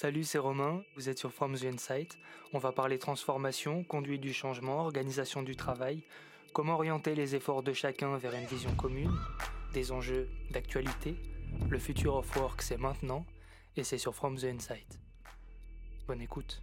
Salut, 0.00 0.22
c'est 0.22 0.38
Romain, 0.38 0.84
vous 0.94 1.08
êtes 1.08 1.18
sur 1.18 1.32
From 1.32 1.56
the 1.56 1.64
Insight. 1.64 2.18
On 2.52 2.60
va 2.60 2.70
parler 2.70 3.00
transformation, 3.00 3.82
conduite 3.82 4.20
du 4.20 4.32
changement, 4.32 4.82
organisation 4.82 5.42
du 5.42 5.56
travail, 5.56 6.04
comment 6.52 6.74
orienter 6.74 7.16
les 7.16 7.34
efforts 7.34 7.64
de 7.64 7.72
chacun 7.72 8.16
vers 8.16 8.32
une 8.32 8.46
vision 8.46 8.72
commune, 8.76 9.10
des 9.72 9.90
enjeux 9.90 10.28
d'actualité. 10.52 11.16
Le 11.68 11.80
futur 11.80 12.14
of 12.14 12.36
work, 12.36 12.62
c'est 12.62 12.76
maintenant 12.76 13.26
et 13.76 13.82
c'est 13.82 13.98
sur 13.98 14.14
From 14.14 14.38
the 14.38 14.44
Insight. 14.44 15.00
Bonne 16.06 16.20
écoute. 16.20 16.62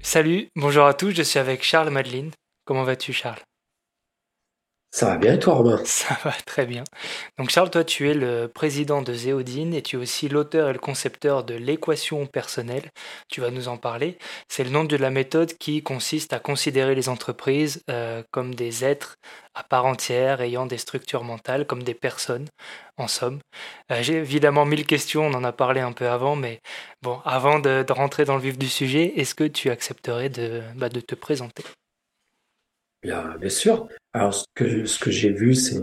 Salut, 0.00 0.46
bonjour 0.54 0.84
à 0.84 0.94
tous, 0.94 1.10
je 1.10 1.22
suis 1.22 1.40
avec 1.40 1.64
Charles 1.64 1.90
Madeline. 1.90 2.30
Comment 2.66 2.84
vas-tu, 2.84 3.12
Charles? 3.12 3.42
Ça 4.94 5.06
va 5.06 5.16
bien, 5.16 5.38
toi, 5.38 5.54
Romain? 5.54 5.80
Ça 5.86 6.18
va 6.22 6.32
très 6.44 6.66
bien. 6.66 6.84
Donc, 7.38 7.48
Charles, 7.48 7.70
toi, 7.70 7.82
tu 7.82 8.10
es 8.10 8.14
le 8.14 8.46
président 8.46 9.00
de 9.00 9.14
Zéodine 9.14 9.72
et 9.72 9.80
tu 9.80 9.96
es 9.96 9.98
aussi 9.98 10.28
l'auteur 10.28 10.68
et 10.68 10.74
le 10.74 10.78
concepteur 10.78 11.44
de 11.44 11.54
l'équation 11.54 12.26
personnelle. 12.26 12.90
Tu 13.28 13.40
vas 13.40 13.50
nous 13.50 13.68
en 13.68 13.78
parler. 13.78 14.18
C'est 14.48 14.64
le 14.64 14.70
nom 14.70 14.84
de 14.84 14.96
la 14.98 15.08
méthode 15.08 15.54
qui 15.56 15.82
consiste 15.82 16.34
à 16.34 16.40
considérer 16.40 16.94
les 16.94 17.08
entreprises 17.08 17.82
euh, 17.88 18.22
comme 18.32 18.54
des 18.54 18.84
êtres 18.84 19.16
à 19.54 19.62
part 19.62 19.86
entière, 19.86 20.42
ayant 20.42 20.66
des 20.66 20.78
structures 20.78 21.24
mentales, 21.24 21.66
comme 21.66 21.82
des 21.82 21.94
personnes, 21.94 22.48
en 22.98 23.08
somme. 23.08 23.40
Euh, 23.90 24.02
J'ai 24.02 24.16
évidemment 24.16 24.66
mille 24.66 24.86
questions, 24.86 25.26
on 25.26 25.34
en 25.34 25.44
a 25.44 25.52
parlé 25.52 25.80
un 25.80 25.92
peu 25.92 26.08
avant, 26.08 26.36
mais 26.36 26.60
bon, 27.00 27.18
avant 27.24 27.60
de, 27.60 27.84
rentrer 27.90 28.26
dans 28.26 28.36
le 28.36 28.42
vif 28.42 28.58
du 28.58 28.68
sujet, 28.68 29.14
est-ce 29.16 29.34
que 29.34 29.44
tu 29.44 29.70
accepterais 29.70 30.28
de, 30.28 30.62
bah, 30.76 30.90
de 30.90 31.00
te 31.00 31.14
présenter? 31.14 31.64
Bien, 33.02 33.34
bien 33.40 33.50
sûr. 33.50 33.88
Alors, 34.12 34.34
ce 34.34 34.44
que, 34.54 34.84
ce 34.86 34.98
que 34.98 35.10
j'ai 35.10 35.30
vu, 35.30 35.54
c'est 35.54 35.80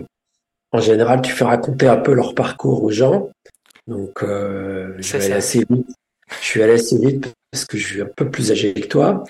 en 0.72 0.80
général, 0.80 1.22
tu 1.22 1.32
fais 1.32 1.46
raconter 1.46 1.88
un 1.88 1.98
peu 1.98 2.14
leur 2.14 2.36
parcours 2.36 2.84
aux 2.84 2.92
gens. 2.92 3.30
Donc, 3.88 4.24
euh, 4.24 4.94
je 5.00 5.18
vais 5.18 5.26
aller 5.26 5.34
assez 5.34 5.66
vite. 5.70 5.88
Je 6.42 6.46
suis 6.46 6.62
allé 6.62 6.74
assez 6.74 6.98
vite 6.98 7.34
parce 7.52 7.66
que 7.66 7.78
je 7.78 7.88
suis 7.88 8.02
un 8.02 8.10
peu 8.16 8.30
plus 8.30 8.52
âgé 8.52 8.74
que 8.74 8.88
toi. 8.88 9.24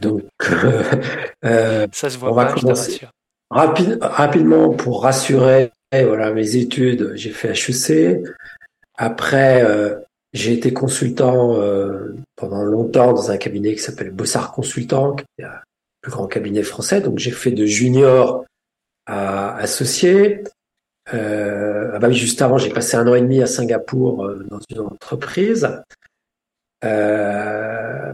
Donc, 0.00 0.22
euh, 1.44 1.86
Ça 1.92 2.10
se 2.10 2.18
voit 2.18 2.30
on 2.30 2.34
va 2.34 2.46
pas, 2.46 2.52
commencer. 2.54 3.00
Rapide, 3.50 3.98
rapidement, 4.00 4.70
pour 4.70 5.02
rassurer, 5.02 5.72
voilà, 5.92 6.32
mes 6.32 6.56
études, 6.56 7.12
j'ai 7.14 7.30
fait 7.30 7.52
HEC. 7.52 8.22
Après, 8.96 9.62
euh, 9.64 9.96
j'ai 10.32 10.52
été 10.52 10.72
consultant 10.72 11.56
euh, 11.56 12.14
pendant 12.36 12.62
longtemps 12.62 13.12
dans 13.12 13.30
un 13.30 13.36
cabinet 13.36 13.74
qui 13.74 13.80
s'appelle 13.80 14.10
Bossard 14.10 14.52
Consultant, 14.52 15.16
qui 15.16 15.24
est 15.38 15.44
le 15.44 15.48
grand 16.08 16.26
cabinet 16.26 16.62
français. 16.62 17.00
Donc, 17.00 17.18
j'ai 17.18 17.30
fait 17.30 17.50
de 17.50 17.66
junior 17.66 18.44
à 19.06 19.56
associé. 19.56 20.42
Euh, 21.14 21.90
ah 21.94 21.98
bah 21.98 22.10
juste 22.10 22.42
avant, 22.42 22.58
j'ai 22.58 22.70
passé 22.70 22.96
un 22.96 23.06
an 23.08 23.14
et 23.14 23.20
demi 23.20 23.42
à 23.42 23.46
Singapour 23.46 24.24
euh, 24.24 24.46
dans 24.50 24.60
une 24.70 24.80
entreprise. 24.80 25.68
Euh, 26.84 28.12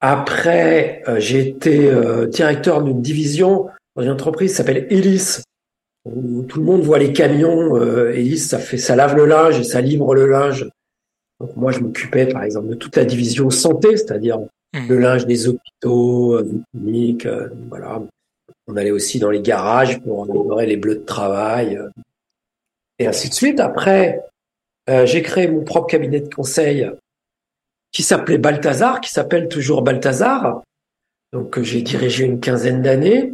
après, 0.00 1.02
j'ai 1.18 1.48
été 1.48 1.90
directeur 2.28 2.82
d'une 2.82 3.02
division 3.02 3.68
dans 3.96 4.02
une 4.02 4.10
entreprise 4.10 4.52
qui 4.52 4.56
s'appelle 4.56 4.86
Elis, 4.90 5.42
où 6.04 6.42
tout 6.42 6.60
le 6.60 6.64
monde 6.64 6.82
voit 6.82 7.00
les 7.00 7.12
camions. 7.12 7.76
Elis, 8.12 8.38
ça 8.38 8.60
fait, 8.60 8.78
ça 8.78 8.94
lave 8.94 9.16
le 9.16 9.26
linge 9.26 9.58
et 9.58 9.64
ça 9.64 9.80
livre 9.80 10.14
le 10.14 10.28
linge. 10.28 10.68
Donc 11.40 11.56
moi, 11.56 11.72
je 11.72 11.80
m'occupais, 11.80 12.26
par 12.26 12.44
exemple, 12.44 12.68
de 12.68 12.74
toute 12.74 12.94
la 12.94 13.04
division 13.04 13.50
santé, 13.50 13.96
c'est-à-dire 13.96 14.38
Le 14.86 14.98
linge 14.98 15.26
des 15.26 15.48
hôpitaux, 15.48 16.34
euh, 16.34 16.42
des 16.42 16.60
cliniques, 16.72 17.26
euh, 17.26 17.48
voilà. 17.68 18.02
On 18.66 18.76
allait 18.76 18.90
aussi 18.90 19.18
dans 19.18 19.30
les 19.30 19.40
garages 19.40 19.98
pour 20.00 20.24
améliorer 20.24 20.66
les 20.66 20.76
bleus 20.76 20.96
de 20.96 21.04
travail, 21.04 21.76
euh, 21.76 21.88
et 22.98 23.06
ainsi 23.06 23.28
de 23.28 23.34
suite. 23.34 23.60
Après, 23.60 24.22
euh, 24.90 25.06
j'ai 25.06 25.22
créé 25.22 25.48
mon 25.48 25.64
propre 25.64 25.86
cabinet 25.86 26.20
de 26.20 26.32
conseil 26.32 26.90
qui 27.92 28.02
s'appelait 28.02 28.38
Balthazar, 28.38 29.00
qui 29.00 29.10
s'appelle 29.10 29.48
toujours 29.48 29.82
Balthazar. 29.82 30.62
Donc, 31.32 31.58
euh, 31.58 31.62
j'ai 31.62 31.82
dirigé 31.82 32.24
une 32.24 32.40
quinzaine 32.40 32.82
d'années. 32.82 33.32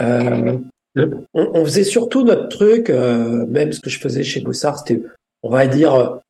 Euh, 0.00 0.58
on, 0.96 1.20
on 1.34 1.64
faisait 1.64 1.84
surtout 1.84 2.24
notre 2.24 2.48
truc, 2.48 2.90
euh, 2.90 3.46
même 3.46 3.72
ce 3.72 3.80
que 3.80 3.90
je 3.90 4.00
faisais 4.00 4.24
chez 4.24 4.40
Bossard, 4.40 4.78
c'était, 4.78 5.00
on 5.42 5.50
va 5.50 5.66
dire, 5.66 6.20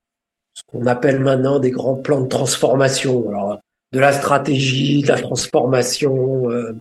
ce 0.53 0.63
qu'on 0.67 0.87
appelle 0.87 1.21
maintenant 1.21 1.59
des 1.59 1.71
grands 1.71 1.97
plans 1.97 2.21
de 2.21 2.29
transformation. 2.29 3.29
Alors, 3.29 3.61
de 3.95 4.01
la 4.01 4.13
stratégie, 4.13 5.03
de 5.03 5.09
la 5.09 5.21
transformation, 5.21 6.51
euh, 6.51 6.77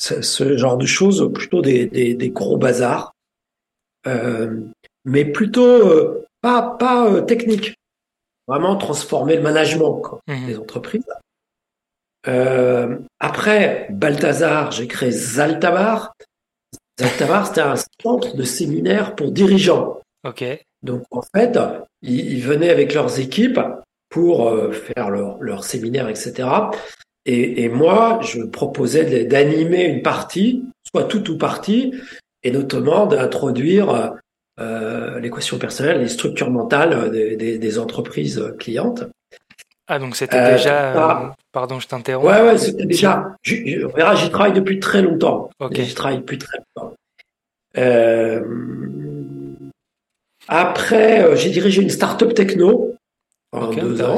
ce, 0.00 0.22
ce 0.22 0.56
genre 0.56 0.76
de 0.78 0.86
choses, 0.86 1.30
plutôt 1.34 1.60
des, 1.62 1.86
des, 1.86 2.14
des 2.14 2.30
gros 2.30 2.56
bazars, 2.56 3.12
euh, 4.06 4.60
mais 5.04 5.24
plutôt 5.24 5.64
euh, 5.66 6.24
pas, 6.40 6.76
pas 6.78 7.20
technique. 7.22 7.74
Vraiment 8.46 8.76
transformer 8.76 9.36
le 9.36 9.42
management 9.42 10.00
quoi, 10.00 10.20
Mhm. 10.28 10.46
des 10.46 10.56
entreprises. 10.58 11.04
Après 13.20 13.86
Balthazar, 13.90 14.70
j'ai 14.72 14.86
créé 14.86 15.10
Zaltabar. 15.10 16.14
Zaltabar, 17.00 17.46
c'était 17.46 17.60
un 17.62 17.74
centre 18.02 18.36
de 18.36 18.42
séminaire 18.44 19.14
pour 19.14 19.30
dirigeants. 19.32 20.00
Ok, 20.26 20.44
Donc 20.82 21.02
en 21.10 21.22
fait, 21.34 21.58
ils, 22.02 22.34
ils 22.36 22.42
venaient 22.42 22.70
avec 22.70 22.94
leurs 22.94 23.18
équipes 23.18 23.60
pour 24.14 24.48
euh, 24.48 24.70
faire 24.70 25.10
leur, 25.10 25.38
leur 25.42 25.64
séminaire, 25.64 26.08
etc. 26.08 26.48
Et, 27.26 27.64
et 27.64 27.68
moi, 27.68 28.20
je 28.22 28.42
proposais 28.42 29.24
d'animer 29.24 29.84
une 29.86 30.02
partie, 30.02 30.62
soit 30.88 31.04
toute 31.04 31.28
ou 31.30 31.36
partie, 31.36 31.92
et 32.44 32.52
notamment 32.52 33.06
d'introduire 33.06 34.12
euh, 34.60 35.18
l'équation 35.18 35.58
personnelle, 35.58 36.00
les 36.00 36.08
structures 36.08 36.50
mentales 36.52 37.10
des, 37.10 37.36
des- 37.36 37.58
des 37.58 37.78
entreprises 37.80 38.40
clientes. 38.60 39.02
Ah, 39.88 39.98
donc 39.98 40.14
c'était 40.14 40.36
Euh, 40.38 40.52
déjà. 40.52 41.24
euh, 41.24 41.28
pardon, 41.50 41.80
je 41.80 41.88
t'interromps. 41.88 42.28
Ouais, 42.30 42.40
ouais, 42.42 42.56
c'était 42.56 42.86
déjà. 42.86 43.34
On 43.84 43.88
verra, 43.96 44.14
j'y 44.14 44.30
travaille 44.30 44.52
depuis 44.52 44.78
très 44.78 45.02
longtemps. 45.02 45.50
Ok. 45.58 45.74
J'y 45.80 45.94
travaille 45.94 46.18
depuis 46.18 46.38
très 46.38 46.58
longtemps. 46.58 46.94
Euh, 47.76 48.40
après, 50.46 51.24
euh, 51.24 51.34
j'ai 51.36 51.50
dirigé 51.50 51.82
une 51.82 51.90
start-up 51.90 52.32
techno 52.34 52.94
Ok, 53.54 53.80
deux 53.80 54.02
ans. 54.02 54.16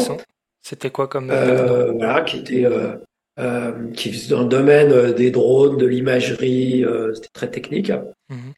C'était 0.63 0.91
quoi 0.91 1.07
comme. 1.07 1.31
Euh, 1.31 1.93
voilà, 1.93 2.23
qui 2.23 2.39
était 2.39 2.65
euh, 2.65 2.97
euh, 3.39 3.93
qui 3.93 4.13
faisait 4.13 4.31
dans 4.35 4.43
le 4.43 4.49
domaine 4.49 5.13
des 5.13 5.31
drones, 5.31 5.77
de 5.77 5.87
l'imagerie, 5.87 6.85
c'était 7.15 7.29
très 7.33 7.51
technique. 7.51 7.93
Mhm. 8.29 8.53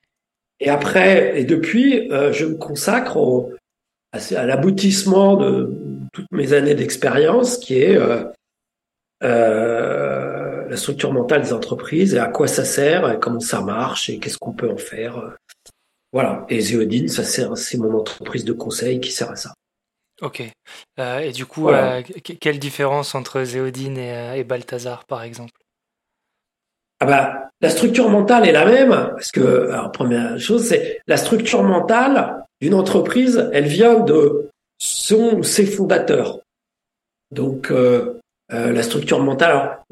Et 0.60 0.70
après, 0.70 1.38
et 1.38 1.44
depuis, 1.44 2.08
je 2.08 2.46
me 2.46 2.54
consacre 2.54 3.18
au, 3.18 3.52
à, 4.12 4.46
l'aboutissement 4.46 5.36
de 5.36 5.70
toutes 6.12 6.32
mes 6.32 6.54
années 6.54 6.74
d'expérience, 6.74 7.58
qui 7.58 7.74
est 7.74 7.98
la 9.20 10.76
structure 10.76 11.12
mentale 11.12 11.42
des 11.42 11.52
entreprises 11.52 12.14
et 12.14 12.18
à 12.18 12.28
quoi 12.28 12.48
ça 12.48 12.64
sert, 12.64 13.10
et 13.10 13.18
comment 13.18 13.40
ça 13.40 13.60
marche 13.60 14.08
et 14.08 14.18
qu'est-ce 14.18 14.38
qu'on 14.38 14.54
peut 14.54 14.70
en 14.70 14.78
faire. 14.78 15.36
Voilà. 16.12 16.46
Et 16.48 16.60
Zéodine, 16.60 17.08
ça 17.08 17.22
sert, 17.22 17.54
c'est 17.58 17.76
mon 17.76 17.92
entreprise 17.94 18.46
de 18.46 18.54
conseil 18.54 18.98
qui 19.00 19.12
sert 19.12 19.30
à 19.30 19.36
ça. 19.36 19.52
Ok. 20.20 20.42
Euh, 20.98 21.20
et 21.20 21.32
du 21.32 21.46
coup, 21.46 21.62
Voilà. 21.62 21.96
euh, 21.98 22.02
que- 22.02 22.32
quelle 22.32 22.58
différence 22.58 23.14
entre 23.14 23.44
Zéodine 23.44 23.96
et, 23.98 24.12
euh, 24.12 24.34
et 24.34 24.44
Balthazar, 24.44 25.04
par 25.04 25.22
exemple? 25.22 25.52
Ah 27.00 27.06
bah, 27.06 27.50
la 27.60 27.70
structure 27.70 28.08
mentale 28.08 28.48
est 28.48 28.52
la 28.52 28.64
même, 28.64 28.90
parce 28.90 29.30
que, 29.30 29.70
alors, 29.70 29.92
première 29.92 30.38
chose, 30.40 30.64
c'est 30.66 31.00
la 31.06 31.16
structure 31.16 31.62
mentale 31.62 32.42
d'une 32.60 32.74
entreprise, 32.74 33.48
elle 33.52 33.68
vient 33.68 34.00
de 34.00 34.50
son 34.78 35.36
ou 35.36 35.42
ses 35.44 35.64
fondateurs. 35.66 36.40
Donc, 37.30 37.70
euh, 37.70 38.14
la 38.50 38.82
structure 38.82 39.22
mentale. 39.22 39.50
Alors, 39.50 39.84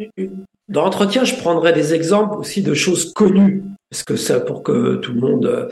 dans 0.69 0.83
l'entretien, 0.83 1.23
je 1.23 1.37
prendrai 1.37 1.73
des 1.73 1.95
exemples 1.95 2.39
aussi 2.39 2.63
de 2.63 2.75
choses 2.75 3.13
connues, 3.13 3.63
parce 3.91 4.03
que 4.03 4.17
ça, 4.17 4.41
pour 4.41 4.65
que 4.65 4.97
tout 4.97 5.13
le 5.13 5.21
monde, 5.21 5.71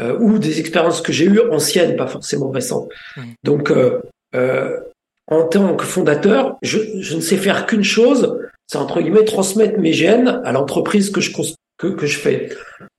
euh, 0.00 0.16
ou 0.18 0.38
des 0.38 0.60
expériences 0.60 1.00
que 1.00 1.12
j'ai 1.12 1.26
eues 1.26 1.40
anciennes, 1.50 1.96
pas 1.96 2.06
forcément 2.06 2.50
récentes. 2.50 2.88
Mhm. 3.16 3.34
Donc, 3.44 3.70
euh, 3.70 4.00
euh, 4.34 4.78
en 5.30 5.44
tant 5.44 5.76
que 5.76 5.84
fondateur, 5.84 6.56
je, 6.62 6.78
je 7.00 7.16
ne 7.16 7.20
sais 7.20 7.36
faire 7.36 7.66
qu'une 7.66 7.84
chose, 7.84 8.38
c'est 8.66 8.78
entre 8.78 9.00
guillemets 9.00 9.24
transmettre 9.24 9.78
mes 9.78 9.92
gènes 9.92 10.40
à 10.44 10.52
l'entreprise 10.52 11.10
que 11.10 11.20
je 11.20 11.32
que, 11.78 11.86
que 11.88 12.06
je 12.06 12.18
fais. 12.18 12.50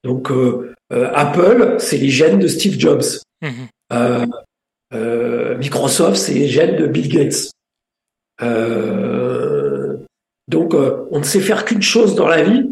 Donc 0.03 0.31
euh, 0.31 0.73
euh, 0.91 1.09
Apple, 1.13 1.77
c'est 1.79 1.97
les 1.97 2.09
gènes 2.09 2.39
de 2.39 2.47
Steve 2.47 2.79
Jobs. 2.79 3.03
Euh, 4.93 5.57
Microsoft, 5.57 6.17
c'est 6.17 6.33
les 6.33 6.47
gènes 6.47 6.75
de 6.75 6.87
Bill 6.87 7.09
Gates. 7.09 7.51
Euh, 8.41 9.97
donc 10.47 10.73
euh, 10.73 11.05
on 11.11 11.19
ne 11.19 11.23
sait 11.23 11.39
faire 11.39 11.65
qu'une 11.65 11.81
chose 11.81 12.15
dans 12.15 12.27
la 12.27 12.43
vie, 12.43 12.69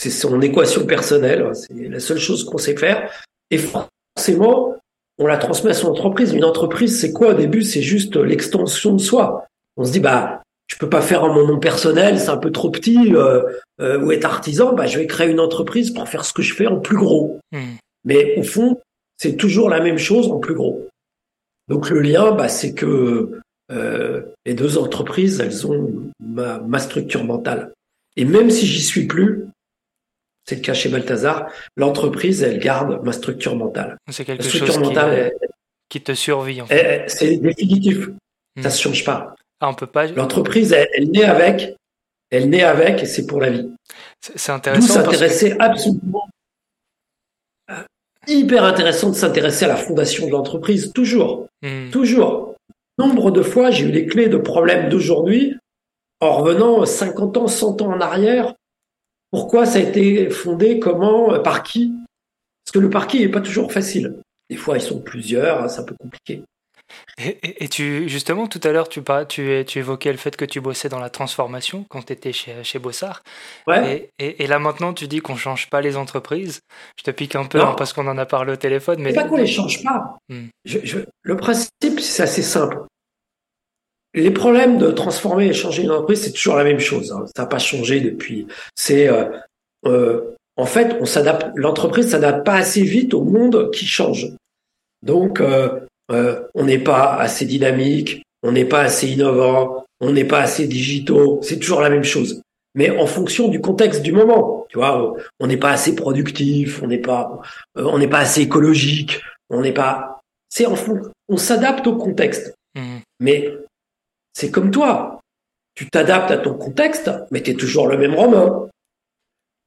c'est 0.00 0.08
son 0.08 0.40
équation 0.40 0.86
personnelle, 0.86 1.46
c'est 1.52 1.74
la 1.74 2.00
seule 2.00 2.18
chose 2.18 2.44
qu'on 2.44 2.56
sait 2.56 2.74
faire. 2.74 3.12
Et 3.50 3.58
forcément, 3.58 4.74
on 5.18 5.26
la 5.26 5.36
transmet 5.36 5.72
à 5.72 5.74
son 5.74 5.88
entreprise. 5.88 6.32
Une 6.32 6.46
entreprise, 6.46 6.98
c'est 6.98 7.12
quoi? 7.12 7.32
Au 7.32 7.34
début 7.34 7.62
C'est 7.62 7.82
juste 7.82 8.16
l'extension 8.16 8.94
de 8.94 9.00
soi. 9.00 9.44
On 9.76 9.84
se 9.84 9.92
dit, 9.92 10.00
bah, 10.00 10.40
je 10.68 10.76
peux 10.78 10.88
pas 10.88 11.02
faire 11.02 11.22
en 11.24 11.34
mon 11.34 11.46
nom 11.46 11.58
personnel, 11.58 12.18
c'est 12.18 12.30
un 12.30 12.38
peu 12.38 12.50
trop 12.50 12.70
petit, 12.70 13.14
euh, 13.14 13.42
euh, 13.82 14.00
ou 14.00 14.10
être 14.10 14.24
artisan, 14.24 14.72
bah, 14.72 14.86
je 14.86 14.98
vais 14.98 15.06
créer 15.06 15.28
une 15.28 15.38
entreprise 15.38 15.90
pour 15.90 16.08
faire 16.08 16.24
ce 16.24 16.32
que 16.32 16.40
je 16.40 16.54
fais 16.54 16.66
en 16.66 16.80
plus 16.80 16.96
gros. 16.96 17.38
Mhm. 17.52 17.76
Mais 18.06 18.38
au 18.38 18.42
fond, 18.42 18.80
c'est 19.18 19.36
toujours 19.36 19.68
la 19.68 19.80
même 19.80 19.98
chose 19.98 20.28
en 20.28 20.38
plus 20.38 20.54
gros. 20.54 20.88
Donc 21.68 21.90
le 21.90 22.00
lien, 22.00 22.32
bah, 22.32 22.48
c'est 22.48 22.72
que 22.72 23.38
euh, 23.70 24.22
les 24.46 24.54
deux 24.54 24.78
entreprises, 24.78 25.40
elles 25.40 25.66
ont 25.66 25.92
ma, 26.20 26.58
ma 26.60 26.78
structure 26.78 27.22
mentale. 27.22 27.72
Et 28.16 28.24
même 28.24 28.48
si 28.48 28.64
j'y 28.64 28.82
suis 28.82 29.06
plus, 29.06 29.44
c'est 30.50 30.56
le 30.56 30.62
cas 30.62 30.74
chez 30.74 30.88
Balthazar, 30.88 31.48
l'entreprise, 31.76 32.42
elle 32.42 32.58
garde 32.58 33.04
ma 33.04 33.12
structure 33.12 33.54
mentale. 33.54 33.96
C'est 34.10 34.24
quelque 34.24 34.42
chose 34.42 34.50
qui, 35.88 36.00
te 36.00 36.12
survit. 36.12 36.60
En 36.60 36.66
fait. 36.66 37.04
C'est 37.06 37.36
définitif. 37.36 38.08
Ça 38.56 38.64
ne 38.64 38.68
se 38.68 38.82
change 38.82 39.04
pas. 39.04 39.36
Ah, 39.60 39.68
on 39.68 39.74
peut 39.74 39.86
pas. 39.86 40.08
L'entreprise, 40.08 40.72
elle, 40.72 41.10
naît 41.12 41.22
avec, 41.22 41.76
elle 42.30 42.50
naît 42.50 42.64
avec, 42.64 43.04
et 43.04 43.06
c'est 43.06 43.28
pour 43.28 43.40
la 43.40 43.50
vie. 43.50 43.70
C'est 44.20 44.50
intéressant. 44.50 44.86
D'où 44.86 44.92
s'intéresser 44.92 45.54
absolument. 45.60 46.28
Euh, 47.70 47.82
hyper 48.26 48.64
intéressant 48.64 49.10
de 49.10 49.14
s'intéresser 49.14 49.66
à 49.66 49.68
la 49.68 49.76
fondation 49.76 50.26
de 50.26 50.32
l'entreprise, 50.32 50.92
toujours, 50.92 51.46
hmm. 51.62 51.90
toujours. 51.90 52.56
Nombre 52.98 53.30
de 53.30 53.42
fois, 53.42 53.70
j'ai 53.70 53.84
eu 53.84 53.92
les 53.92 54.06
clés 54.06 54.28
de 54.28 54.36
problèmes 54.36 54.88
d'aujourd'hui 54.88 55.56
en 56.18 56.38
revenant 56.38 56.84
50 56.84 57.36
ans, 57.36 57.46
100 57.46 57.82
ans 57.82 57.92
en 57.92 58.00
arrière. 58.00 58.54
Pourquoi 59.30 59.66
ça 59.66 59.78
a 59.78 59.82
été 59.82 60.30
fondé 60.30 60.78
Comment 60.78 61.38
Par 61.40 61.62
qui? 61.62 61.94
Parce 62.64 62.72
que 62.74 62.78
le 62.78 62.90
par 62.90 63.06
qui 63.06 63.20
n'est 63.20 63.28
pas 63.28 63.40
toujours 63.40 63.72
facile. 63.72 64.16
Des 64.48 64.56
fois, 64.56 64.76
ils 64.76 64.82
sont 64.82 65.00
plusieurs, 65.00 65.70
c'est 65.70 65.80
un 65.80 65.84
peu 65.84 65.94
compliqué. 65.98 66.42
Et, 67.18 67.68
tu, 67.68 68.08
justement, 68.08 68.46
tout 68.46 68.60
à 68.64 68.72
l'heure, 68.72 68.88
tu, 68.88 69.02
tu, 69.28 69.64
tu, 69.66 69.78
évoquais 69.78 70.10
le 70.10 70.18
fait 70.18 70.36
que 70.36 70.44
tu 70.44 70.60
bossais 70.60 70.88
dans 70.88 70.98
la 70.98 71.10
transformation 71.10 71.84
quand 71.88 72.06
tu 72.06 72.12
étais 72.12 72.32
chez, 72.32 72.64
chez 72.64 72.78
Bossard. 72.78 73.22
Ouais. 73.66 74.10
Et, 74.18 74.46
là, 74.46 74.58
maintenant, 74.58 74.92
tu 74.92 75.06
dis 75.06 75.20
qu'on 75.20 75.34
ne 75.34 75.38
change 75.38 75.70
pas 75.70 75.80
les 75.80 75.96
entreprises. 75.96 76.60
Je 76.96 77.04
te 77.04 77.10
pique 77.10 77.36
un 77.36 77.44
peu 77.44 77.60
hein, 77.60 77.74
parce 77.76 77.92
qu'on 77.92 78.06
en 78.08 78.18
a 78.18 78.26
parlé 78.26 78.52
au 78.52 78.56
téléphone. 78.56 79.00
Mais 79.00 79.12
pas 79.12 79.24
qu'on 79.24 79.36
les 79.36 79.46
change 79.46 79.82
pas. 79.84 80.18
Hmm. 80.28 80.46
le 81.22 81.36
principe, 81.36 82.00
c'est 82.00 82.22
assez 82.22 82.42
simple. 82.42 82.78
Les 84.14 84.30
problèmes 84.30 84.78
de 84.78 84.90
transformer 84.90 85.46
et 85.46 85.52
changer 85.52 85.84
une 85.84 85.90
entreprise, 85.90 86.22
c'est 86.22 86.32
toujours 86.32 86.56
la 86.56 86.64
même 86.64 86.80
chose. 86.80 87.12
Hein. 87.12 87.26
Ça 87.34 87.42
n'a 87.42 87.48
pas 87.48 87.58
changé 87.58 88.00
depuis. 88.00 88.46
C'est 88.74 89.08
euh, 89.08 89.24
euh, 89.86 90.34
en 90.56 90.66
fait, 90.66 90.96
on 91.00 91.06
s'adapte. 91.06 91.52
L'entreprise 91.54 92.10
s'adapte 92.10 92.44
pas 92.44 92.56
assez 92.56 92.82
vite 92.82 93.14
au 93.14 93.22
monde 93.22 93.70
qui 93.72 93.86
change. 93.86 94.32
Donc, 95.02 95.40
euh, 95.40 95.80
euh, 96.12 96.42
on 96.54 96.64
n'est 96.64 96.78
pas 96.78 97.14
assez 97.14 97.46
dynamique, 97.46 98.22
on 98.42 98.52
n'est 98.52 98.64
pas 98.66 98.82
assez 98.82 99.08
innovant, 99.08 99.86
on 100.00 100.12
n'est 100.12 100.24
pas 100.24 100.40
assez 100.40 100.66
digitaux. 100.66 101.40
C'est 101.42 101.58
toujours 101.58 101.80
la 101.80 101.90
même 101.90 102.04
chose. 102.04 102.42
Mais 102.74 102.90
en 102.90 103.06
fonction 103.06 103.48
du 103.48 103.60
contexte 103.60 104.02
du 104.02 104.12
moment, 104.12 104.66
tu 104.68 104.78
vois, 104.78 105.14
on 105.40 105.46
n'est 105.46 105.56
pas 105.56 105.70
assez 105.70 105.94
productif, 105.94 106.82
on 106.82 106.86
n'est 106.86 106.98
pas, 106.98 107.40
euh, 107.78 107.84
on 107.84 107.98
n'est 107.98 108.08
pas 108.08 108.20
assez 108.20 108.42
écologique, 108.42 109.20
on 109.48 109.62
n'est 109.62 109.72
pas. 109.72 110.20
C'est 110.48 110.66
en 110.66 110.76
fond, 110.76 111.00
on 111.28 111.36
s'adapte 111.36 111.86
au 111.86 111.96
contexte. 111.96 112.54
Mmh. 112.76 112.98
Mais 113.20 113.50
c'est 114.32 114.50
comme 114.50 114.70
toi, 114.70 115.20
tu 115.74 115.88
t'adaptes 115.88 116.30
à 116.30 116.38
ton 116.38 116.54
contexte, 116.54 117.10
mais 117.30 117.42
tu 117.42 117.50
es 117.50 117.54
toujours 117.54 117.86
le 117.86 117.98
même 117.98 118.14
Romain. 118.14 118.68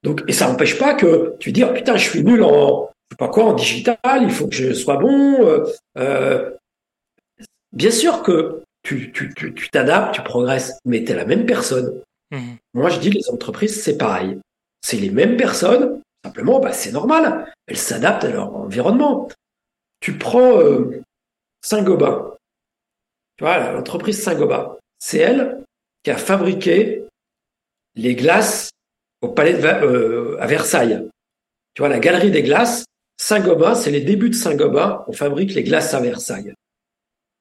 Donc, 0.04 0.22
et 0.28 0.34
ça 0.34 0.48
n'empêche 0.48 0.78
pas 0.78 0.94
que 0.94 1.36
tu 1.40 1.52
dis, 1.52 1.64
oh, 1.64 1.74
putain, 1.74 1.96
je 1.96 2.10
suis 2.10 2.24
nul 2.24 2.44
en, 2.44 2.90
sais 3.14 3.18
pas 3.18 3.30
quoi, 3.30 3.46
en 3.46 3.54
digital, 3.54 3.98
il 4.22 4.32
faut 4.32 4.48
que 4.48 4.56
je 4.56 4.74
sois 4.74 4.98
bon. 4.98 5.46
Euh, 5.46 5.66
euh, 5.98 6.52
bien 7.72 7.92
sûr 7.92 8.24
que 8.24 8.64
tu 8.84 9.12
t'adaptes, 9.72 10.16
tu, 10.16 10.22
tu, 10.22 10.24
progresses, 10.24 10.78
mais 10.86 11.04
tu 11.04 11.12
es 11.12 11.16
la 11.16 11.26
même 11.26 11.46
personne. 11.46 12.02
Mmh. 12.32 12.56
Moi, 12.74 12.90
je 12.90 13.00
dis 13.00 13.10
les 13.10 13.30
entreprises, 13.30 13.82
c'est 13.82 13.98
pareil. 13.98 14.40
C'est 14.82 14.98
les 14.98 15.12
mêmes 15.12 15.38
personnes, 15.38 16.02
simplement, 16.26 16.60
bah, 16.60 16.74
c'est 16.74 16.92
normal. 16.92 17.52
Elles 17.68 17.78
s'adaptent 17.78 18.26
à 18.26 18.32
leur 18.32 18.54
environnement. 18.56 19.30
Tu 20.02 20.18
prends 20.18 20.60
euh, 20.60 21.02
Saint-Gobain. 21.62 22.34
Tu 23.38 23.44
vois, 23.44 23.72
l'entreprise 23.72 24.22
Saint-Gobain. 24.22 24.78
C'est 25.00 25.20
elle 25.20 25.64
qui 26.04 26.12
a 26.12 26.18
fabriqué 26.18 27.06
les 27.96 28.16
glaces 28.16 28.70
au 29.22 29.30
palais 29.30 29.54
de, 29.54 30.38
à 30.40 30.48
Versailles. 30.48 31.08
Tu 31.74 31.82
vois, 31.82 31.90
la 31.90 32.00
galerie 32.00 32.32
des 32.32 32.44
glaces, 32.44 32.86
Saint-Gobain, 33.18 33.76
c'est 33.76 33.92
les 33.92 34.02
débuts 34.02 34.30
de 34.30 34.36
Saint-Gobain. 34.36 35.04
On 35.08 35.14
fabrique 35.14 35.54
les 35.54 35.64
glaces 35.64 35.94
à 35.94 36.00
Versailles. 36.00 36.54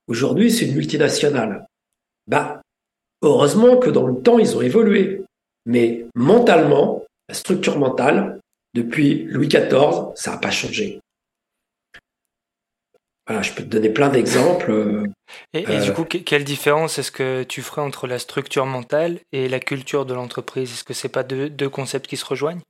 Aujourd'hui, 0.06 0.50
c'est 0.50 0.66
une 0.66 0.74
multinationale. 0.74 1.66
Bah, 2.26 2.62
heureusement 3.22 3.76
que 3.76 3.90
dans 3.90 4.06
le 4.06 4.22
temps, 4.22 4.38
ils 4.38 4.56
ont 4.56 4.62
évolué. 4.62 5.24
Mais 5.66 6.06
mentalement, 6.14 7.04
la 7.28 7.34
structure 7.34 7.78
mentale, 7.78 8.40
depuis 8.74 9.24
Louis 9.24 9.48
XIV, 9.48 10.12
ça 10.14 10.32
n'a 10.32 10.38
pas 10.38 10.50
changé. 10.50 11.00
Voilà, 13.32 13.48
je 13.48 13.54
peux 13.54 13.62
te 13.62 13.68
donner 13.68 13.88
plein 13.88 14.10
d'exemples. 14.10 15.08
Et, 15.54 15.62
du 15.62 15.72
euh, 15.72 15.92
coup, 15.92 16.04
quelle 16.04 16.44
différence 16.44 16.98
est-ce 16.98 17.10
que 17.10 17.44
tu 17.44 17.62
ferais 17.62 17.80
entre 17.80 18.06
la 18.06 18.18
structure 18.18 18.66
mentale 18.66 19.20
et 19.32 19.48
la 19.48 19.58
culture 19.58 20.04
de 20.04 20.12
l'entreprise? 20.12 20.70
Est-ce 20.70 20.84
que 20.84 20.92
c'est 20.92 21.08
pas 21.08 21.22
deux 21.22 21.68
concepts 21.70 22.06
qui 22.06 22.18
se 22.18 22.26
rejoignent? 22.26 22.60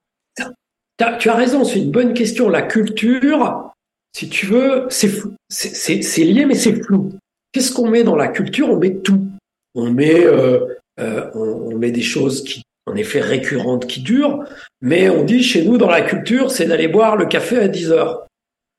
Tu 1.19 1.29
as 1.29 1.35
raison, 1.35 1.65
c'est 1.65 1.81
une 1.81 1.91
bonne 1.91 2.15
question. 2.15 2.49
La 2.49 2.63
culture, 2.63 3.73
si 4.17 4.29
tu 4.29 4.47
veux, 4.47 4.87
c'est 4.89 6.25
lié, 6.25 6.45
mais 6.45 6.55
c'est 6.55 6.81
flou. 6.81 7.11
Qu'est-ce 7.51 7.73
qu'on 7.73 7.91
met 7.91 8.05
dans 8.05 8.15
la 8.15 8.29
culture? 8.29 8.71
On 8.71 8.77
met 8.77 8.95
tout. 8.95 9.27
On 9.75 9.91
met, 9.91 10.25
euh, 10.25 10.61
euh, 11.01 11.29
on, 11.35 11.77
met 11.77 11.91
des 11.91 12.03
choses 12.03 12.45
qui, 12.45 12.63
en 12.87 12.95
effet, 12.95 13.21
récurrentes, 13.21 13.89
qui 13.89 14.01
durent, 14.01 14.45
mais 14.81 15.11
on 15.11 15.25
dit 15.25 15.43
chez 15.43 15.65
nous, 15.65 15.77
dans 15.77 15.91
la 15.91 16.03
culture, 16.03 16.53
c'est 16.53 16.67
d'aller 16.67 16.87
boire 16.87 17.17
le 17.17 17.27
café 17.27 17.59
à 17.59 17.67
10 17.67 17.91
heures. 17.91 18.29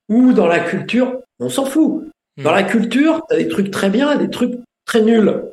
Ou 0.07 0.31
dans 0.31 0.47
la 0.47 0.62
culture, 0.62 1.19
on 1.43 1.49
s'en 1.49 1.65
fout. 1.65 2.09
Dans 2.37 2.51
hmm. 2.51 2.55
la 2.55 2.63
culture, 2.63 3.21
tu 3.29 3.35
as 3.35 3.37
des 3.37 3.47
trucs 3.47 3.71
très 3.71 3.89
bien 3.89 4.15
des 4.17 4.29
trucs 4.29 4.55
très 4.85 5.01
nuls. 5.01 5.43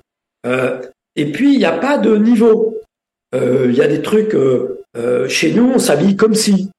Euh, 0.47 0.81
et 1.17 1.33
puis, 1.33 1.53
il 1.53 1.59
n'y 1.59 1.65
a 1.65 1.77
pas 1.77 1.99
de 1.99 2.17
niveau. 2.17 2.77
Il 3.33 3.75
y 3.75 3.83
a 3.83 3.87
des 3.87 4.03
trucs 4.03 4.35
euh, 4.97 5.29
chez 5.29 5.53
nous, 5.53 5.73
on 5.75 5.79
s'habille 5.79 6.17
comme 6.17 6.35
si. 6.35 6.71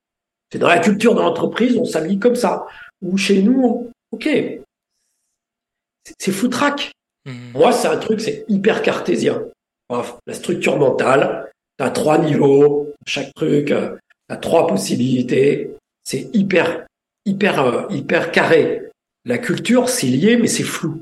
C'est 0.52 0.60
dans 0.60 0.68
la 0.68 0.80
culture 0.80 1.16
de 1.16 1.22
l'entreprise, 1.22 1.78
on 1.78 1.86
s'habille 1.86 2.20
comme 2.20 2.36
ça. 2.36 2.68
Ou 3.02 3.18
chez 3.18 3.42
nous, 3.42 3.90
ok, 4.12 4.30
c'est 6.18 6.32
foutraque. 6.32 6.92
Mmh. 7.26 7.52
Moi, 7.54 7.72
c'est 7.72 7.88
un 7.88 7.98
truc, 7.98 8.20
c'est 8.20 8.46
hyper 8.50 8.82
cartésien. 8.82 9.44
la 9.90 10.34
structure 10.34 10.78
mentale, 10.78 11.52
tu 11.78 11.86
as 11.86 11.90
trois 11.90 12.18
niveaux, 12.18 12.94
chaque 13.06 13.34
truc, 13.34 13.72
euh, 13.72 13.96
tu 14.30 14.36
as 14.36 14.38
trois 14.38 14.68
possibilités. 14.68 15.72
C'est 16.04 16.30
hyper, 16.34 16.86
hyper, 17.26 17.62
euh, 17.62 17.84
hyper 17.90 18.32
carré. 18.32 18.90
La 19.26 19.38
culture, 19.38 19.90
c'est 19.90 20.08
lié, 20.08 20.38
mais 20.38 20.48
c'est 20.48 20.64
flou. 20.64 21.02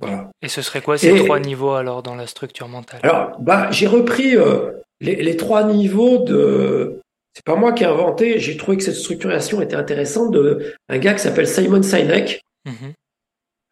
Voilà. 0.00 0.30
Et 0.42 0.48
ce 0.48 0.62
serait 0.62 0.80
quoi 0.80 0.96
ces 0.96 1.14
trois 1.24 1.40
niveaux 1.40 1.72
alors 1.72 2.02
dans 2.02 2.14
la 2.14 2.26
structure 2.26 2.68
mentale? 2.68 3.00
Alors, 3.02 3.38
bah, 3.40 3.70
j'ai 3.70 3.86
repris 3.86 4.36
les, 5.00 5.36
trois 5.36 5.64
niveaux 5.64 6.18
de. 6.18 7.00
C'est 7.34 7.44
pas 7.44 7.56
moi 7.56 7.72
qui 7.72 7.84
ai 7.84 7.86
inventé. 7.86 8.38
J'ai 8.38 8.56
trouvé 8.56 8.76
que 8.76 8.82
cette 8.82 8.96
structuration 8.96 9.60
était 9.60 9.76
intéressante 9.76 10.32
de 10.32 10.74
un 10.88 10.98
gars 10.98 11.14
qui 11.14 11.20
s'appelle 11.20 11.46
Simon 11.46 11.82
Sinek. 11.82 12.42
Mhm. 12.66 12.92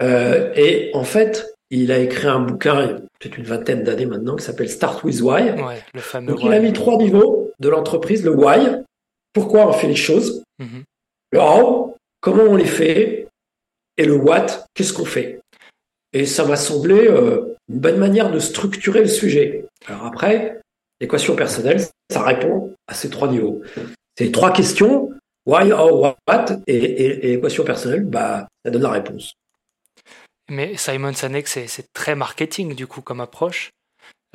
Euh, 0.01 0.53
et 0.55 0.91
en 0.95 1.05
fait, 1.05 1.55
il 1.71 1.93
a 1.93 1.99
écrit 1.99 2.29
un 2.29 2.41
bouquin, 2.41 3.01
peut-être 3.19 3.37
une 3.37 3.45
vingtaine 3.45 3.83
d'années 3.83 4.07
maintenant, 4.07 4.37
qui 4.37 4.45
s'appelle 4.45 4.71
Start 4.71 5.03
with 5.05 5.21
Why. 5.21 5.51
Ouais, 5.51 5.83
le 5.93 6.01
fameux 6.01 6.29
Donc, 6.29 6.43
il 6.43 6.53
a 6.53 6.61
mis 6.61 6.73
trois 6.73 6.97
niveaux 6.97 7.51
de 7.59 7.69
l'entreprise 7.69 8.25
le 8.25 8.31
why, 8.31 8.83
pourquoi 9.33 9.69
on 9.69 9.73
fait 9.73 9.89
les 9.89 9.97
choses, 9.97 10.43
mhm. 10.59 10.85
le 11.33 11.41
how, 11.41 11.88
comment 12.21 12.45
on 12.45 12.57
les 12.57 12.65
fait, 12.65 13.29
et 13.97 14.05
le 14.05 14.15
what, 14.15 14.47
qu'est-ce 14.75 14.93
qu'on 14.93 15.05
fait? 15.05 15.41
Et 16.13 16.25
ça 16.27 16.45
m'a 16.45 16.57
semblé 16.57 17.07
euh, 17.09 17.55
une 17.69 17.81
bonne 17.81 17.99
manière 17.99 18.31
de 18.31 18.39
structurer 18.39 19.01
le 19.01 19.09
sujet. 19.09 19.67
Alors 19.87 20.07
après, 20.07 20.61
L'équation 21.01 21.37
personnelle, 21.37 21.81
ça 22.11 22.23
répond 22.23 22.75
à 22.89 22.95
ces 22.95 23.09
trois 23.09 23.29
niveaux. 23.29 23.63
C'est 24.17 24.33
trois 24.33 24.53
questions, 24.53 25.11
why, 25.47 25.73
how, 25.73 26.15
what, 26.27 26.47
et, 26.67 27.21
l'équation 27.23 27.65
personnelle, 27.65 28.05
bah, 28.05 28.49
ça 28.65 28.71
donne 28.71 28.83
la 28.83 28.91
réponse. 28.91 29.35
Mais 30.51 30.77
Simon 30.77 31.13
Sinek, 31.13 31.47
c'est 31.47 31.93
très 31.93 32.15
marketing 32.15 32.75
du 32.75 32.87
coup 32.87 33.01
comme 33.01 33.21
approche. 33.21 33.71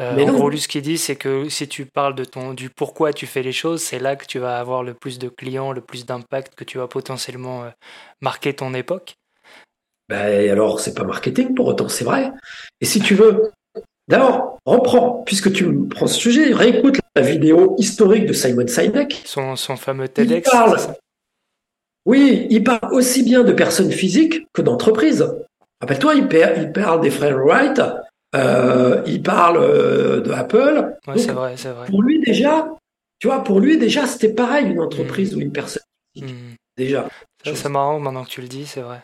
Euh, 0.01 0.17
en 0.17 0.33
gros, 0.33 0.49
lui, 0.49 0.59
ce 0.59 0.67
qu'il 0.67 0.81
dit, 0.81 0.97
c'est 0.97 1.15
que 1.15 1.49
si 1.49 1.67
tu 1.67 1.85
parles 1.85 2.15
de 2.15 2.25
ton, 2.25 2.53
du 2.53 2.69
pourquoi 2.69 3.13
tu 3.13 3.27
fais 3.27 3.43
les 3.43 3.51
choses, 3.51 3.81
c'est 3.81 3.99
là 3.99 4.15
que 4.15 4.25
tu 4.25 4.39
vas 4.39 4.59
avoir 4.59 4.83
le 4.83 4.93
plus 4.93 5.19
de 5.19 5.29
clients, 5.29 5.71
le 5.71 5.81
plus 5.81 6.05
d'impact, 6.05 6.55
que 6.55 6.63
tu 6.63 6.79
vas 6.79 6.87
potentiellement 6.87 7.63
euh, 7.63 7.69
marquer 8.21 8.53
ton 8.53 8.73
époque. 8.73 9.15
Ben, 10.09 10.49
alors, 10.49 10.79
c'est 10.79 10.93
pas 10.93 11.03
marketing 11.03 11.53
pour 11.53 11.67
autant, 11.67 11.89
c'est 11.89 12.03
vrai. 12.03 12.31
Et 12.81 12.85
si 12.85 12.99
tu 12.99 13.13
veux, 13.13 13.51
D'abord, 14.09 14.59
reprends, 14.65 15.23
puisque 15.25 15.53
tu 15.53 15.87
prends 15.87 16.07
ce 16.07 16.19
sujet, 16.19 16.53
réécoute 16.53 16.99
la 17.15 17.21
vidéo 17.21 17.75
historique 17.77 18.25
de 18.25 18.33
Simon 18.33 18.67
Sinek. 18.67 19.21
Son, 19.25 19.55
fameux 19.77 20.09
TEDx. 20.09 20.49
oui, 22.05 22.47
il 22.49 22.63
parle 22.63 22.93
aussi 22.93 23.23
bien 23.23 23.43
de 23.43 23.53
personnes 23.53 23.91
physiques 23.91 24.45
que 24.51 24.61
d'entreprises. 24.61 25.25
Rappelle-toi, 25.79 26.15
il, 26.15 26.71
parle 26.73 27.01
des 27.01 27.09
frères 27.09 27.37
Wright, 27.37 27.81
euh, 28.35 29.01
il 29.05 29.21
parle 29.21 29.57
euh, 29.57 30.21
de 30.21 30.31
Apple. 30.31 30.95
c'est 31.15 31.31
vrai, 31.31 31.55
c'est 31.57 31.71
vrai. 31.71 31.87
Pour 31.87 32.01
lui 32.01 32.19
déjà, 32.19 32.67
tu 33.19 33.27
vois, 33.27 33.43
pour 33.43 33.59
lui 33.59 33.77
déjà, 33.77 34.07
c'était 34.07 34.33
pareil 34.33 34.67
une 34.67 34.79
entreprise 34.79 35.33
mm. 35.33 35.37
ou 35.37 35.41
une 35.41 35.51
personne. 35.51 35.83
Mm. 36.15 36.55
Déjà. 36.77 37.07
C'est 37.43 37.69
marrant 37.69 37.99
maintenant 37.99 38.23
que 38.23 38.29
tu 38.29 38.41
le 38.41 38.47
dis, 38.47 38.65
c'est 38.65 38.81
vrai. 38.81 39.01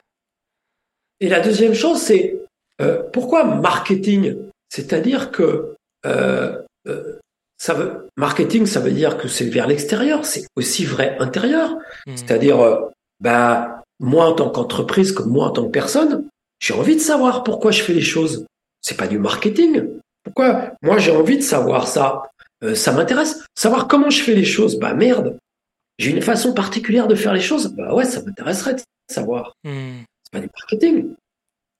Et 1.20 1.28
la 1.28 1.40
deuxième 1.42 1.74
chose, 1.74 2.00
c'est 2.00 2.40
euh, 2.82 3.04
pourquoi 3.12 3.44
marketing? 3.44 4.36
C'est-à-dire 4.70 5.32
que 5.32 5.76
euh, 6.06 6.62
euh, 6.88 7.20
ça 7.58 7.74
veut, 7.74 8.08
marketing, 8.16 8.66
ça 8.66 8.80
veut 8.80 8.92
dire 8.92 9.18
que 9.18 9.28
c'est 9.28 9.46
vers 9.46 9.68
l'extérieur, 9.68 10.26
c'est 10.26 10.46
aussi 10.56 10.86
vrai 10.86 11.18
intérieur. 11.20 11.76
Hmm. 12.08 12.16
C'est-à-dire, 12.16 12.80
bah, 13.20 13.84
moi 14.00 14.26
en 14.28 14.34
tant 14.34 14.50
qu'entreprise, 14.50 15.12
comme 15.12 15.30
moi 15.30 15.48
en 15.48 15.52
tant 15.52 15.66
que 15.66 15.72
personne, 15.72 16.28
j'ai 16.60 16.74
envie 16.74 16.96
de 16.96 17.02
savoir 17.02 17.44
pourquoi 17.44 17.72
je 17.72 17.84
fais 17.84 17.94
les 17.94 18.02
choses. 18.02 18.46
C'est 18.82 18.98
pas 18.98 19.08
du 19.08 19.20
marketing. 19.20 20.00
Pourquoi? 20.24 20.74
Moi, 20.82 20.98
j'ai 20.98 21.12
envie 21.12 21.38
de 21.38 21.44
savoir 21.44 21.88
ça. 21.88 22.24
Euh, 22.64 22.76
ça 22.76 22.92
m'intéresse. 22.92 23.44
Savoir 23.56 23.88
comment 23.88 24.10
je 24.10 24.22
fais 24.22 24.36
les 24.36 24.46
choses. 24.46 24.80
Bah 24.80 24.94
merde. 24.94 25.38
J'ai 25.98 26.12
une 26.12 26.22
façon 26.22 26.54
particulière 26.54 27.08
de 27.08 27.16
faire 27.16 27.34
les 27.34 27.42
choses. 27.42 27.74
Bah 27.74 27.94
ouais, 27.94 28.06
ça 28.06 28.22
m'intéresserait 28.22 28.76
de 28.76 28.82
savoir. 29.10 29.54
Hmm. 29.64 30.02
C'est 30.24 30.32
pas 30.32 30.40
du 30.40 30.50
marketing. 30.58 31.14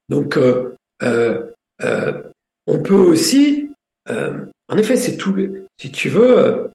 Donc, 0.10 0.38
euh, 0.38 0.76
euh, 1.02 2.24
on 2.68 2.80
peut 2.80 2.96
aussi, 2.96 3.70
en 4.08 4.78
effet, 4.78 4.98
c'est 4.98 5.18
tout. 5.18 5.36
Si 5.80 5.92
tu 5.92 6.10
veux, 6.10 6.70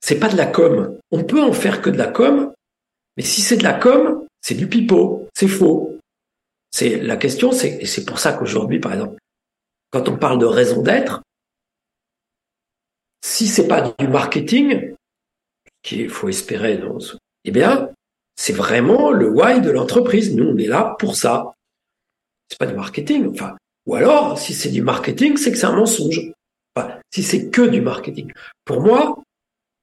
c'est 0.00 0.18
pas 0.18 0.28
de 0.28 0.36
la 0.36 0.46
com. 0.46 0.98
On 1.10 1.24
peut 1.24 1.40
en 1.40 1.52
faire 1.52 1.80
que 1.82 1.90
de 1.90 1.98
la 1.98 2.08
com, 2.08 2.52
mais 3.16 3.22
si 3.22 3.40
c'est 3.40 3.56
de 3.56 3.62
la 3.62 3.74
com, 3.74 4.26
c'est 4.40 4.54
du 4.54 4.66
pipeau, 4.66 5.28
c'est 5.34 5.48
faux. 5.48 5.98
C'est 6.70 7.00
la 7.00 7.16
question, 7.16 7.52
c'est 7.52 7.78
et 7.80 7.86
c'est 7.86 8.04
pour 8.04 8.18
ça 8.18 8.32
qu'aujourd'hui, 8.32 8.80
par 8.80 8.92
exemple, 8.92 9.16
quand 9.90 10.08
on 10.08 10.16
parle 10.16 10.38
de 10.38 10.46
raison 10.46 10.82
d'être, 10.82 11.22
si 13.22 13.46
c'est 13.46 13.68
pas 13.68 13.92
du 13.98 14.08
marketing, 14.08 14.94
qu'il 15.82 16.08
faut 16.08 16.28
espérer, 16.28 16.80
eh 17.44 17.50
bien, 17.50 17.90
c'est 18.36 18.52
vraiment 18.52 19.10
le 19.10 19.28
why 19.28 19.60
de 19.60 19.70
l'entreprise. 19.70 20.34
Nous, 20.34 20.44
on 20.44 20.56
est 20.56 20.66
là 20.66 20.96
pour 20.98 21.16
ça. 21.16 21.52
C'est 22.48 22.58
pas 22.58 22.66
du 22.66 22.74
marketing. 22.74 23.30
Enfin, 23.30 23.56
ou 23.86 23.94
alors, 23.94 24.38
si 24.38 24.54
c'est 24.54 24.70
du 24.70 24.82
marketing, 24.82 25.36
c'est 25.36 25.52
que 25.52 25.58
c'est 25.58 25.66
un 25.66 25.76
mensonge. 25.76 26.32
Enfin, 26.74 26.98
si 27.12 27.22
c'est 27.22 27.50
que 27.50 27.62
du 27.62 27.80
marketing. 27.80 28.32
Pour 28.64 28.80
moi, 28.80 29.22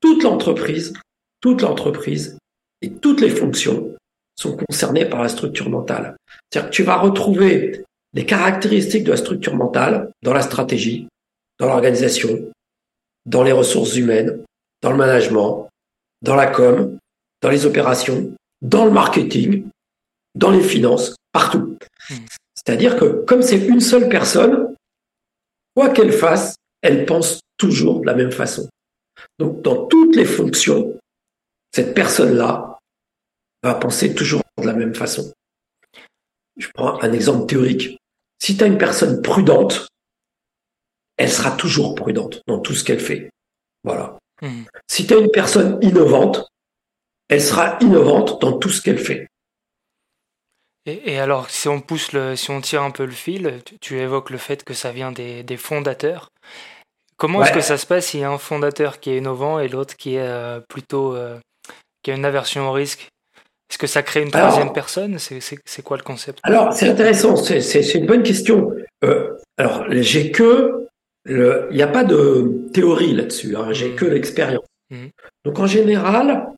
toute 0.01 0.23
l'entreprise, 0.23 0.93
toute 1.41 1.61
l'entreprise 1.61 2.37
et 2.81 2.93
toutes 2.93 3.21
les 3.21 3.29
fonctions 3.29 3.95
sont 4.35 4.55
concernées 4.55 5.05
par 5.05 5.23
la 5.23 5.29
structure 5.29 5.69
mentale. 5.69 6.15
C'est-à-dire 6.51 6.69
que 6.69 6.75
tu 6.75 6.83
vas 6.83 6.97
retrouver 6.97 7.83
les 8.13 8.25
caractéristiques 8.25 9.03
de 9.03 9.11
la 9.11 9.17
structure 9.17 9.55
mentale 9.55 10.11
dans 10.23 10.33
la 10.33 10.41
stratégie, 10.41 11.07
dans 11.59 11.67
l'organisation, 11.67 12.51
dans 13.25 13.43
les 13.43 13.51
ressources 13.51 13.95
humaines, 13.95 14.43
dans 14.81 14.91
le 14.91 14.97
management, 14.97 15.67
dans 16.21 16.35
la 16.35 16.47
com, 16.47 16.97
dans 17.41 17.49
les 17.49 17.65
opérations, 17.65 18.33
dans 18.61 18.85
le 18.85 18.91
marketing, 18.91 19.67
dans 20.35 20.51
les 20.51 20.63
finances, 20.63 21.15
partout. 21.31 21.77
Hmm. 22.09 22.15
C'est-à-dire 22.55 22.97
que 22.97 23.23
comme 23.25 23.41
c'est 23.41 23.65
une 23.65 23.81
seule 23.81 24.09
personne, 24.09 24.75
quoi 25.75 25.89
qu'elle 25.89 26.13
fasse, 26.13 26.55
elle 26.81 27.05
pense 27.05 27.39
toujours 27.57 28.01
de 28.01 28.05
la 28.05 28.13
même 28.13 28.31
façon. 28.31 28.67
Donc 29.39 29.61
dans 29.61 29.85
toutes 29.85 30.15
les 30.15 30.25
fonctions, 30.25 30.97
cette 31.73 31.93
personne-là 31.93 32.77
va 33.63 33.75
penser 33.75 34.13
toujours 34.13 34.41
de 34.59 34.65
la 34.65 34.73
même 34.73 34.95
façon. 34.95 35.31
Je 36.57 36.67
prends 36.73 37.01
un 37.01 37.13
exemple 37.13 37.45
théorique. 37.45 37.97
Si 38.39 38.57
tu 38.57 38.63
as 38.63 38.67
une 38.67 38.77
personne 38.77 39.21
prudente, 39.21 39.87
elle 41.17 41.31
sera 41.31 41.51
toujours 41.51 41.95
prudente 41.95 42.41
dans 42.47 42.59
tout 42.59 42.73
ce 42.73 42.83
qu'elle 42.83 42.99
fait. 42.99 43.29
Voilà. 43.83 44.17
Hmm. 44.41 44.63
Si 44.87 45.07
tu 45.07 45.13
as 45.13 45.17
une 45.17 45.31
personne 45.31 45.79
innovante, 45.81 46.47
elle 47.29 47.41
sera 47.41 47.77
innovante 47.81 48.41
dans 48.41 48.57
tout 48.57 48.69
ce 48.69 48.81
qu'elle 48.81 48.99
fait. 48.99 49.27
Et, 50.85 51.19
alors, 51.19 51.49
si 51.49 51.67
on 51.67 51.81
pousse 51.81 52.13
le, 52.13 52.37
si 52.37 52.49
on 52.49 52.61
tire 52.61 52.81
un 52.81 52.91
peu 52.91 53.03
le 53.03 53.11
fil, 53.11 53.61
tu, 53.81 53.99
évoques 53.99 54.29
le 54.29 54.37
fait 54.37 54.63
que 54.63 54.73
ça 54.73 54.93
vient 54.93 55.11
des, 55.11 55.57
fondateurs. 55.57 56.29
Comment 57.17 57.43
est-ce 57.43 57.51
que 57.51 57.61
ça 57.61 57.77
se 57.77 57.85
passe 57.85 58.07
s'il 58.07 58.21
y 58.21 58.23
a 58.23 58.31
un 58.31 58.37
fondateur 58.37 58.99
qui 58.99 59.09
est 59.09 59.17
innovant 59.17 59.59
et 59.59 59.67
l'autre 59.67 59.97
qui 59.97 60.15
est 60.15 60.21
euh, 60.21 60.61
plutôt 60.69 61.15
euh, 61.15 61.37
qui 62.03 62.11
a 62.11 62.15
une 62.15 62.23
aversion 62.23 62.69
au 62.69 62.71
risque? 62.71 63.09
Est-ce 63.69 63.77
que 63.77 63.87
ça 63.87 64.01
crée 64.01 64.21
une 64.23 64.31
troisième 64.31 64.71
personne? 64.71 65.17
C'est 65.19 65.83
quoi 65.83 65.97
le 65.97 66.03
concept? 66.03 66.39
Alors, 66.43 66.73
c'est 66.73 66.87
intéressant. 66.87 67.35
C'est 67.35 67.93
une 67.93 68.05
bonne 68.05 68.23
question. 68.23 68.71
Euh, 69.03 69.37
alors, 69.57 69.85
j'ai 69.89 70.31
que 70.31 70.87
il 71.27 71.75
n'y 71.75 71.81
a 71.81 71.87
pas 71.87 72.03
de 72.03 72.69
théorie 72.73 73.13
là-dessus, 73.13 73.55
hein, 73.55 73.67
j'ai 73.71 73.89
mmh. 73.89 73.95
que 73.95 74.05
l'expérience. 74.05 74.65
Mmh. 74.89 75.07
Donc 75.45 75.59
en 75.59 75.67
général, 75.67 76.53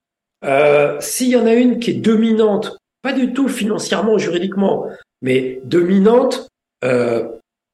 euh, 0.45 0.97
s'il 0.99 1.29
y 1.29 1.35
en 1.35 1.45
a 1.45 1.53
une 1.53 1.79
qui 1.79 1.91
est 1.91 1.95
dominante, 1.95 2.77
pas 3.01 3.13
du 3.13 3.33
tout 3.33 3.47
financièrement, 3.47 4.17
juridiquement, 4.17 4.87
mais 5.21 5.61
dominante 5.63 6.47
euh, 6.83 7.27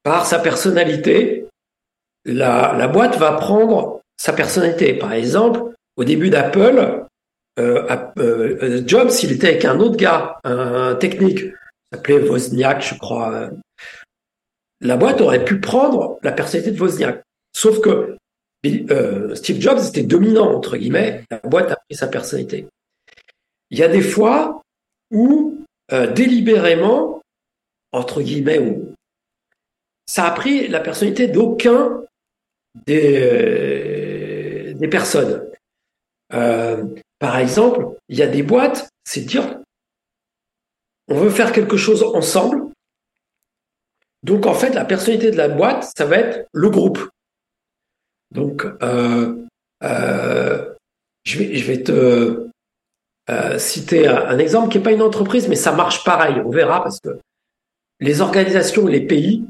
par 0.04 0.26
sa 0.26 0.40
personnalité, 0.40 1.48
la, 2.26 2.76
la, 2.78 2.88
boîte 2.88 3.18
va 3.18 3.34
prendre 3.34 4.00
sa 4.18 4.34
personnalité. 4.34 4.94
Par 4.94 5.14
exemple, 5.14 5.74
au 5.98 6.04
début 6.04 6.30
d'Apple, 6.30 7.06
euh, 7.60 8.12
euh 8.18 8.84
Jobs, 8.86 9.12
il 9.24 9.32
était 9.32 9.50
avec 9.50 9.66
un 9.66 9.80
autre 9.80 9.98
gars, 9.98 10.40
un, 10.44 10.96
technique, 10.96 11.42
s'appelait 11.92 12.20
Wozniak, 12.20 12.82
je 12.82 12.98
crois, 12.98 13.50
la 14.82 14.98
boîte 14.98 15.22
aurait 15.22 15.46
pu 15.46 15.60
prendre 15.60 16.20
la 16.24 16.32
personnalité 16.32 16.72
de 16.72 16.82
Wozniak. 16.82 17.24
Sauf 17.54 17.80
que 17.80 18.18
euh, 18.66 19.36
Steve 19.36 19.62
Jobs 19.62 19.80
était 19.88 20.04
dominant, 20.04 20.54
entre 20.54 20.78
guillemets, 20.78 21.24
la 21.32 21.40
boîte 21.40 21.72
a 21.72 21.76
pris 21.76 21.96
sa 21.96 22.08
personnalité. 22.08 22.68
Il 23.70 23.80
y 23.80 23.84
a 23.84 23.88
des 23.88 24.02
fois 24.02 24.62
où, 25.12 25.64
délibérément, 25.90 27.22
entre 27.92 28.22
guillemets, 28.22 28.80
ça 30.06 30.26
a 30.26 30.32
pris 30.32 30.68
la 30.68 30.80
personnalité 30.80 31.28
d'aucun 31.28 32.04
des, 32.86 34.74
des 34.76 34.88
personnes. 34.88 35.48
Par 37.26 37.40
exemple, 37.40 37.88
il 38.08 38.20
y 38.20 38.22
a 38.22 38.28
des 38.28 38.44
boîtes, 38.44 38.88
c'est 39.04 39.22
dire, 39.22 39.60
on 41.08 41.16
veut 41.16 41.32
faire 41.32 41.52
quelque 41.52 41.76
chose 41.76 42.04
ensemble, 42.04 42.68
donc 44.22 44.46
en 44.46 44.54
fait, 44.54 44.76
la 44.76 44.86
personnalité 44.86 45.32
de 45.32 45.38
la 45.38 45.50
boîte, 45.50 45.90
ça 45.98 46.06
va 46.06 46.18
être 46.18 46.48
le 46.54 46.70
groupe. 46.70 47.10
Donc 48.30 48.68
euh, 48.84 49.44
euh, 49.82 50.72
je, 51.24 51.40
vais, 51.40 51.56
je 51.56 51.66
vais 51.66 51.82
te 51.82 52.48
euh, 53.32 53.58
citer 53.58 54.08
un, 54.08 54.38
exemple 54.38 54.70
qui 54.70 54.78
n'est 54.78 54.84
pas 54.84 54.92
une 54.92 55.02
entreprise, 55.02 55.48
mais 55.48 55.56
ça 55.56 55.72
marche 55.72 56.04
pareil. 56.04 56.40
On 56.46 56.52
verra 56.52 56.84
parce 56.84 57.00
que 57.00 57.18
les 58.02 58.22
organisations, 58.22 58.86
les 58.86 59.02
pays, 59.02 59.48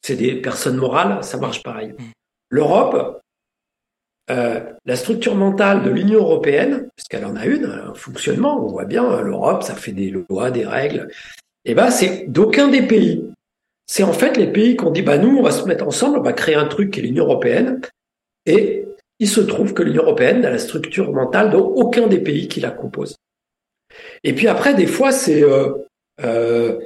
c'est 0.00 0.16
des 0.16 0.40
personnes 0.40 0.78
morales, 0.78 1.22
ça 1.22 1.36
marche 1.36 1.62
pareil. 1.62 1.92
Mm. 1.98 2.12
L'Europe, 4.30 4.76
la 4.86 4.96
structure 4.96 5.34
mentale 5.34 5.82
de 5.82 5.90
l'Union 5.90 6.20
européenne, 6.20 6.88
puisqu'elle 6.96 7.24
en 7.24 7.36
a 7.36 7.46
une, 7.46 7.66
un 7.66 7.94
fonctionnement, 7.94 8.64
on 8.64 8.68
voit 8.68 8.84
bien, 8.84 9.20
l'Europe, 9.20 9.62
ça 9.62 9.74
fait 9.74 9.92
des 9.92 10.10
lois, 10.10 10.50
des 10.50 10.66
règles, 10.66 11.08
et 11.64 11.72
eh 11.72 11.74
ben 11.74 11.90
c'est 11.90 12.24
d'aucun 12.28 12.68
des 12.68 12.82
pays 12.82 13.30
c'est 13.90 14.04
en 14.04 14.12
fait 14.12 14.36
les 14.36 14.46
pays 14.46 14.76
qui 14.76 14.84
ont 14.84 14.92
dit, 14.92 15.02
bah, 15.02 15.18
nous, 15.18 15.36
on 15.36 15.42
va 15.42 15.50
se 15.50 15.64
mettre 15.64 15.84
ensemble, 15.84 16.18
on 16.18 16.22
va 16.22 16.32
créer 16.32 16.54
un 16.54 16.66
truc 16.66 16.92
qui 16.92 17.00
est 17.00 17.02
l'Union 17.02 17.24
européenne. 17.24 17.80
Et 18.46 18.86
il 19.18 19.28
se 19.28 19.40
trouve 19.40 19.74
que 19.74 19.82
l'Union 19.82 20.04
européenne 20.04 20.44
a 20.44 20.50
la 20.50 20.60
structure 20.60 21.12
mentale 21.12 21.50
d'aucun 21.50 22.06
des 22.06 22.20
pays 22.20 22.46
qui 22.46 22.60
la 22.60 22.70
composent. 22.70 23.16
Et 24.22 24.32
puis 24.32 24.46
après, 24.46 24.74
des 24.74 24.86
fois, 24.86 25.10
c'est... 25.10 25.42
Euh, 25.42 25.72
euh, 26.22 26.78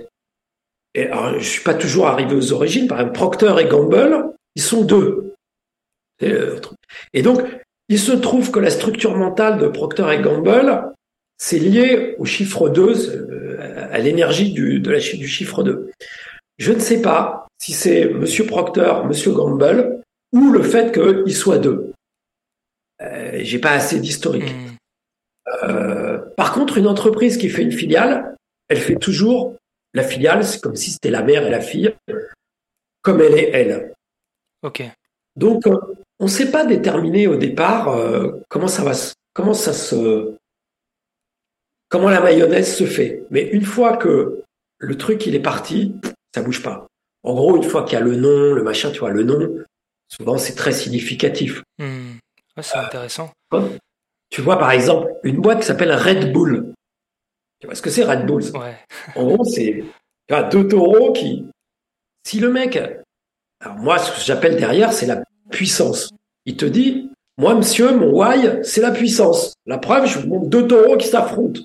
et 0.94 1.08
alors, 1.08 1.38
je 1.38 1.46
suis 1.46 1.62
pas 1.62 1.74
toujours 1.74 2.06
arrivé 2.06 2.34
aux 2.34 2.54
origines. 2.54 2.88
Par 2.88 3.00
exemple, 3.00 3.18
Procter 3.18 3.54
et 3.60 3.66
Gamble, 3.66 4.30
ils 4.54 4.62
sont 4.62 4.82
deux. 4.82 5.33
Et 7.12 7.22
donc, 7.22 7.42
il 7.88 7.98
se 7.98 8.12
trouve 8.12 8.50
que 8.50 8.60
la 8.60 8.70
structure 8.70 9.16
mentale 9.16 9.58
de 9.58 9.68
Procter 9.68 10.06
et 10.12 10.20
Gamble, 10.20 10.92
c'est 11.36 11.58
lié 11.58 12.14
au 12.18 12.24
chiffre 12.24 12.68
2, 12.68 13.58
à 13.92 13.98
l'énergie 13.98 14.52
du, 14.52 14.80
de 14.80 14.90
la, 14.90 14.98
du 14.98 15.28
chiffre 15.28 15.62
2. 15.62 15.90
Je 16.58 16.72
ne 16.72 16.78
sais 16.78 17.02
pas 17.02 17.48
si 17.58 17.72
c'est 17.72 18.08
Monsieur 18.08 18.46
Proctor, 18.46 19.06
Monsieur 19.06 19.32
Gamble 19.32 20.00
ou 20.32 20.50
le 20.50 20.62
fait 20.62 20.92
qu'il 20.92 21.34
soit 21.34 21.58
deux. 21.58 21.92
Euh, 23.00 23.38
J'ai 23.42 23.58
pas 23.58 23.72
assez 23.72 24.00
d'historique. 24.00 24.52
Hmm. 24.52 24.76
Euh, 25.62 26.18
par 26.36 26.52
contre, 26.52 26.78
une 26.78 26.86
entreprise 26.86 27.36
qui 27.36 27.48
fait 27.48 27.62
une 27.62 27.72
filiale, 27.72 28.34
elle 28.68 28.78
fait 28.78 28.96
toujours 28.96 29.56
la 29.92 30.02
filiale, 30.02 30.44
c'est 30.44 30.60
comme 30.60 30.76
si 30.76 30.90
c'était 30.90 31.10
la 31.10 31.22
mère 31.22 31.46
et 31.46 31.50
la 31.50 31.60
fille, 31.60 31.94
comme 33.02 33.20
elle 33.20 33.38
est 33.38 33.50
elle. 33.50 33.92
Ok. 34.62 34.82
Donc, 35.36 35.66
euh, 35.66 35.78
on 36.20 36.24
ne 36.24 36.30
sait 36.30 36.50
pas 36.50 36.64
déterminer 36.64 37.26
au 37.26 37.36
départ 37.36 37.88
euh, 37.88 38.32
comment 38.48 38.68
ça 38.68 38.84
va, 38.84 38.92
comment 39.32 39.54
ça 39.54 39.72
se, 39.72 40.34
comment 41.88 42.10
la 42.10 42.20
mayonnaise 42.20 42.74
se 42.74 42.84
fait. 42.84 43.24
Mais 43.30 43.42
une 43.42 43.64
fois 43.64 43.96
que 43.96 44.42
le 44.78 44.96
truc 44.96 45.26
il 45.26 45.34
est 45.34 45.40
parti, 45.40 45.94
ça 46.34 46.42
bouge 46.42 46.62
pas. 46.62 46.86
En 47.22 47.34
gros, 47.34 47.56
une 47.56 47.62
fois 47.62 47.84
qu'il 47.84 47.94
y 47.94 48.00
a 48.00 48.04
le 48.04 48.16
nom, 48.16 48.52
le 48.52 48.62
machin, 48.62 48.90
tu 48.90 49.00
vois, 49.00 49.10
le 49.10 49.22
nom, 49.22 49.64
souvent 50.08 50.38
c'est 50.38 50.54
très 50.54 50.72
significatif. 50.72 51.62
Hmm. 51.78 52.16
c'est 52.60 52.76
intéressant. 52.76 53.32
Tu 54.30 54.40
vois, 54.40 54.58
par 54.58 54.72
exemple, 54.72 55.08
une 55.22 55.40
boîte 55.40 55.60
qui 55.60 55.66
s'appelle 55.66 55.92
Red 55.92 56.32
Bull. 56.32 56.72
Tu 57.60 57.66
vois 57.66 57.74
ce 57.74 57.82
que 57.82 57.90
c'est 57.90 58.04
Red 58.04 58.26
Bull? 58.26 58.42
Ouais. 58.54 58.76
En 59.14 59.24
gros, 59.24 59.44
c'est 59.44 59.84
deux 60.50 60.68
taureaux 60.68 61.12
qui, 61.12 61.46
si 62.26 62.40
le 62.40 62.50
mec, 62.50 62.76
alors 63.60 63.76
moi, 63.76 63.98
ce 63.98 64.12
que 64.12 64.20
j'appelle 64.20 64.56
derrière, 64.56 64.92
c'est 64.92 65.06
la 65.06 65.22
Il 66.46 66.56
te 66.56 66.64
dit, 66.64 67.10
moi, 67.38 67.54
monsieur, 67.54 67.96
mon 67.96 68.10
why, 68.12 68.64
c'est 68.64 68.80
la 68.80 68.90
puissance. 68.90 69.54
La 69.66 69.78
preuve, 69.78 70.06
je 70.06 70.18
vous 70.18 70.28
montre 70.28 70.48
deux 70.48 70.66
taureaux 70.66 70.96
qui 70.96 71.08
s'affrontent. 71.08 71.60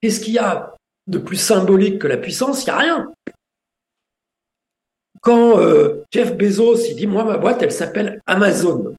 Qu'est-ce 0.00 0.20
qu'il 0.20 0.34
y 0.34 0.38
a 0.38 0.74
de 1.06 1.18
plus 1.18 1.36
symbolique 1.36 2.00
que 2.00 2.06
la 2.06 2.16
puissance? 2.16 2.62
Il 2.62 2.66
n'y 2.66 2.70
a 2.70 2.78
rien. 2.78 3.12
Quand 5.20 5.58
euh, 5.58 6.02
Jeff 6.10 6.36
Bezos, 6.36 6.88
il 6.88 6.96
dit, 6.96 7.06
moi, 7.06 7.24
ma 7.24 7.38
boîte, 7.38 7.62
elle 7.62 7.72
s'appelle 7.72 8.20
Amazon. 8.26 8.94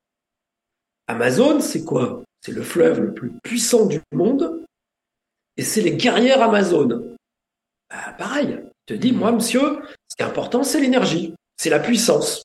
Amazon, 1.08 1.60
c'est 1.60 1.84
quoi? 1.84 2.24
C'est 2.41 2.53
le 2.53 2.62
fleuve 2.62 3.01
le 3.01 3.13
plus 3.13 3.32
puissant 3.43 3.86
du 3.86 4.01
monde 4.13 4.63
et 5.58 5.63
c'est 5.63 5.82
les 5.82 5.96
guerrières 5.96 6.41
Amazon. 6.41 7.15
Bah, 7.89 8.13
pareil, 8.17 8.58
il 8.62 8.86
te 8.86 8.93
dit, 8.93 9.12
moi, 9.12 9.32
monsieur, 9.32 9.79
ce 10.10 10.15
qui 10.15 10.24
est 10.24 10.25
important, 10.25 10.63
c'est 10.63 10.79
l'énergie, 10.79 11.34
c'est 11.58 11.70
la 11.70 11.79
puissance. 11.79 12.43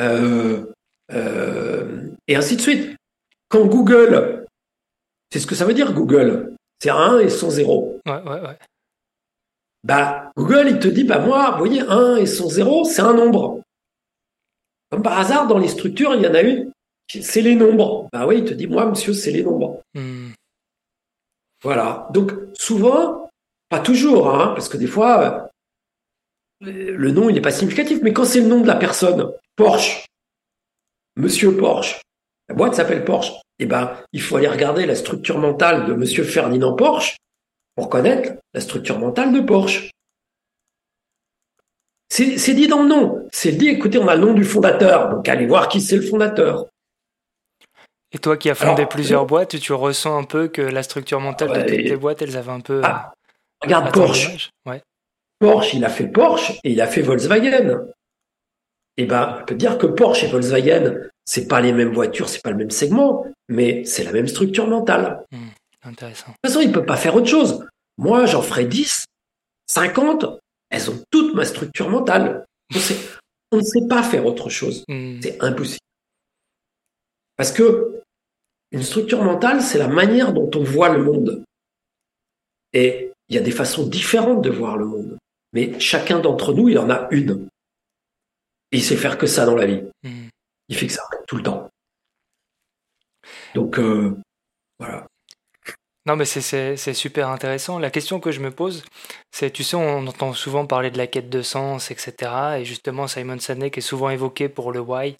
Euh, 0.00 0.66
euh, 1.12 2.10
et 2.28 2.36
ainsi 2.36 2.56
de 2.56 2.60
suite. 2.60 2.96
Quand 3.48 3.64
Google, 3.66 4.44
c'est 5.30 5.38
ce 5.38 5.46
que 5.46 5.54
ça 5.54 5.64
veut 5.64 5.74
dire 5.74 5.92
Google, 5.92 6.56
c'est 6.82 6.90
un 6.90 7.20
et 7.20 7.30
son 7.30 7.48
zéro. 7.48 8.00
Ouais, 8.06 8.22
ouais, 8.22 8.40
ouais. 8.40 8.58
Bah, 9.84 10.32
Google, 10.36 10.66
il 10.68 10.78
te 10.80 10.88
dit, 10.88 11.04
bah 11.04 11.20
moi, 11.20 11.52
vous 11.52 11.58
voyez, 11.58 11.80
1 11.80 12.16
et 12.16 12.26
son 12.26 12.48
0, 12.48 12.84
c'est 12.84 13.02
un 13.02 13.14
nombre. 13.14 13.60
Comme 14.90 15.02
par 15.02 15.18
hasard, 15.18 15.46
dans 15.46 15.58
les 15.58 15.68
structures, 15.68 16.16
il 16.16 16.22
y 16.22 16.26
en 16.26 16.34
a 16.34 16.40
une, 16.40 16.72
c'est 17.08 17.40
les 17.40 17.54
nombres. 17.54 18.08
Bah 18.12 18.26
oui, 18.26 18.38
il 18.38 18.44
te 18.44 18.52
dit, 18.52 18.66
moi, 18.66 18.84
monsieur, 18.86 19.14
c'est 19.14 19.30
les 19.30 19.44
nombres. 19.44 19.80
Hmm. 19.94 20.30
Voilà. 21.62 22.08
Donc, 22.12 22.32
souvent, 22.54 23.30
pas 23.68 23.78
toujours, 23.78 24.34
hein, 24.34 24.48
parce 24.56 24.68
que 24.68 24.76
des 24.76 24.88
fois, 24.88 25.50
le 26.60 27.10
nom, 27.10 27.28
il 27.28 27.34
n'est 27.34 27.40
pas 27.40 27.50
significatif, 27.50 28.00
mais 28.02 28.12
quand 28.12 28.24
c'est 28.24 28.40
le 28.40 28.48
nom 28.48 28.60
de 28.60 28.66
la 28.66 28.76
personne, 28.76 29.32
Porsche, 29.56 30.06
monsieur 31.16 31.56
Porsche, 31.56 32.00
la 32.48 32.54
boîte 32.54 32.74
s'appelle 32.74 33.04
Porsche, 33.04 33.32
eh 33.58 33.66
ben, 33.66 33.96
il 34.12 34.20
faut 34.20 34.36
aller 34.36 34.48
regarder 34.48 34.86
la 34.86 34.94
structure 34.94 35.38
mentale 35.38 35.86
de 35.86 35.94
monsieur 35.94 36.24
Ferdinand 36.24 36.74
Porsche 36.74 37.16
pour 37.74 37.88
connaître 37.88 38.34
la 38.54 38.60
structure 38.60 38.98
mentale 38.98 39.32
de 39.32 39.40
Porsche. 39.40 39.90
C'est 42.08 42.54
dit 42.54 42.68
dans 42.68 42.82
le 42.82 42.88
nom. 42.88 43.28
C'est 43.32 43.52
dit, 43.52 43.68
écoutez, 43.68 43.98
on 43.98 44.08
a 44.08 44.14
le 44.14 44.22
nom 44.22 44.32
du 44.32 44.44
fondateur, 44.44 45.10
donc 45.10 45.28
allez 45.28 45.46
voir 45.46 45.68
qui 45.68 45.80
c'est 45.80 45.96
le 45.96 46.02
fondateur. 46.02 46.66
Et 48.12 48.18
toi 48.18 48.36
qui 48.36 48.48
as 48.48 48.54
fondé 48.54 48.86
plusieurs 48.86 49.24
euh, 49.24 49.26
boîtes, 49.26 49.58
tu 49.58 49.72
ressens 49.72 50.16
un 50.16 50.24
peu 50.24 50.48
que 50.48 50.62
la 50.62 50.82
structure 50.82 51.20
mentale 51.20 51.48
de 51.48 51.60
toutes 51.60 51.86
tes 51.86 51.96
boîtes, 51.96 52.22
elles 52.22 52.36
avaient 52.36 52.52
un 52.52 52.60
peu. 52.60 52.80
Ah, 52.84 53.12
regarde 53.60 53.92
Porsche. 53.92 54.50
Porsche, 55.38 55.74
il 55.74 55.84
a 55.84 55.90
fait 55.90 56.08
Porsche 56.08 56.52
et 56.64 56.72
il 56.72 56.80
a 56.80 56.86
fait 56.86 57.02
Volkswagen. 57.02 57.86
Eh 58.96 59.04
ben, 59.04 59.38
on 59.40 59.44
peut 59.44 59.54
dire 59.54 59.76
que 59.76 59.86
Porsche 59.86 60.24
et 60.24 60.28
Volkswagen, 60.28 61.08
c'est 61.24 61.48
pas 61.48 61.60
les 61.60 61.72
mêmes 61.72 61.92
voitures, 61.92 62.28
c'est 62.28 62.42
pas 62.42 62.50
le 62.50 62.56
même 62.56 62.70
segment, 62.70 63.26
mais 63.48 63.84
c'est 63.84 64.04
la 64.04 64.12
même 64.12 64.28
structure 64.28 64.66
mentale. 64.66 65.24
Hmm. 65.32 65.48
Intéressant. 65.82 66.28
De 66.28 66.32
toute 66.32 66.52
façon, 66.52 66.60
il 66.60 66.68
ne 66.68 66.74
peut 66.74 66.86
pas 66.86 66.96
faire 66.96 67.14
autre 67.14 67.28
chose. 67.28 67.66
Moi, 67.98 68.26
j'en 68.26 68.42
ferai 68.42 68.64
10, 68.64 69.04
50, 69.66 70.24
elles 70.70 70.90
ont 70.90 71.02
toute 71.10 71.34
ma 71.34 71.44
structure 71.44 71.90
mentale. 71.90 72.44
On, 73.52 73.58
ne 73.58 73.62
sait 73.62 73.86
pas 73.88 74.02
faire 74.02 74.26
autre 74.26 74.48
chose. 74.48 74.84
Hmm. 74.88 75.20
C'est 75.22 75.42
impossible. 75.42 75.80
Parce 77.36 77.52
que 77.52 78.02
une 78.72 78.82
structure 78.82 79.22
mentale, 79.22 79.62
c'est 79.62 79.78
la 79.78 79.88
manière 79.88 80.32
dont 80.32 80.50
on 80.54 80.62
voit 80.62 80.88
le 80.88 81.02
monde. 81.02 81.44
Et 82.72 83.12
il 83.28 83.34
y 83.34 83.38
a 83.38 83.42
des 83.42 83.52
façons 83.52 83.86
différentes 83.86 84.42
de 84.42 84.50
voir 84.50 84.76
le 84.76 84.86
monde. 84.86 85.18
Mais 85.52 85.78
chacun 85.80 86.18
d'entre 86.18 86.52
nous, 86.52 86.68
il 86.68 86.78
en 86.78 86.90
a 86.90 87.08
une. 87.10 87.48
Et 88.72 88.78
il 88.78 88.82
sait 88.82 88.96
faire 88.96 89.18
que 89.18 89.26
ça 89.26 89.46
dans 89.46 89.56
la 89.56 89.66
vie. 89.66 89.82
Hmm. 90.02 90.28
Il 90.68 90.76
fait 90.76 90.86
que 90.86 90.92
ça, 90.92 91.02
tout 91.26 91.36
le 91.36 91.42
temps. 91.42 91.68
Donc, 93.54 93.78
euh, 93.78 94.16
voilà. 94.78 95.06
Non, 96.06 96.14
mais 96.14 96.24
c'est 96.24 96.94
super 96.94 97.30
intéressant. 97.30 97.80
La 97.80 97.90
question 97.90 98.20
que 98.20 98.30
je 98.30 98.38
me 98.38 98.52
pose, 98.52 98.84
c'est, 99.32 99.50
tu 99.50 99.64
sais, 99.64 99.74
on 99.74 100.06
entend 100.06 100.32
souvent 100.34 100.64
parler 100.64 100.92
de 100.92 100.98
la 100.98 101.08
quête 101.08 101.28
de 101.28 101.42
sens, 101.42 101.90
etc. 101.90 102.14
Et 102.60 102.64
justement, 102.64 103.08
Simon 103.08 103.40
Sinek 103.40 103.76
est 103.76 103.80
souvent 103.80 104.10
évoqué 104.10 104.48
pour 104.48 104.70
le 104.70 104.78
why, 104.78 105.16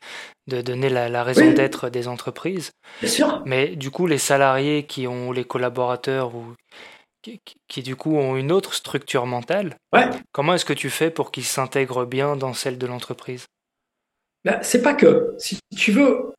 de 0.46 0.60
donner 0.60 0.88
la, 0.88 1.24
raison 1.24 1.50
d'être 1.50 1.90
des 1.90 2.06
entreprises. 2.06 2.70
Bien 3.00 3.10
sûr. 3.10 3.42
Mais 3.46 3.74
du 3.74 3.90
coup, 3.90 4.06
les 4.06 4.18
salariés 4.18 4.84
qui 4.84 5.08
ont, 5.08 5.32
les 5.32 5.44
collaborateurs 5.44 6.36
ou 6.36 6.54
qui, 7.68 7.82
du 7.82 7.96
coup 7.96 8.16
ont 8.16 8.36
une 8.36 8.52
autre 8.52 8.74
structure 8.74 9.26
mentale, 9.26 9.76
comment 10.32 10.54
est-ce 10.54 10.64
que 10.64 10.72
tu 10.72 10.90
fais 10.90 11.10
pour 11.10 11.30
qu'ils 11.30 11.44
s'intègrent 11.44 12.04
bien 12.04 12.36
dans 12.36 12.54
celle 12.54 12.78
de 12.78 12.86
l'entreprise? 12.86 13.46
Ben, 14.44 14.60
C'est 14.62 14.82
pas 14.82 14.94
que, 14.94 15.34
si 15.38 15.58
tu 15.76 15.92
veux, 15.92 16.32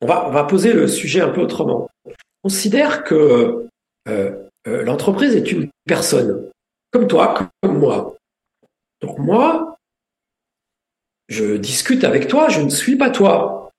on 0.00 0.06
va, 0.06 0.26
on 0.26 0.30
va 0.30 0.44
poser 0.44 0.72
le 0.72 0.88
sujet 0.88 1.20
un 1.20 1.28
peu 1.28 1.40
autrement. 1.40 1.88
Considère 2.42 3.04
que 3.04 3.68
euh, 4.08 4.46
euh, 4.66 4.82
l'entreprise 4.82 5.36
est 5.36 5.52
une 5.52 5.68
personne, 5.86 6.48
comme 6.90 7.06
toi, 7.06 7.50
comme 7.62 7.78
moi. 7.78 8.16
Donc 9.02 9.18
moi, 9.18 9.76
je 11.28 11.56
discute 11.56 12.04
avec 12.04 12.28
toi, 12.28 12.48
je 12.48 12.60
ne 12.60 12.70
suis 12.70 12.96
pas 12.96 13.10
toi. 13.10 13.70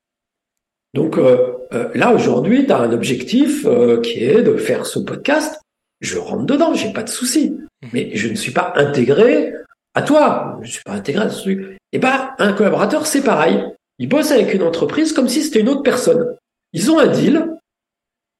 Donc 0.93 1.17
euh, 1.17 1.58
là, 1.95 2.13
aujourd'hui, 2.13 2.65
tu 2.65 2.71
as 2.71 2.80
un 2.80 2.91
objectif 2.91 3.65
qui 4.04 4.24
est 4.24 4.43
de 4.43 4.58
faire 4.58 4.86
ce 4.86 5.00
podcast. 5.00 5.60
Je 6.02 6.18
rentre 6.18 6.46
dedans, 6.46 6.74
j'ai 6.74 6.92
pas 6.92 7.04
de 7.04 7.10
souci. 7.10 7.58
Mais 7.94 8.12
je 8.16 8.28
ne 8.28 8.36
suis 8.36 8.52
pas 8.52 8.74
intégré 8.76 9.54
à 9.94 10.02
toi. 10.02 10.58
Je 10.62 10.68
ne 10.68 10.72
suis 10.72 10.84
pas 10.84 10.94
intégré 10.94 11.26
à 11.26 11.30
ce 11.30 11.42
truc. 11.42 11.78
Eh 11.94 12.00
ben, 12.00 12.32
un 12.38 12.54
collaborateur, 12.54 13.06
c'est 13.06 13.24
pareil. 13.24 13.64
Il 14.00 14.10
bosse 14.10 14.32
avec 14.32 14.54
une 14.54 14.64
entreprise 14.64 15.14
comme 15.14 15.30
si 15.30 15.44
c'était 15.44 15.60
une 15.60 15.70
autre 15.70 15.84
personne. 15.84 16.36
Ils 16.74 16.90
ont 16.90 17.00
un 17.00 17.08
deal, 17.08 17.56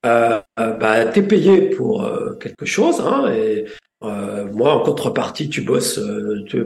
euh, 0.06 0.42
euh, 0.60 0.74
bah, 0.74 1.06
t'es 1.06 1.22
payé 1.22 1.70
pour 1.70 2.04
euh, 2.04 2.34
quelque 2.40 2.66
chose, 2.66 3.00
hein, 3.02 3.32
et 3.32 3.66
euh, 4.04 4.52
moi 4.52 4.74
en 4.74 4.80
contrepartie 4.84 5.50
tu 5.50 5.62
bosses 5.62 6.00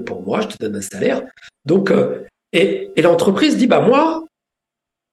pour 0.06 0.24
moi, 0.24 0.42
je 0.42 0.48
te 0.48 0.64
donne 0.64 0.78
un 0.78 0.82
salaire. 0.82 1.24
Donc 1.66 1.92
et, 2.54 2.92
et 2.96 3.02
l'entreprise 3.02 3.58
dit 3.58 3.68
bah 3.68 3.82
moi 3.82 4.24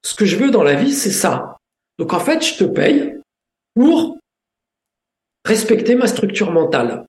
ce 0.04 0.14
que 0.14 0.24
je 0.24 0.36
veux 0.36 0.50
dans 0.50 0.62
la 0.62 0.74
vie 0.74 0.92
c'est 0.92 1.10
ça. 1.10 1.56
Donc 1.98 2.12
en 2.12 2.20
fait 2.20 2.44
je 2.44 2.58
te 2.58 2.64
paye 2.64 3.18
pour 3.74 4.18
respecter 5.44 5.94
ma 5.94 6.06
structure 6.06 6.50
mentale. 6.50 7.06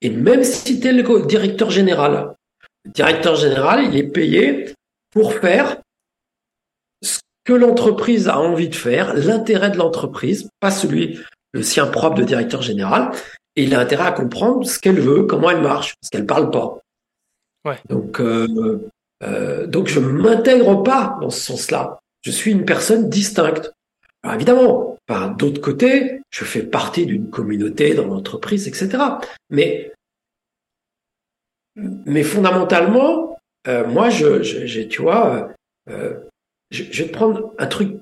Et 0.00 0.10
même 0.10 0.44
si 0.44 0.80
tu 0.80 0.86
es 0.86 0.92
le 0.92 1.26
directeur 1.26 1.70
général, 1.70 2.34
le 2.84 2.90
directeur 2.90 3.36
général 3.36 3.84
il 3.84 3.96
est 3.96 4.08
payé 4.08 4.74
pour 5.10 5.34
faire 5.34 5.78
que 7.44 7.52
l'entreprise 7.52 8.28
a 8.28 8.38
envie 8.38 8.68
de 8.68 8.74
faire, 8.74 9.14
l'intérêt 9.14 9.70
de 9.70 9.76
l'entreprise, 9.76 10.48
pas 10.60 10.70
celui, 10.70 11.20
le 11.52 11.62
sien 11.62 11.86
propre 11.86 12.16
de 12.16 12.24
directeur 12.24 12.62
général, 12.62 13.10
et 13.56 13.64
il 13.64 13.74
a 13.74 13.80
intérêt 13.80 14.06
à 14.06 14.12
comprendre 14.12 14.66
ce 14.66 14.78
qu'elle 14.78 15.00
veut, 15.00 15.24
comment 15.24 15.50
elle 15.50 15.60
marche, 15.60 15.94
parce 16.00 16.10
qu'elle 16.10 16.26
parle 16.26 16.50
pas. 16.50 16.78
Ouais. 17.64 17.78
Donc, 17.88 18.20
euh, 18.20 18.88
euh, 19.22 19.66
donc 19.66 19.88
je 19.88 20.00
m'intègre 20.00 20.82
pas 20.82 21.18
dans 21.20 21.30
ce 21.30 21.40
sens-là. 21.40 21.98
Je 22.22 22.30
suis 22.30 22.50
une 22.50 22.64
personne 22.64 23.08
distincte. 23.08 23.72
Alors 24.24 24.36
évidemment, 24.36 24.96
par 25.06 25.36
d'autre 25.36 25.60
côté, 25.60 26.22
je 26.30 26.44
fais 26.44 26.62
partie 26.62 27.04
d'une 27.04 27.28
communauté 27.28 27.94
dans 27.94 28.06
l'entreprise, 28.06 28.66
etc. 28.66 28.88
Mais, 29.50 29.92
mais 31.76 32.22
fondamentalement, 32.22 33.38
euh, 33.68 33.86
moi, 33.86 34.08
je, 34.08 34.42
je, 34.42 34.80
tu 34.80 35.02
vois, 35.02 35.52
euh, 35.90 36.18
je, 36.70 36.84
vais 36.84 37.08
te 37.08 37.12
prendre 37.12 37.52
un 37.58 37.66
truc, 37.66 37.98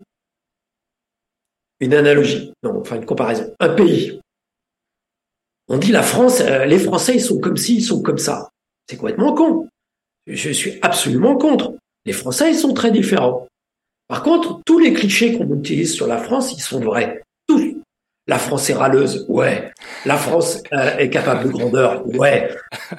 une 1.80 1.92
analogie, 1.92 2.52
non, 2.62 2.78
enfin 2.78 2.96
une 2.96 3.06
comparaison. 3.06 3.52
Un 3.58 3.70
pays. 3.70 4.20
On 5.66 5.78
dit 5.78 5.90
la 5.90 6.04
France, 6.04 6.40
euh, 6.40 6.66
les 6.66 6.78
Français, 6.78 7.16
ils 7.16 7.20
sont 7.20 7.40
comme 7.40 7.56
ci, 7.56 7.78
ils 7.78 7.82
sont 7.82 8.00
comme 8.00 8.18
ça. 8.18 8.48
C'est 8.88 8.96
complètement 8.96 9.34
con. 9.34 9.68
Je 10.28 10.50
suis 10.50 10.78
absolument 10.82 11.36
contre. 11.36 11.74
Les 12.04 12.12
Français, 12.12 12.52
ils 12.52 12.58
sont 12.58 12.74
très 12.74 12.92
différents. 12.92 13.48
Par 14.12 14.22
contre, 14.22 14.60
tous 14.66 14.78
les 14.78 14.92
clichés 14.92 15.38
qu'on 15.38 15.48
utilise 15.54 15.94
sur 15.94 16.06
la 16.06 16.18
France, 16.18 16.52
ils 16.52 16.60
sont 16.60 16.80
vrais. 16.80 17.22
Tous. 17.46 17.78
La 18.26 18.38
France 18.38 18.68
est 18.68 18.74
râleuse, 18.74 19.24
ouais. 19.30 19.72
La 20.04 20.18
France 20.18 20.62
euh, 20.74 20.98
est 20.98 21.08
capable 21.08 21.44
de 21.44 21.48
grandeur, 21.48 22.06
ouais. 22.06 22.54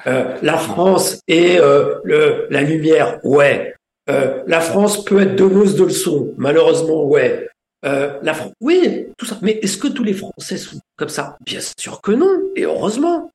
Euh, 0.08 0.36
la 0.42 0.58
France 0.58 1.20
est 1.28 1.60
le, 1.60 2.48
la 2.50 2.62
lumière, 2.62 3.20
ouais. 3.22 3.76
Euh, 4.10 4.42
la 4.48 4.60
France 4.60 5.04
peut 5.04 5.22
être 5.22 5.36
donneuse 5.36 5.76
de 5.76 5.84
leçons, 5.84 6.34
malheureusement, 6.36 7.04
ouais. 7.04 7.48
Euh, 7.86 8.18
la 8.22 8.34
France, 8.34 8.52
oui, 8.60 9.06
tout 9.16 9.24
ça. 9.24 9.38
Mais 9.40 9.52
est-ce 9.62 9.78
que 9.78 9.86
tous 9.86 10.02
les 10.02 10.14
Français 10.14 10.56
sont 10.56 10.80
comme 10.96 11.10
ça? 11.10 11.36
Bien 11.46 11.60
sûr 11.78 12.00
que 12.00 12.10
non, 12.10 12.40
et 12.56 12.64
heureusement. 12.64 13.30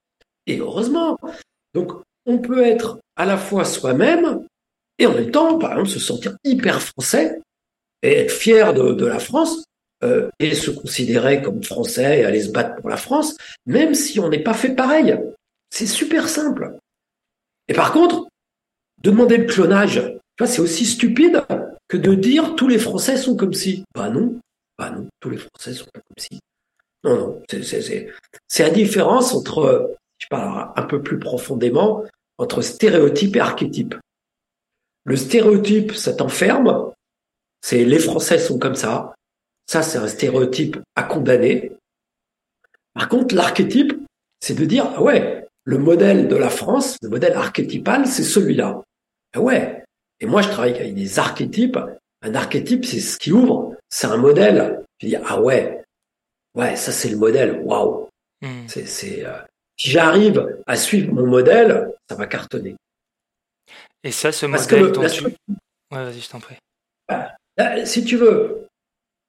Et 0.47 0.57
heureusement. 0.57 1.17
Donc, 1.73 1.93
on 2.25 2.39
peut 2.39 2.61
être 2.61 2.99
à 3.15 3.25
la 3.25 3.37
fois 3.37 3.63
soi-même 3.63 4.43
et 4.97 5.05
en 5.05 5.13
même 5.13 5.31
temps, 5.31 5.57
par 5.57 5.71
exemple, 5.71 5.91
se 5.91 5.99
sentir 5.99 6.35
hyper 6.43 6.81
français 6.81 7.39
et 8.03 8.13
être 8.13 8.31
fier 8.31 8.73
de, 8.73 9.05
la 9.05 9.19
France 9.19 9.63
euh, 10.03 10.29
et 10.39 10.55
se 10.55 10.71
considérer 10.71 11.41
comme 11.41 11.63
français 11.63 12.19
et 12.19 12.25
aller 12.25 12.41
se 12.41 12.51
battre 12.51 12.75
pour 12.77 12.89
la 12.89 12.97
France, 12.97 13.35
même 13.65 13.93
si 13.93 14.19
on 14.19 14.29
n'est 14.29 14.43
pas 14.43 14.53
fait 14.53 14.75
pareil. 14.75 15.17
C'est 15.69 15.87
super 15.87 16.29
simple. 16.29 16.77
Et 17.67 17.73
par 17.73 17.91
contre, 17.91 18.27
de 19.01 19.11
demander 19.11 19.37
le 19.37 19.45
clonage, 19.45 20.01
c'est 20.45 20.61
aussi 20.61 20.85
stupide 20.85 21.43
que 21.87 21.97
de 21.97 22.13
dire 22.15 22.55
tous 22.55 22.67
les 22.67 22.79
Français 22.79 23.17
sont 23.17 23.35
comme 23.35 23.53
si. 23.53 23.83
Bah 23.93 24.09
non, 24.09 24.39
bah 24.77 24.89
non, 24.89 25.07
tous 25.19 25.29
les 25.29 25.37
Français 25.37 25.73
sont 25.73 25.85
pas 25.93 25.99
comme 25.99 26.17
si. 26.17 26.39
Non, 27.03 27.17
non, 27.17 27.41
c'est 28.47 28.63
la 28.63 28.69
différence 28.69 29.33
entre, 29.33 29.95
je 30.17 30.27
parle 30.27 30.71
un 30.75 30.83
peu 30.83 31.01
plus 31.01 31.19
profondément, 31.19 32.03
entre 32.37 32.61
stéréotype 32.61 33.35
et 33.35 33.39
archétype. 33.39 33.95
Le 35.05 35.15
stéréotype, 35.15 35.93
ça 35.93 36.13
t'enferme, 36.13 36.91
c'est 37.61 37.83
les 37.85 37.99
Français 37.99 38.39
sont 38.39 38.59
comme 38.59 38.75
ça. 38.75 39.13
Ça, 39.65 39.83
c'est 39.83 39.97
un 39.97 40.07
stéréotype 40.07 40.77
à 40.95 41.03
condamner. 41.03 41.73
Par 42.93 43.07
contre, 43.07 43.35
l'archétype, 43.35 43.93
c'est 44.39 44.55
de 44.55 44.65
dire, 44.65 44.91
ah 44.95 45.01
ouais, 45.01 45.47
le 45.63 45.77
modèle 45.77 46.27
de 46.27 46.35
la 46.35 46.49
France, 46.49 46.97
le 47.01 47.09
modèle 47.09 47.33
archétypal, 47.33 48.07
c'est 48.07 48.23
celui-là. 48.23 48.81
Ah 49.33 49.41
ouais. 49.41 49.83
Et 50.19 50.25
moi, 50.25 50.41
je 50.41 50.49
travaille 50.49 50.75
avec 50.75 50.95
des 50.95 51.19
archétypes. 51.19 51.77
Un 52.21 52.35
archétype, 52.35 52.85
c'est 52.85 52.99
ce 52.99 53.17
qui 53.17 53.31
ouvre. 53.31 53.75
C'est 53.89 54.07
un 54.07 54.17
modèle. 54.17 54.83
Je 54.99 55.07
dis, 55.07 55.15
ah 55.15 55.41
ouais, 55.41 55.83
ouais, 56.55 56.75
ça 56.75 56.91
c'est 56.91 57.09
le 57.09 57.17
modèle. 57.17 57.61
Waouh. 57.63 58.09
Hmm. 58.41 58.67
C'est, 58.67 59.25
euh, 59.25 59.37
si 59.77 59.91
j'arrive 59.91 60.57
à 60.65 60.75
suivre 60.75 61.13
mon 61.13 61.27
modèle, 61.27 61.91
ça 62.09 62.15
va 62.15 62.25
cartonner. 62.25 62.75
Et 64.03 64.11
ça, 64.11 64.31
ce 64.31 64.45
modèle, 64.45 64.91
que 64.91 65.29
Ouais, 65.91 66.03
vas-y, 66.03 66.19
je 66.19 66.29
t'en 66.29 66.39
prie. 66.39 66.55
Bah, 67.07 67.35
si 67.85 68.03
tu 68.03 68.15
veux, 68.15 68.67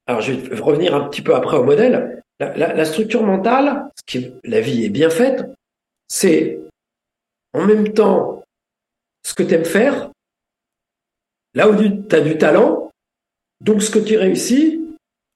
alors 0.07 0.21
je 0.21 0.33
vais 0.33 0.61
revenir 0.61 0.95
un 0.95 1.09
petit 1.09 1.23
peu 1.23 1.35
après 1.35 1.57
au 1.57 1.65
modèle. 1.65 2.23
La, 2.39 2.85
structure 2.87 3.23
mentale, 3.23 3.91
la 4.45 4.61
vie 4.61 4.87
est 4.87 4.91
bien 4.91 5.11
faite, 5.11 5.45
c'est 6.09 6.59
en 7.53 7.67
même 7.67 7.93
temps 7.93 8.43
ce 9.23 9.35
que 9.35 9.43
tu 9.43 9.55
aimes 9.55 9.65
faire, 9.67 10.11
là 11.55 11.69
où 11.69 11.77
tu 11.77 12.17
as 12.17 12.21
du 12.21 12.39
talent, 12.39 12.91
donc 13.61 13.83
ce 13.83 13.91
que 13.91 13.99
tu 13.99 14.17
réussis, 14.17 14.81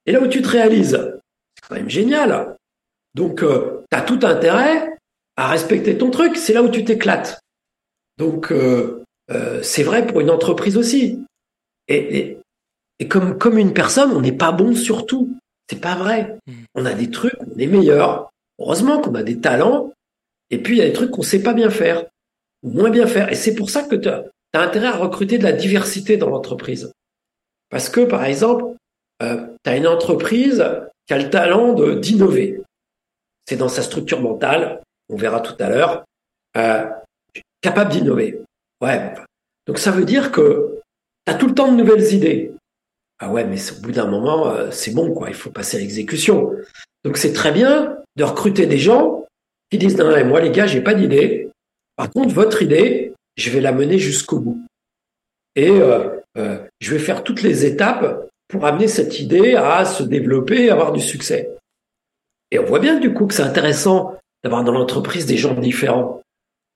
et 0.06 0.12
là 0.12 0.20
où 0.20 0.28
tu 0.28 0.40
te 0.40 0.48
réalises. 0.48 0.98
C'est 1.54 1.68
quand 1.68 1.74
même 1.74 1.90
génial. 1.90 2.56
Donc, 3.14 3.42
euh, 3.42 3.84
tu 3.90 3.98
as 3.98 4.02
tout 4.02 4.20
intérêt 4.22 4.96
à 5.36 5.48
respecter 5.48 5.98
ton 5.98 6.10
truc, 6.10 6.36
c'est 6.36 6.52
là 6.52 6.62
où 6.62 6.68
tu 6.68 6.84
t'éclates. 6.84 7.40
Donc, 8.18 8.50
euh, 8.52 9.02
euh, 9.30 9.62
c'est 9.62 9.82
vrai 9.82 10.06
pour 10.06 10.20
une 10.20 10.30
entreprise 10.30 10.76
aussi. 10.76 11.24
Et 11.88 12.38
comme, 13.08 13.38
comme 13.38 13.58
une 13.58 13.72
personne, 13.72 14.12
on 14.12 14.20
n'est 14.20 14.32
pas 14.32 14.52
bon 14.52 14.74
sur 14.74 15.06
tout. 15.06 15.36
C'est 15.68 15.80
pas 15.80 15.94
vrai. 15.94 16.38
Hmm. 16.46 16.52
On 16.74 16.86
a 16.86 16.94
des 16.94 17.10
trucs, 17.10 17.34
on 17.40 17.58
est 17.58 17.66
meilleur. 17.66 18.30
Heureusement 18.58 19.00
qu'on 19.00 19.14
a 19.14 19.22
des 19.22 19.40
talents. 19.40 19.92
Et 20.50 20.58
puis, 20.58 20.76
il 20.76 20.78
y 20.78 20.82
a 20.82 20.86
des 20.86 20.92
trucs 20.92 21.10
qu'on 21.10 21.22
sait 21.22 21.42
pas 21.42 21.54
bien 21.54 21.70
faire. 21.70 22.04
Ou 22.62 22.70
moins 22.70 22.90
bien 22.90 23.06
faire. 23.06 23.30
Et 23.32 23.34
c'est 23.34 23.54
pour 23.54 23.70
ça 23.70 23.82
que 23.82 23.96
tu 23.96 24.08
as, 24.08 24.24
intérêt 24.52 24.86
à 24.86 24.96
recruter 24.96 25.38
de 25.38 25.42
la 25.42 25.52
diversité 25.52 26.16
dans 26.16 26.30
l'entreprise. 26.30 26.92
Parce 27.70 27.88
que, 27.88 28.02
par 28.02 28.24
exemple, 28.24 28.64
euh, 29.22 29.46
tu 29.64 29.70
as 29.70 29.76
une 29.76 29.86
entreprise 29.86 30.64
qui 31.06 31.14
a 31.14 31.18
le 31.18 31.30
talent 31.30 31.72
d'innover. 31.96 32.62
C'est 33.46 33.56
dans 33.56 33.68
sa 33.68 33.82
structure 33.82 34.20
mentale, 34.20 34.80
on 35.08 35.16
verra 35.16 35.40
tout 35.40 35.56
à 35.58 35.68
l'heure, 35.68 36.04
euh, 36.56 36.88
capable 37.60 37.90
d'innover. 37.90 38.40
Ouais. 38.80 39.12
Donc 39.66 39.78
ça 39.78 39.90
veut 39.90 40.04
dire 40.04 40.32
que 40.32 40.80
tu 41.26 41.32
as 41.32 41.36
tout 41.36 41.48
le 41.48 41.54
temps 41.54 41.70
de 41.70 41.76
nouvelles 41.76 42.12
idées. 42.12 42.53
Ah 43.20 43.30
ouais, 43.30 43.44
mais 43.44 43.56
au 43.72 43.80
bout 43.80 43.92
d'un 43.92 44.06
moment, 44.06 44.48
euh, 44.48 44.70
c'est 44.70 44.92
bon, 44.92 45.12
quoi. 45.12 45.28
Il 45.28 45.34
faut 45.34 45.50
passer 45.50 45.76
à 45.76 45.80
l'exécution. 45.80 46.52
Donc 47.04 47.16
c'est 47.16 47.32
très 47.32 47.52
bien 47.52 47.98
de 48.16 48.24
recruter 48.24 48.66
des 48.66 48.78
gens 48.78 49.24
qui 49.70 49.78
disent 49.78 49.96
non, 49.96 50.24
moi 50.24 50.40
les 50.40 50.50
gars, 50.50 50.66
j'ai 50.66 50.80
pas 50.80 50.94
d'idée. 50.94 51.50
Par 51.96 52.10
contre, 52.10 52.34
votre 52.34 52.62
idée, 52.62 53.12
je 53.36 53.50
vais 53.50 53.60
la 53.60 53.72
mener 53.72 53.98
jusqu'au 53.98 54.40
bout. 54.40 54.60
Et 55.56 55.70
euh, 55.70 56.08
euh, 56.36 56.58
je 56.80 56.90
vais 56.92 56.98
faire 56.98 57.22
toutes 57.22 57.42
les 57.42 57.64
étapes 57.64 58.28
pour 58.48 58.66
amener 58.66 58.88
cette 58.88 59.20
idée 59.20 59.54
à 59.54 59.84
se 59.84 60.02
développer 60.02 60.64
et 60.64 60.70
avoir 60.70 60.92
du 60.92 61.00
succès. 61.00 61.50
Et 62.50 62.58
on 62.58 62.64
voit 62.64 62.80
bien 62.80 62.98
du 62.98 63.12
coup 63.12 63.26
que 63.26 63.34
c'est 63.34 63.42
intéressant 63.42 64.16
d'avoir 64.42 64.64
dans 64.64 64.72
l'entreprise 64.72 65.26
des 65.26 65.36
gens 65.36 65.54
différents. 65.54 66.22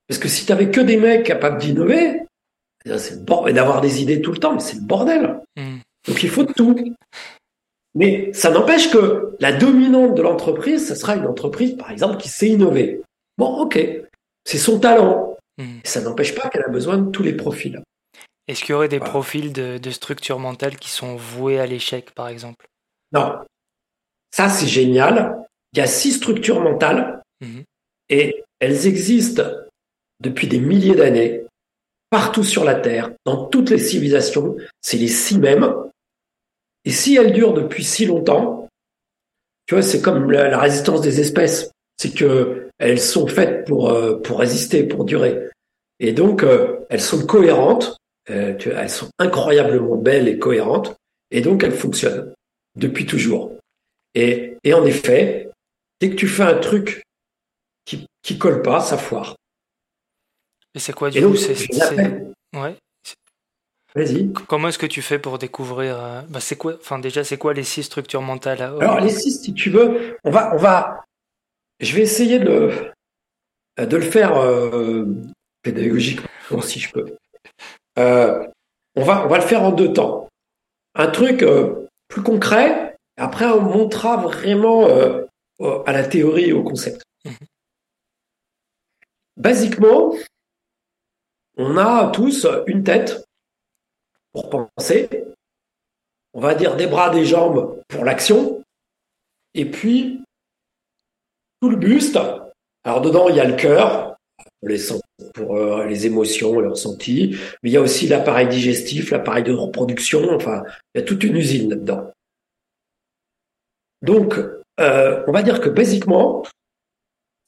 Parce 0.09 0.19
que 0.19 0.29
si 0.29 0.47
tu 0.47 0.53
avais 0.53 0.71
que 0.71 0.81
des 0.81 0.97
mecs 0.97 1.27
capables 1.27 1.61
d'innover, 1.61 2.23
c'est 2.85 3.19
et 3.47 3.53
d'avoir 3.53 3.81
des 3.81 4.03
idées 4.03 4.23
tout 4.23 4.33
le 4.33 4.39
temps, 4.39 4.55
mais 4.55 4.61
c'est 4.61 4.77
le 4.77 4.83
bordel. 4.83 5.41
Hmm. 5.57 5.79
Donc 6.09 6.23
il 6.23 6.31
faut 6.31 6.45
tout. 6.45 6.75
Mais 7.95 8.33
ça 8.33 8.51
n'empêche 8.51 8.91
que 8.91 9.37
la 9.41 9.53
dominante 9.53 10.15
de 10.15 10.23
l'entreprise, 10.23 10.89
ce 10.89 10.95
sera 10.95 11.17
une 11.17 11.27
entreprise, 11.27 11.77
par 11.77 11.91
exemple, 11.91 12.17
qui 12.17 12.29
sait 12.29 12.49
innover. 12.49 13.03
Bon, 13.37 13.59
ok, 13.59 13.79
c'est 14.45 14.59
son 14.59 14.79
talent. 14.79 15.37
Hmm. 15.59 15.79
Ça 15.85 16.01
n'empêche 16.01 16.35
pas 16.35 16.49
qu'elle 16.49 16.65
a 16.65 16.69
besoin 16.69 16.99
de 16.99 17.11
tous 17.11 17.23
les 17.23 17.35
profils. 17.35 17.83
Est-ce 18.47 18.63
qu'il 18.63 18.73
y 18.73 18.75
aurait 18.75 18.89
des 18.89 19.01
profils 19.01 19.53
de, 19.53 19.91
structure 19.91 20.39
mentale 20.39 20.77
qui 20.77 20.91
sont 20.91 21.17
voués 21.17 21.59
à 21.59 21.67
l'échec, 21.67 22.13
par 22.13 22.29
exemple? 22.29 22.67
Non. 23.13 23.41
Ça, 24.31 24.49
c'est 24.49 24.67
génial. 24.67 25.45
Il 25.73 25.79
y 25.79 25.83
a 25.83 25.87
six 25.87 26.13
structures 26.13 26.61
mentales 26.61 27.21
hmm. 27.41 27.61
et 28.09 28.43
elles 28.61 28.87
existent 28.87 29.45
depuis 30.21 30.47
des 30.47 30.59
milliers 30.59 30.95
d'années, 30.95 31.45
partout 32.11 32.45
sur 32.45 32.65
la 32.65 32.75
Terre, 32.75 33.11
dans 33.25 33.47
toutes 33.47 33.71
les 33.71 33.79
civilisations. 33.79 34.57
C'est 34.81 34.97
les 34.97 35.09
six 35.09 35.39
mêmes. 35.39 35.75
Et 36.89 36.91
si 36.91 37.17
elles 37.17 37.35
durent 37.35 37.53
depuis 37.53 37.85
si 37.85 38.07
longtemps, 38.07 38.67
tu 39.67 39.75
vois, 39.75 39.83
c'est 39.83 40.01
comme 40.01 40.31
la, 40.31 40.59
résistance 40.59 41.03
des 41.03 41.21
espèces. 41.21 41.71
C'est 41.99 42.15
que 42.15 42.71
elles 42.79 42.99
sont 42.99 43.27
faites 43.27 43.67
pour, 43.67 43.91
euh, 43.91 44.19
pour 44.23 44.39
résister, 44.39 44.85
pour 44.85 45.05
durer. 45.05 45.51
Et 46.01 46.13
donc, 46.13 46.43
euh, 46.43 46.79
elles 46.89 47.03
sont 47.03 47.27
cohérentes. 47.27 47.99
Euh, 48.31 48.57
elles 48.59 48.89
sont 48.89 49.11
incroyablement 49.19 49.97
belles 49.97 50.29
et 50.29 50.39
cohérentes. 50.39 50.97
Et 51.31 51.43
donc, 51.43 51.63
elles 51.63 51.77
fonctionnent 51.77 52.33
depuis 52.75 53.05
toujours. 53.05 53.53
Et, 54.15 54.57
et 54.65 54.73
en 54.73 54.87
effet, 54.87 55.51
dès 56.01 56.09
que 56.09 56.15
tu 56.15 56.27
fais 56.27 56.45
un 56.45 56.57
truc 56.57 57.03
qui, 57.85 58.07
qui 58.23 58.39
colle 58.39 58.63
pas, 58.63 58.81
ça 58.81 58.97
foire. 58.97 59.37
Et 60.75 60.79
c'est 60.79 60.95
quoi 60.95 61.11
du 61.11 61.21
coup 61.21 61.37
c'est, 61.37 61.55
Ouais. 62.55 62.79
Vas-y. 63.99 64.33
Comment 64.47 64.69
est-ce 64.69 64.79
que 64.79 64.87
tu 64.87 65.03
fais 65.03 65.19
pour 65.19 65.39
découvrir 65.39 66.01
euh, 66.01 66.23
bah 66.29 66.39
c'est 66.39 66.55
quoi 66.55 66.77
Enfin 66.81 67.01
déjà, 67.01 67.25
c'est 67.25 67.37
quoi 67.37 67.53
les 67.53 67.65
six 67.65 67.83
structures 67.83 68.23
mentales 68.23 68.63
Alors 68.63 69.01
les 69.01 69.11
six, 69.11 69.43
si 69.43 69.53
tu 69.53 69.71
veux, 69.71 70.17
on 70.23 70.31
va, 70.31 70.55
on 70.55 70.57
va. 70.57 71.05
Je 71.81 71.97
vais 71.97 72.03
essayer 72.03 72.39
de 72.39 72.93
de 73.77 73.97
le 73.97 74.03
faire 74.03 74.37
euh, 74.37 75.05
pédagogiquement 75.63 76.61
si 76.63 76.79
je 76.79 76.93
peux. 76.93 77.17
Euh, 77.99 78.47
on 78.95 79.03
va, 79.03 79.25
on 79.25 79.29
va 79.29 79.39
le 79.39 79.43
faire 79.43 79.65
en 79.65 79.73
deux 79.73 79.93
temps. 79.93 80.29
Un 80.95 81.09
truc 81.09 81.45
plus 82.07 82.23
concret. 82.23 82.97
Après, 83.17 83.47
on 83.47 83.63
montera 83.63 84.17
vraiment 84.17 84.87
à 84.87 85.93
la 85.93 86.05
théorie 86.05 86.51
et 86.51 86.53
au 86.53 86.63
concept. 86.63 87.03
Mhm. 87.25 87.35
Basiquement, 89.37 90.15
on 91.57 91.77
a 91.77 92.11
tous 92.13 92.47
une 92.69 92.85
tête 92.85 93.28
penser, 94.43 95.09
on 96.35 96.41
va 96.41 96.55
dire 96.55 96.77
des 96.77 96.87
bras, 96.87 97.11
des 97.11 97.25
jambes 97.25 97.83
pour 97.89 98.05
l'action, 98.05 98.63
et 99.55 99.65
puis 99.65 100.23
tout 101.61 101.71
le 101.71 101.77
buste. 101.77 102.19
Alors 102.85 103.01
dedans, 103.01 103.29
il 103.29 103.37
y 103.37 103.41
a 103.41 103.45
le 103.45 103.57
cœur 103.57 104.17
les, 104.63 104.79
pour 105.35 105.57
euh, 105.57 105.87
les 105.87 106.07
émotions, 106.07 106.61
les 106.61 106.69
ressentis, 106.69 107.37
mais 107.63 107.71
il 107.71 107.73
y 107.73 107.77
a 107.77 107.81
aussi 107.81 108.07
l'appareil 108.07 108.49
digestif, 108.49 109.11
l'appareil 109.11 109.45
de 109.45 109.53
reproduction, 109.53 110.31
enfin, 110.35 110.63
il 110.95 111.01
y 111.01 111.03
a 111.03 111.07
toute 111.07 111.25
une 111.25 111.37
usine 111.37 111.71
là-dedans. 111.71 112.13
Donc, 114.03 114.39
euh, 114.81 115.25
on 115.27 115.33
va 115.33 115.43
dire 115.43 115.61
que 115.61 115.69
basiquement, 115.69 116.45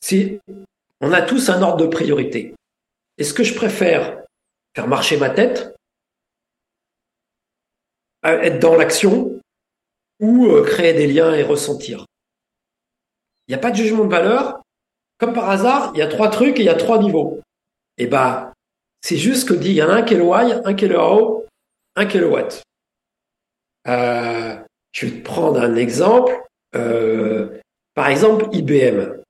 si 0.01 0.41
on 1.01 1.13
a 1.13 1.23
tous 1.23 1.49
un 1.49 1.63
ordre 1.63 1.85
de 1.85 1.87
priorité. 1.87 2.55
Est-ce 3.19 3.35
que 3.35 3.45
je 3.45 3.55
préfère 3.55 4.23
faire 4.75 4.87
marcher 4.87 5.17
ma 5.17 5.31
tête 5.31 5.77
être 8.23 8.59
dans 8.59 8.77
l'action 8.77 9.41
ou 10.21 10.47
euh, 10.47 10.65
créer 10.65 10.93
des 10.93 11.07
liens 11.07 11.35
et 11.35 11.43
ressentir. 11.43 12.05
Il 13.49 13.53
n'y 13.53 13.55
a 13.55 13.59
pas 13.59 13.71
de 13.71 13.77
jugement 13.77 14.05
de 14.05 14.11
valeur. 14.11 14.63
Comme 15.19 15.33
par 15.33 15.51
hasard, 15.51 15.91
il 15.95 15.99
y 15.99 16.03
a 16.03 16.07
trois 16.07 16.31
trucs 16.31 16.59
et 16.59 16.63
il 16.63 16.67
y 16.67 16.71
a 16.71 16.75
trois 16.75 16.99
niveaux. 16.99 17.41
Et 17.99 18.05
eh 18.05 18.07
bah, 18.07 18.53
c'est 19.03 19.17
juste 19.17 19.49
que 19.49 19.55
dit, 19.55 19.71
il 19.71 19.75
y 19.75 19.81
a 19.81 19.91
un 19.91 20.07
Y, 20.07 20.63
un 20.65 20.95
O, 21.01 21.47
un 21.97 22.23
What. 22.25 22.49
Euh, 23.89 24.57
je 24.93 25.07
vais 25.07 25.13
te 25.19 25.25
prendre 25.25 25.61
un 25.61 25.77
exemple. 25.77 26.43
Euh, 26.75 27.59
par 27.95 28.09
exemple, 28.09 28.49
IBM. 28.53 29.21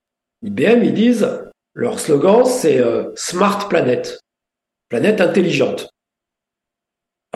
IBM, 0.42 0.85
ils 0.85 0.94
disent, 0.94 1.40
leur 1.74 1.98
slogan, 1.98 2.44
c'est 2.44 2.81
Smart 3.16 3.68
Planet, 3.68 4.20
planète 4.88 5.20
intelligente 5.20 5.90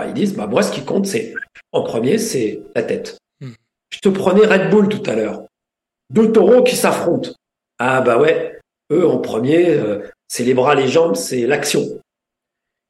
ils 0.02 0.14
disent, 0.14 0.34
bah, 0.34 0.46
moi, 0.46 0.62
ce 0.62 0.72
qui 0.72 0.84
compte, 0.84 1.06
c'est, 1.06 1.34
en 1.72 1.82
premier, 1.82 2.18
c'est 2.18 2.62
la 2.74 2.82
tête. 2.82 3.18
Hmm. 3.40 3.52
Je 3.90 3.98
te 4.00 4.08
prenais 4.08 4.46
Red 4.46 4.70
Bull 4.70 4.88
tout 4.88 5.08
à 5.08 5.14
l'heure. 5.14 5.44
Deux 6.10 6.32
taureaux 6.32 6.64
qui 6.64 6.76
s'affrontent. 6.76 7.30
Ah, 7.78 8.00
bah 8.00 8.18
ouais, 8.18 8.58
eux, 8.92 9.06
en 9.06 9.18
premier, 9.18 9.70
euh, 9.70 10.00
c'est 10.28 10.44
les 10.44 10.54
bras, 10.54 10.74
les 10.74 10.88
jambes, 10.88 11.16
c'est 11.16 11.46
l'action. 11.46 12.00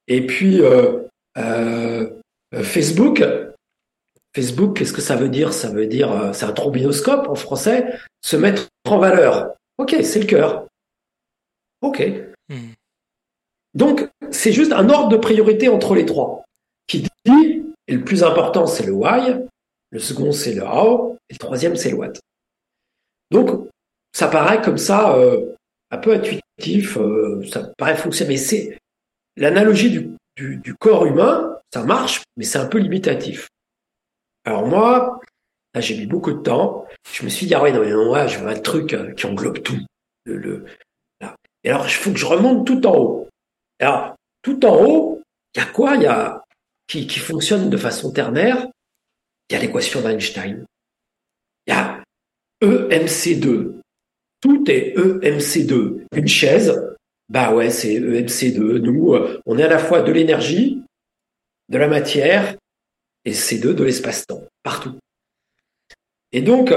Et 0.09 0.27
puis 0.27 0.61
euh, 0.61 1.01
euh, 1.39 2.11
Facebook, 2.63 3.25
Facebook, 4.35 4.77
qu'est-ce 4.77 4.93
que 4.93 5.01
ça 5.01 5.17
veut 5.17 5.31
dire? 5.31 5.55
Ça 5.55 5.71
veut 5.71 5.87
dire, 5.87 6.31
c'est 6.35 6.45
un 6.45 6.53
trombinoscope 6.53 7.29
en 7.29 7.35
français, 7.35 7.99
se 8.21 8.37
mettre 8.37 8.69
en 8.87 8.99
valeur. 8.99 9.55
Ok, 9.79 9.97
c'est 10.03 10.21
le 10.21 10.27
cœur. 10.27 10.67
Ok. 11.81 12.03
Hmm. 12.49 12.73
Donc, 13.73 14.09
c'est 14.31 14.53
juste 14.53 14.73
un 14.73 14.89
ordre 14.91 15.09
de 15.09 15.17
priorité 15.17 15.69
entre 15.69 15.95
les 15.95 16.05
trois 16.05 16.44
et 17.27 17.95
le 17.95 18.05
plus 18.05 18.23
important, 18.23 18.67
c'est 18.67 18.87
le 18.87 18.93
why, 18.93 19.37
le 19.91 19.99
second, 19.99 20.33
c'est 20.33 20.55
le 20.55 20.63
how, 20.63 21.17
et 21.29 21.35
le 21.35 21.39
troisième, 21.39 21.77
c'est 21.77 21.91
le 21.91 21.97
what. 21.97 22.13
Donc, 23.31 23.69
ça 24.13 24.29
paraît 24.29 24.63
comme 24.63 24.79
ça, 24.79 25.17
euh, 25.17 25.55
un 25.91 25.99
peu 25.99 26.15
intuitif, 26.15 26.97
euh, 26.97 27.43
ça 27.51 27.71
paraît 27.79 27.97
fonctionner, 27.97 28.35
mais 28.35 28.37
c'est 28.37 28.79
l'analogie 29.37 30.11
du, 30.37 30.75
corps 30.79 31.07
humain, 31.07 31.59
ça 31.73 31.85
marche, 31.85 32.23
mais 32.37 32.45
c'est 32.45 32.59
un 32.59 32.67
peu 32.67 32.79
limitatif. 32.79 33.49
Alors 34.45 34.67
moi, 34.67 35.21
là, 35.75 35.81
j'ai 35.81 35.97
mis 35.97 36.07
beaucoup 36.07 36.33
de 36.33 36.43
temps. 36.43 36.87
Je 37.11 37.25
me 37.25 37.29
suis 37.29 37.47
dit, 37.47 37.55
ah 37.55 37.63
ouais, 37.63 37.73
non, 37.73 37.81
mais 37.81 37.93
moi, 37.93 38.27
je 38.27 38.39
veux 38.39 38.49
un 38.49 38.59
truc 38.59 38.93
euh, 38.93 39.13
qui 39.15 39.27
englobe 39.27 39.63
tout. 39.63 39.79
Et 40.27 41.71
alors, 41.71 41.87
il 41.87 41.93
faut 41.93 42.13
que 42.13 42.19
je 42.19 42.27
remonte 42.27 42.67
tout 42.67 42.87
en 42.87 42.97
haut. 42.97 43.29
Alors, 43.81 44.15
tout 44.43 44.65
en 44.67 44.85
haut, 44.85 45.23
il 45.55 45.61
y 45.61 45.63
a 45.63 45.67
quoi? 45.67 45.97
Il 45.97 46.03
y 46.03 46.07
a 46.07 46.44
qui, 46.87 47.09
fonctionne 47.19 47.71
de 47.71 47.77
façon 47.77 48.13
ternaire. 48.13 48.67
Il 49.49 49.55
y 49.55 49.57
a 49.57 49.61
l'équation 49.61 50.01
d'Einstein. 50.01 50.65
Il 51.67 51.75
y 51.75 51.77
a 51.77 52.03
EMC2. 52.63 53.81
Tout 54.41 54.71
est 54.71 54.95
EMC2. 54.97 56.05
Une 56.15 56.29
chaise, 56.29 56.95
bah 57.29 57.53
ouais, 57.55 57.71
c'est 57.71 57.95
EMC2. 57.95 58.79
Nous, 58.79 59.15
euh, 59.15 59.41
on 59.47 59.59
est 59.59 59.65
à 59.65 59.69
la 59.69 59.79
fois 59.79 60.03
de 60.03 60.13
l'énergie, 60.13 60.83
de 61.69 61.79
la 61.79 61.89
matière 61.89 62.57
et 63.25 63.33
C2 63.33 63.75
de 63.75 63.85
l'espace-temps, 63.85 64.45
partout. 64.63 64.99
Et 66.33 66.43
donc, 66.43 66.75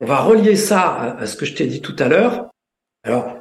on 0.00 0.06
va 0.06 0.20
relier 0.22 0.56
ça 0.56 1.16
à 1.18 1.26
ce 1.26 1.36
que 1.36 1.44
je 1.44 1.54
t'ai 1.54 1.66
dit 1.66 1.82
tout 1.82 1.96
à 1.98 2.08
l'heure. 2.08 2.50
Alors, 3.02 3.39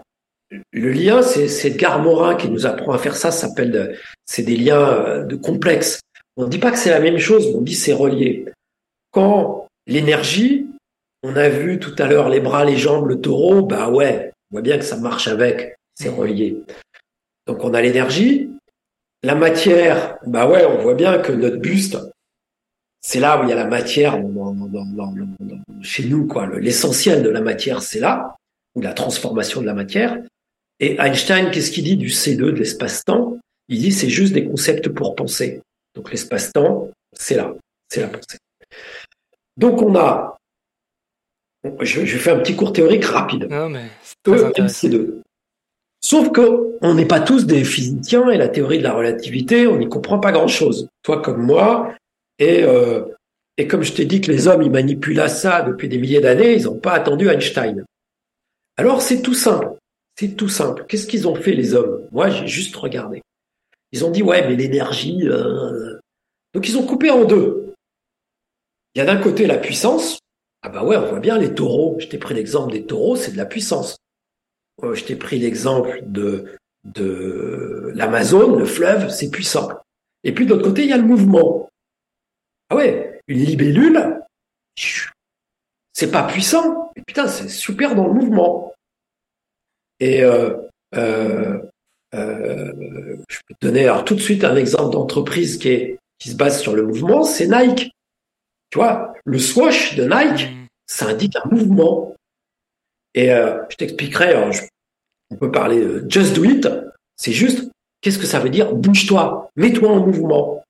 le 0.72 0.92
lien, 0.92 1.22
c'est 1.22 1.68
Edgar 1.68 2.02
Morin 2.02 2.36
qui 2.36 2.50
nous 2.50 2.66
apprend 2.66 2.94
à 2.94 2.98
faire 2.98 3.16
ça, 3.16 3.32
c'est 3.32 4.44
des 4.44 4.58
liens 4.58 4.88
euh, 4.88 5.24
de 5.24 5.36
complexes. 5.36 6.00
On 6.38 6.46
ne 6.46 6.50
dit 6.50 6.58
pas 6.58 6.72
que 6.72 6.78
c'est 6.78 6.90
la 6.90 7.00
même 7.00 7.18
chose, 7.18 7.54
on 7.56 7.62
dit 7.62 7.76
c'est 7.76 7.94
relié. 7.94 8.46
Quand 9.12 9.68
l'énergie, 9.88 10.68
on 11.24 11.36
a 11.36 11.50
vu 11.50 11.80
tout 11.80 11.96
à 11.98 12.08
l'heure 12.08 12.30
les 12.30 12.40
bras, 12.40 12.66
les 12.66 12.78
jambes, 12.78 13.08
le 13.08 13.20
taureau, 13.20 13.64
bah 13.64 13.90
ouais, 13.90 14.32
on 14.50 14.56
voit 14.56 14.62
bien 14.62 14.78
que 14.78 14.86
ça 14.86 14.98
marche 14.98 15.28
avec, 15.28 15.76
c'est 15.96 16.10
relié. 16.10 16.64
Donc 17.46 17.64
on 17.64 17.74
a 17.74 17.82
l'énergie, 17.82 18.50
la 19.24 19.36
matière, 19.36 20.18
bah 20.26 20.48
ouais, 20.48 20.66
on 20.66 20.82
voit 20.82 20.94
bien 20.94 21.20
que 21.20 21.32
notre 21.32 21.58
buste, 21.58 21.98
c'est 23.02 23.20
là 23.20 23.40
où 23.40 23.44
il 23.44 23.50
y 23.50 23.54
a 23.54 23.56
la 23.56 23.66
matière 23.66 24.18
chez 25.82 26.06
nous, 26.06 26.28
quoi. 26.28 26.48
L'essentiel 26.60 27.24
de 27.24 27.30
la 27.30 27.42
matière, 27.42 27.82
c'est 27.82 28.00
là, 28.00 28.36
ou 28.76 28.82
la 28.82 28.94
transformation 28.94 29.62
de 29.62 29.66
la 29.66 29.74
matière. 29.74 30.18
Et 30.80 31.00
Einstein, 31.00 31.52
qu'est-ce 31.52 31.72
qu'il 31.72 31.84
dit 31.84 31.98
du 31.98 32.08
C2, 32.08 32.38
de 32.38 32.52
l'espace-temps? 32.52 33.38
Il 33.68 33.80
dit 33.80 33.92
c'est 33.92 34.10
juste 34.10 34.34
des 34.34 34.46
concepts 34.46 34.90
pour 34.90 35.16
penser. 35.16 35.62
Donc 35.96 36.12
l'espace-temps, 36.12 36.90
c'est 37.14 37.36
là, 37.36 37.54
c'est 37.90 38.02
la 38.02 38.08
pensée. 38.08 38.38
Donc 39.58 39.82
on 39.82 39.96
a, 39.96 40.38
je, 41.82 42.06
je 42.06 42.18
fais 42.18 42.32
un 42.32 42.40
petit 42.40 42.56
cours 42.56 42.74
théorique 42.74 43.06
rapide. 43.06 43.48
Non, 43.50 43.70
mais 43.70 43.86
e, 44.28 44.52
2 44.84 45.22
Sauf 46.02 46.32
que 46.32 46.78
on 46.82 46.94
n'est 46.94 47.06
pas 47.06 47.20
tous 47.20 47.46
des 47.46 47.66
physiciens 47.66 48.30
et 48.30 48.38
la 48.38 48.48
théorie 48.48 48.78
de 48.78 48.84
la 48.84 48.94
relativité, 48.94 49.68
on 49.68 49.78
n'y 49.78 49.90
comprend 49.90 50.20
pas 50.20 50.32
grand-chose. 50.32 50.88
Toi 51.04 51.22
comme 51.22 51.42
moi, 51.42 51.94
et, 52.40 52.64
euh, 52.64 53.04
et 53.58 53.68
comme 53.68 53.84
je 53.84 53.92
t'ai 53.92 54.06
dit 54.06 54.22
que 54.22 54.32
les 54.32 54.48
hommes, 54.48 54.62
ils 54.62 54.72
manipulent 54.72 55.28
ça 55.30 55.62
depuis 55.62 55.90
des 55.90 55.98
milliers 55.98 56.22
d'années, 56.22 56.56
ils 56.56 56.64
n'ont 56.64 56.80
pas 56.80 56.94
attendu 56.94 57.28
Einstein. 57.30 57.84
Alors 58.78 59.02
c'est 59.02 59.22
tout 59.22 59.34
simple. 59.34 59.74
C'est 60.20 60.36
tout 60.36 60.50
simple. 60.50 60.84
Qu'est-ce 60.90 61.08
qu'ils 61.08 61.30
ont 61.30 61.36
fait 61.36 61.54
les 61.54 61.74
hommes? 61.76 62.06
Moi, 62.12 62.30
j'ai 62.30 62.46
juste 62.46 62.76
regardé. 62.76 63.22
Ils 63.94 64.04
ont 64.04 64.12
dit 64.12 64.22
ouais, 64.22 64.46
mais 64.46 64.58
l'énergie. 64.58 65.22
Euh, 65.24 65.98
donc 66.54 66.68
ils 66.68 66.78
ont 66.78 66.86
coupé 66.86 67.10
en 67.10 67.24
deux. 67.24 67.74
Il 68.94 69.00
y 69.00 69.02
a 69.02 69.06
d'un 69.06 69.16
côté 69.16 69.48
la 69.48 69.58
puissance. 69.58 70.20
Ah 70.62 70.68
bah 70.68 70.84
ouais, 70.84 70.98
on 70.98 71.06
voit 71.06 71.22
bien 71.22 71.38
les 71.38 71.56
taureaux. 71.56 71.96
Je 72.02 72.08
t'ai 72.08 72.18
pris 72.18 72.36
l'exemple 72.36 72.74
des 72.74 72.86
taureaux, 72.86 73.16
c'est 73.16 73.32
de 73.32 73.38
la 73.38 73.46
puissance. 73.46 73.96
Euh, 74.84 74.94
je 74.94 75.06
t'ai 75.06 75.16
pris 75.16 75.40
l'exemple 75.40 76.02
de 76.06 76.54
de 76.84 77.94
l'Amazone, 77.96 78.60
le 78.60 78.66
fleuve, 78.66 79.10
c'est 79.12 79.32
puissant. 79.32 79.70
Et 80.26 80.34
puis 80.34 80.46
de 80.46 80.50
l'autre 80.50 80.68
côté, 80.68 80.84
il 80.84 80.90
y 80.90 80.94
a 80.94 80.98
le 80.98 81.04
mouvement. 81.04 81.70
Ah 82.70 82.76
ouais, 82.76 83.22
une 83.30 83.40
libellule, 83.40 84.20
c'est 85.94 86.12
pas 86.12 86.24
puissant, 86.24 86.92
mais 86.98 87.04
putain, 87.08 87.30
c'est 87.30 87.48
super 87.48 87.96
dans 87.96 88.08
le 88.08 88.14
mouvement. 88.14 88.74
Et 90.00 90.24
euh, 90.24 90.56
euh, 90.96 91.60
euh, 92.14 93.18
je 93.28 93.40
peux 93.48 93.54
te 93.60 93.66
donner 93.66 93.84
alors 93.84 94.06
tout 94.06 94.16
de 94.16 94.22
suite 94.22 94.44
un 94.44 94.56
exemple 94.56 94.94
d'entreprise 94.94 95.58
qui 95.58 95.70
est 95.70 96.00
qui 96.18 96.30
se 96.30 96.36
base 96.36 96.62
sur 96.62 96.76
le 96.76 96.84
mouvement, 96.84 97.24
c'est 97.24 97.48
Nike. 97.48 97.92
Tu 98.72 98.78
vois, 98.78 99.14
le 99.24 99.40
swoosh 99.40 99.96
de 99.96 100.04
Nike, 100.04 100.50
mm. 100.50 100.68
ça 100.86 101.08
indique 101.08 101.36
un 101.38 101.48
mouvement. 101.50 102.14
Et 103.16 103.28
je 103.28 103.76
t'expliquerai. 103.78 104.36
on 105.32 105.36
peut 105.38 105.52
parler 105.52 105.80
de 105.80 106.06
just 106.10 106.36
do 106.36 106.44
it. 106.44 106.68
C'est 107.16 107.32
juste, 107.32 107.70
qu'est-ce 108.02 108.20
que 108.20 108.26
ça 108.26 108.40
veut 108.40 108.50
dire? 108.50 108.74
Bouge-toi, 108.76 109.50
mets-toi 109.56 109.90
en 109.90 110.06
mouvement. 110.06 110.64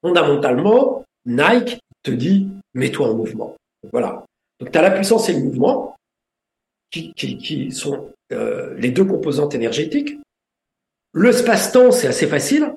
Fondamentalement, 0.00 1.04
Nike 1.26 1.80
te 2.04 2.12
dit 2.12 2.48
mets-toi 2.74 3.08
en 3.08 3.14
mouvement. 3.14 3.56
Voilà. 3.92 4.24
Donc 4.60 4.70
tu 4.70 4.78
as 4.78 4.82
la 4.82 4.90
puissance 4.92 5.28
et 5.28 5.32
le 5.32 5.40
mouvement 5.40 5.96
qui, 6.90 7.12
qui, 7.14 7.36
qui 7.38 7.72
sont 7.72 8.10
euh, 8.34 8.74
les 8.76 8.90
deux 8.90 9.04
composantes 9.04 9.54
énergétiques. 9.54 10.18
Le 11.12 11.32
space-temps, 11.32 11.90
c'est 11.90 12.08
assez 12.08 12.26
facile. 12.26 12.74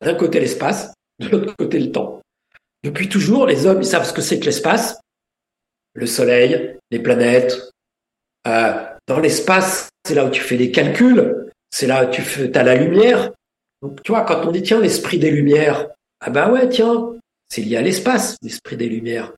D'un 0.00 0.14
côté 0.14 0.38
l'espace, 0.40 0.94
de 1.18 1.28
l'autre 1.28 1.54
côté 1.56 1.80
le 1.80 1.90
temps. 1.90 2.20
Depuis 2.84 3.08
toujours, 3.08 3.46
les 3.46 3.66
hommes, 3.66 3.82
ils 3.82 3.86
savent 3.86 4.06
ce 4.06 4.12
que 4.12 4.22
c'est 4.22 4.38
que 4.38 4.44
l'espace. 4.44 5.00
Le 5.94 6.06
soleil, 6.06 6.76
les 6.90 7.00
planètes. 7.00 7.70
Euh, 8.46 8.84
dans 9.08 9.18
l'espace, 9.18 9.88
c'est 10.06 10.14
là 10.14 10.24
où 10.24 10.30
tu 10.30 10.40
fais 10.40 10.56
des 10.56 10.70
calculs. 10.70 11.50
C'est 11.70 11.86
là 11.86 12.06
où 12.06 12.10
tu 12.10 12.22
fais, 12.22 12.56
as 12.56 12.62
la 12.62 12.76
lumière. 12.76 13.32
Donc, 13.82 14.02
tu 14.02 14.12
vois, 14.12 14.22
quand 14.22 14.46
on 14.46 14.52
dit, 14.52 14.62
tiens, 14.62 14.80
l'esprit 14.80 15.18
des 15.18 15.30
lumières, 15.30 15.88
ah 16.20 16.30
ben 16.30 16.50
ouais, 16.50 16.68
tiens, 16.68 17.14
c'est 17.48 17.62
lié 17.62 17.76
à 17.76 17.82
l'espace, 17.82 18.36
l'esprit 18.42 18.76
des 18.76 18.88
lumières. 18.88 19.32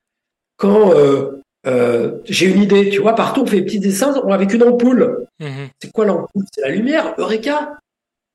Quand 0.57 0.95
euh, 0.95 1.41
euh, 1.66 2.18
j'ai 2.25 2.46
une 2.46 2.62
idée, 2.62 2.88
tu 2.90 3.01
vois, 3.01 3.14
partout 3.14 3.42
on 3.42 3.46
fait 3.46 3.57
des 3.57 3.64
petits 3.64 3.81
dessins 3.81 4.14
avec 4.29 4.53
une 4.53 4.62
ampoule. 4.62 5.27
Mhm. 5.40 5.68
C'est 5.81 5.92
quoi 5.92 6.07
l'ampoule? 6.07 6.44
C'est 6.53 6.62
la 6.62 6.70
lumière, 6.70 7.14
Eureka 7.18 7.77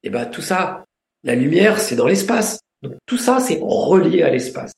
Et 0.03 0.07
eh 0.07 0.09
ben 0.09 0.25
tout 0.25 0.41
ça, 0.41 0.85
la 1.23 1.35
lumière, 1.35 1.79
c'est 1.79 1.95
dans 1.95 2.07
l'espace. 2.07 2.59
Donc 2.83 2.93
tout 3.05 3.17
ça, 3.17 3.39
c'est 3.39 3.59
relié 3.61 4.21
à 4.21 4.29
l'espace. 4.29 4.73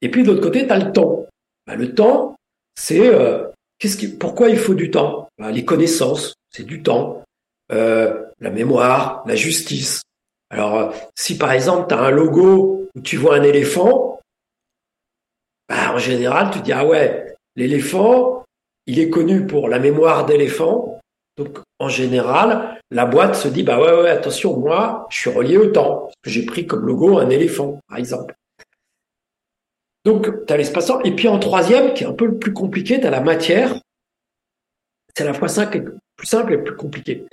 Et 0.00 0.10
puis 0.10 0.22
de 0.22 0.28
l'autre 0.28 0.42
côté, 0.42 0.66
tu 0.66 0.72
as 0.72 0.78
le 0.78 0.92
temps. 0.92 1.26
Ben, 1.66 1.76
le 1.76 1.94
temps, 1.94 2.36
c'est 2.74 3.06
euh, 3.06 3.48
qu'est-ce 3.78 3.96
qui, 3.96 4.08
pourquoi 4.08 4.48
il 4.48 4.58
faut 4.58 4.74
du 4.74 4.90
temps? 4.90 5.28
Ben, 5.38 5.50
Les 5.50 5.64
connaissances, 5.64 6.34
c'est 6.50 6.64
du 6.64 6.82
temps. 6.82 7.22
Euh, 7.70 8.24
la 8.40 8.50
mémoire, 8.50 9.22
la 9.26 9.34
justice. 9.34 10.02
Alors, 10.50 10.94
si 11.14 11.36
par 11.36 11.52
exemple, 11.52 11.88
tu 11.88 11.94
as 11.94 12.00
un 12.00 12.10
logo 12.10 12.88
où 12.94 13.00
tu 13.02 13.18
vois 13.18 13.36
un 13.36 13.42
éléphant, 13.42 14.20
ben, 15.68 15.90
en 15.90 15.98
général, 15.98 16.50
tu 16.50 16.60
dis, 16.60 16.72
ah 16.72 16.86
ouais, 16.86 17.27
L'éléphant, 17.58 18.44
il 18.86 19.00
est 19.00 19.10
connu 19.10 19.44
pour 19.44 19.68
la 19.68 19.80
mémoire 19.80 20.26
d'éléphant. 20.26 21.00
Donc, 21.36 21.58
en 21.80 21.88
général, 21.88 22.80
la 22.92 23.04
boîte 23.04 23.34
se 23.34 23.48
dit, 23.48 23.64
bah 23.64 23.80
ouais, 23.80 24.00
ouais, 24.00 24.10
attention, 24.10 24.56
moi, 24.56 25.08
je 25.10 25.18
suis 25.18 25.30
relié 25.30 25.56
au 25.56 25.66
temps. 25.66 26.08
J'ai 26.24 26.46
pris 26.46 26.68
comme 26.68 26.86
logo 26.86 27.18
un 27.18 27.30
éléphant, 27.30 27.80
par 27.88 27.98
exemple. 27.98 28.36
Donc, 30.04 30.46
tu 30.46 30.52
as 30.52 30.56
l'espace-temps. 30.56 31.00
Et 31.00 31.16
puis, 31.16 31.26
en 31.26 31.40
troisième, 31.40 31.94
qui 31.94 32.04
est 32.04 32.06
un 32.06 32.12
peu 32.12 32.26
le 32.26 32.38
plus 32.38 32.52
compliqué, 32.52 33.00
tu 33.00 33.06
as 33.08 33.10
la 33.10 33.20
matière. 33.20 33.74
C'est 35.16 35.24
la 35.24 35.34
fois 35.34 35.48
cinq 35.48 35.82
plus 36.16 36.26
simple 36.28 36.52
et 36.52 36.58
plus 36.58 36.76
compliqué. 36.76 37.26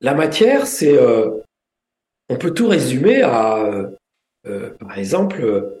La 0.00 0.14
matière, 0.14 0.66
c'est, 0.66 0.98
euh, 0.98 1.30
on 2.28 2.34
peut 2.36 2.52
tout 2.52 2.66
résumer 2.66 3.22
à, 3.22 3.58
euh, 3.58 3.90
euh, 4.48 4.70
par 4.70 4.98
exemple, 4.98 5.78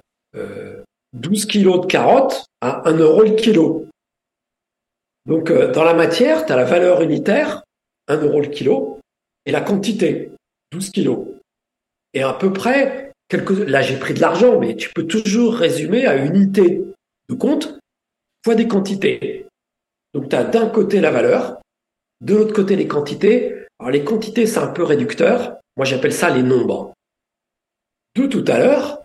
12 1.12 1.46
kilos 1.46 1.80
de 1.80 1.86
carottes 1.86 2.46
à 2.60 2.88
1 2.88 2.96
euro 2.98 3.22
le 3.22 3.34
kilo. 3.34 3.86
Donc, 5.26 5.50
euh, 5.50 5.72
dans 5.72 5.84
la 5.84 5.94
matière, 5.94 6.46
tu 6.46 6.52
as 6.52 6.56
la 6.56 6.64
valeur 6.64 7.02
unitaire, 7.02 7.62
1 8.08 8.18
euro 8.22 8.40
le 8.40 8.48
kilo, 8.48 9.00
et 9.46 9.52
la 9.52 9.60
quantité, 9.60 10.32
12 10.72 10.90
kilos. 10.90 11.26
Et 12.14 12.22
à 12.22 12.32
peu 12.32 12.52
près, 12.52 13.12
quelques... 13.28 13.50
là 13.50 13.82
j'ai 13.82 13.98
pris 13.98 14.14
de 14.14 14.20
l'argent, 14.20 14.58
mais 14.58 14.76
tu 14.76 14.92
peux 14.92 15.06
toujours 15.06 15.54
résumer 15.54 16.06
à 16.06 16.16
unité 16.16 16.82
de 17.28 17.34
compte 17.34 17.78
fois 18.44 18.54
des 18.54 18.68
quantités. 18.68 19.46
Donc, 20.14 20.28
tu 20.28 20.36
as 20.36 20.44
d'un 20.44 20.68
côté 20.68 21.00
la 21.00 21.10
valeur, 21.10 21.60
de 22.20 22.34
l'autre 22.34 22.54
côté 22.54 22.76
les 22.76 22.88
quantités. 22.88 23.66
Alors 23.78 23.90
les 23.90 24.04
quantités, 24.04 24.46
c'est 24.46 24.58
un 24.58 24.68
peu 24.68 24.82
réducteur. 24.82 25.58
Moi, 25.76 25.84
j'appelle 25.84 26.12
ça 26.12 26.30
les 26.30 26.42
nombres. 26.42 26.92
D'où 28.14 28.26
tout 28.26 28.44
à 28.48 28.58
l'heure, 28.58 28.97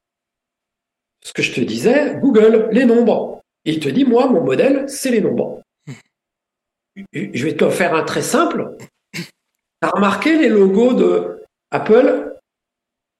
ce 1.24 1.34
que 1.34 1.42
je 1.42 1.54
te 1.54 1.62
disais, 1.62 2.16
Google, 2.20 2.70
les 2.72 2.86
nombres. 2.86 3.42
Il 3.66 3.80
te 3.80 3.90
dit, 3.90 4.06
moi, 4.06 4.28
mon 4.28 4.44
modèle, 4.44 4.90
c'est 4.90 5.12
les 5.12 5.22
nombres. 5.22 5.62
Je 7.14 7.46
vais 7.46 7.56
te 7.56 7.70
faire 7.70 7.96
un 7.96 8.04
très 8.04 8.22
simple. 8.22 8.76
Tu 9.14 9.24
as 9.82 9.90
remarqué 9.90 10.38
les 10.38 10.50
logos 10.50 10.94
de 10.94 11.44
Apple, 11.72 12.36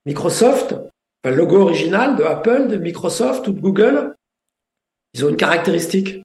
Microsoft, 0.06 0.76
le 1.24 1.34
logo 1.34 1.62
original 1.62 2.16
de 2.16 2.24
Apple, 2.24 2.68
de 2.68 2.78
Microsoft 2.78 3.48
ou 3.48 3.54
de 3.54 3.60
Google? 3.60 4.16
Ils 5.14 5.26
ont 5.26 5.30
une 5.30 5.38
caractéristique. 5.38 6.22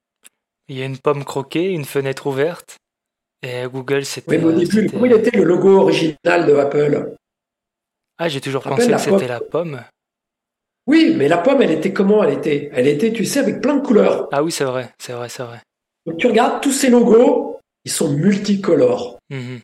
Il 0.68 0.76
y 0.76 0.82
a 0.82 0.84
une 0.84 0.98
pomme 0.98 1.24
croquée, 1.24 1.70
une 1.72 1.84
fenêtre 1.84 2.26
ouverte. 2.26 2.76
Et 3.42 3.64
Google, 3.66 4.04
c'était. 4.04 4.36
Oui, 4.36 4.38
mais 4.38 4.44
au 4.44 4.52
début, 4.52 4.90
comment 4.90 5.06
il 5.06 5.12
était 5.12 5.36
le 5.36 5.44
logo 5.44 5.80
original 5.80 6.44
de 6.46 6.54
Apple? 6.56 7.14
Ah, 8.18 8.28
j'ai 8.28 8.40
toujours 8.40 8.64
pensé 8.64 8.90
que 8.90 8.98
c'était 8.98 9.28
la 9.28 9.40
pomme. 9.40 9.80
Oui, 10.88 11.14
mais 11.14 11.28
la 11.28 11.36
pomme, 11.36 11.60
elle 11.60 11.70
était 11.70 11.92
comment 11.92 12.24
Elle 12.24 12.38
était, 12.38 12.70
elle 12.72 12.88
était, 12.88 13.12
tu 13.12 13.26
sais, 13.26 13.40
avec 13.40 13.60
plein 13.60 13.76
de 13.76 13.86
couleurs. 13.86 14.26
Ah 14.32 14.42
oui, 14.42 14.50
c'est 14.50 14.64
vrai, 14.64 14.90
c'est 14.98 15.12
vrai, 15.12 15.28
c'est 15.28 15.42
vrai. 15.42 15.60
Donc 16.06 16.16
tu 16.16 16.26
regardes 16.26 16.62
tous 16.62 16.72
ces 16.72 16.88
logos, 16.88 17.60
ils 17.84 17.90
sont 17.92 18.10
multicolores. 18.10 19.18
Mhm. 19.28 19.60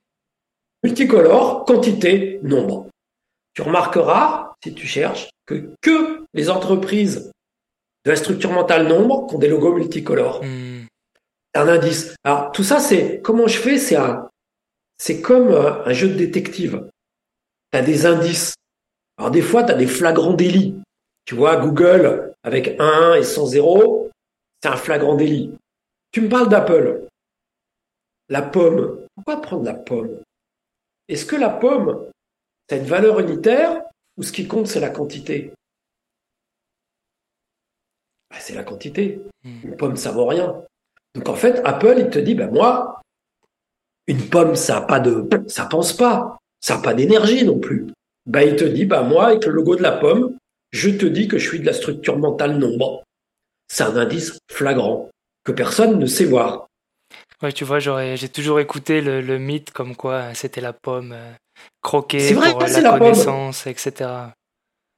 Multicolores, 0.85 1.65
quantité, 1.65 2.41
nombre. 2.43 2.89
Tu 3.55 3.63
remarqueras, 3.63 4.53
si 4.63 4.75
tu 4.75 4.87
cherches, 4.87 5.31
que 5.47 5.73
que 5.81 6.25
les 6.35 6.51
entreprises 6.51 7.33
de 8.05 8.11
la 8.11 8.17
structure 8.17 8.53
mentale 8.53 8.87
nombre 8.87 9.27
qui 9.27 9.37
ont 9.37 9.39
des 9.39 9.49
logos 9.49 9.75
multicolores. 9.75 10.45
Mhm. 10.45 10.87
Un 11.55 11.69
indice. 11.69 12.15
Alors 12.25 12.53
tout 12.53 12.65
ça, 12.65 12.81
c'est 12.81 13.23
comment 13.23 13.47
je 13.47 13.57
fais? 13.57 13.79
C'est 13.79 13.97
un, 13.97 14.29
c'est 14.99 15.23
comme 15.23 15.49
euh, 15.49 15.83
un 15.87 15.93
jeu 15.95 16.09
de 16.09 16.15
détective. 16.15 16.87
Tu 17.73 17.79
as 17.79 17.83
des 17.83 18.05
indices. 18.05 18.53
Alors 19.17 19.31
des 19.31 19.41
fois, 19.41 19.65
tu 19.65 19.73
as 19.73 19.77
des 19.77 19.87
flagrants 19.87 20.35
délits. 20.35 20.75
Tu 21.25 21.35
vois, 21.35 21.57
Google 21.57 22.35
avec 22.43 22.77
1 22.79 23.15
et 23.15 23.23
100 23.25 23.47
zéro, 23.47 24.11
c'est 24.63 24.69
un 24.69 24.77
flagrant 24.77 25.15
délit. 25.15 25.55
Tu 26.13 26.21
me 26.21 26.29
parles 26.29 26.49
d'Apple. 26.49 27.07
La 28.29 28.43
pomme. 28.43 29.07
Pourquoi 29.15 29.41
prendre 29.41 29.65
la 29.65 29.75
pomme? 29.75 30.21
Est-ce 31.09 31.27
que 31.27 31.37
la 31.37 31.51
pomme, 31.51 32.07
c'est 32.69 32.79
une 32.79 32.85
valeur 32.85 33.21
unitaire 33.21 33.83
ou 34.17 34.23
ce 34.23 34.33
qui 34.33 34.47
compte, 34.47 34.67
c'est 34.67 34.81
la 34.81 34.91
quantité? 34.91 35.53
Bah, 38.31 38.37
C'est 38.41 38.55
la 38.55 38.65
quantité. 38.65 39.21
Hmm. 39.45 39.61
Une 39.65 39.77
pomme, 39.77 39.97
ça 39.97 40.13
vaut 40.13 40.27
rien. 40.27 40.63
Donc 41.15 41.29
en 41.29 41.35
fait, 41.35 41.61
Apple, 41.65 41.97
il 41.99 42.11
te 42.11 42.19
dit, 42.19 42.35
ben 42.35 42.51
moi, 42.51 43.01
une 44.07 44.29
pomme, 44.29 44.57
ça 44.57 44.79
a 44.79 44.83
pas 44.83 45.01
de, 45.01 45.29
ça 45.49 45.67
pense 45.67 45.93
pas, 45.93 46.39
ça 46.61 46.77
n'a 46.77 46.83
pas 46.83 46.95
d'énergie 46.95 47.45
non 47.45 47.59
plus. 47.59 47.87
Ben 48.27 48.43
il 48.43 48.57
te 48.57 48.65
dit, 48.65 48.85
ben 48.85 49.03
moi, 49.03 49.27
avec 49.27 49.45
le 49.47 49.53
logo 49.53 49.77
de 49.77 49.83
la 49.83 49.93
pomme, 49.93 50.37
je 50.75 50.91
te 50.91 51.07
dis 51.07 51.29
que 51.29 51.39
je 51.39 51.49
suis 51.49 51.61
de 51.61 51.67
la 51.67 51.73
structure 51.73 52.19
mentale 52.19 52.59
nombre. 52.59 53.05
C'est 53.69 53.85
un 53.85 53.97
indice 53.97 54.37
flagrant 54.51 55.09
que 55.45 55.53
personne 55.53 55.99
ne 55.99 56.07
sait 56.07 56.25
voir. 56.25 56.67
Ouais, 57.43 57.53
tu 57.53 57.65
vois, 57.65 57.79
j'ai 57.79 58.29
toujours 58.29 58.59
écouté 58.59 59.01
le, 59.01 59.21
le 59.21 59.39
mythe 59.39 59.71
comme 59.71 59.95
quoi 59.95 60.35
c'était 60.35 60.61
la 60.61 60.73
pomme 60.73 61.13
euh, 61.13 61.33
croquée 61.81 62.33
vrai 62.33 62.51
pour 62.51 62.65
euh, 62.65 62.81
la 62.81 62.99
connaissance, 62.99 63.67
etc. 63.69 64.11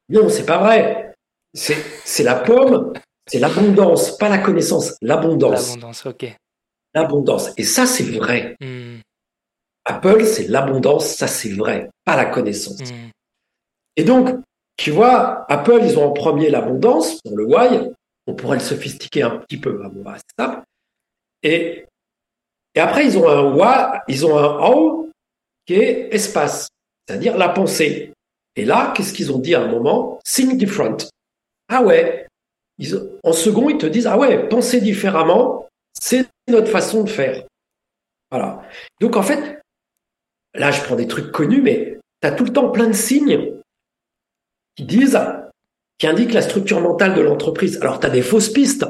Non, 0.09 0.29
c'est 0.31 0.47
pas 0.47 0.59
vrai. 0.59 1.15
C'est, 1.53 1.77
c'est 2.05 2.23
la 2.23 2.37
pomme, 2.37 2.95
c'est 3.27 3.39
l'abondance, 3.39 4.17
pas 4.17 4.29
la 4.29 4.39
connaissance, 4.39 4.95
l'abondance. 5.03 5.69
L'abondance, 5.69 6.07
ok. 6.07 6.37
L'abondance. 6.95 7.51
Et 7.59 7.65
ça, 7.65 7.87
c'est 7.87 8.05
vrai. 8.05 8.57
Hmm, 8.61 8.99
Apple, 9.85 10.25
c'est 10.25 10.49
l'abondance, 10.49 11.07
ça, 11.17 11.27
c'est 11.27 11.53
vrai, 11.53 11.91
pas 12.05 12.17
la 12.17 12.27
connaissance. 12.27 12.81
hmm. 12.81 13.11
Et 13.97 14.05
donc, 14.05 14.31
tu 14.77 14.91
vois, 14.91 15.47
Apple, 15.51 15.81
ils 15.83 15.99
ont 15.99 16.07
en 16.07 16.13
premier 16.13 16.51
l'abondance 16.51 17.21
pour 17.23 17.37
le 17.37 17.47
why. 17.47 17.91
On 18.27 18.35
pourrait 18.35 18.59
le 18.59 18.63
sophistiquer 18.63 19.23
un 19.23 19.39
petit 19.39 19.57
peu. 19.57 19.81
Ah 19.85 19.89
bon, 19.89 20.03
bah, 20.03 20.17
simple. 20.39 20.63
Et, 21.43 21.87
après, 22.77 23.07
ils 23.07 23.17
ont 23.17 23.29
un 23.29 23.55
why, 23.55 24.01
ils 24.09 24.27
ont 24.27 24.37
un 24.37 24.61
how 24.61 25.11
qui 25.65 25.75
est 25.75 26.15
espace, 26.15 26.69
c'est-à-dire 27.07 27.39
la 27.39 27.49
pensée. 27.49 28.13
Et 28.55 28.65
là, 28.65 28.93
qu'est-ce 28.95 29.15
qu'ils 29.15 29.33
ont 29.33 29.39
dit 29.39 29.55
à 29.55 29.63
un 29.63 29.69
moment? 29.69 30.19
Think 30.25 30.57
different. 30.57 31.09
Ah 31.69 31.83
ouais. 31.83 32.27
En 33.23 33.33
second, 33.33 33.71
ils 33.71 33.79
te 33.79 33.87
disent, 33.87 34.07
ah 34.07 34.19
ouais, 34.19 34.49
penser 34.49 34.81
différemment, 34.81 35.67
c'est 35.99 36.27
notre 36.49 36.71
façon 36.71 37.03
de 37.03 37.09
faire. 37.09 37.45
Voilà. 38.31 38.63
Donc, 39.01 39.17
en 39.17 39.23
fait, 39.23 39.63
là, 40.55 40.71
je 40.71 40.83
prends 40.83 40.97
des 40.97 41.07
trucs 41.07 41.33
connus, 41.33 41.63
mais 41.63 41.99
tu 42.21 42.29
as 42.29 42.33
tout 42.33 42.45
le 42.45 42.53
temps 42.53 42.71
plein 42.71 42.89
de 42.89 42.93
signes 42.93 43.55
qui 44.77 44.85
disent, 44.85 45.19
qui 45.99 46.07
indiquent 46.07 46.35
la 46.35 46.43
structure 46.43 46.81
mentale 46.81 47.15
de 47.15 47.23
l'entreprise. 47.23 47.79
Alors, 47.81 47.99
tu 47.99 48.07
as 48.07 48.11
des 48.11 48.23
fausses 48.23 48.51
pistes. 48.51 48.87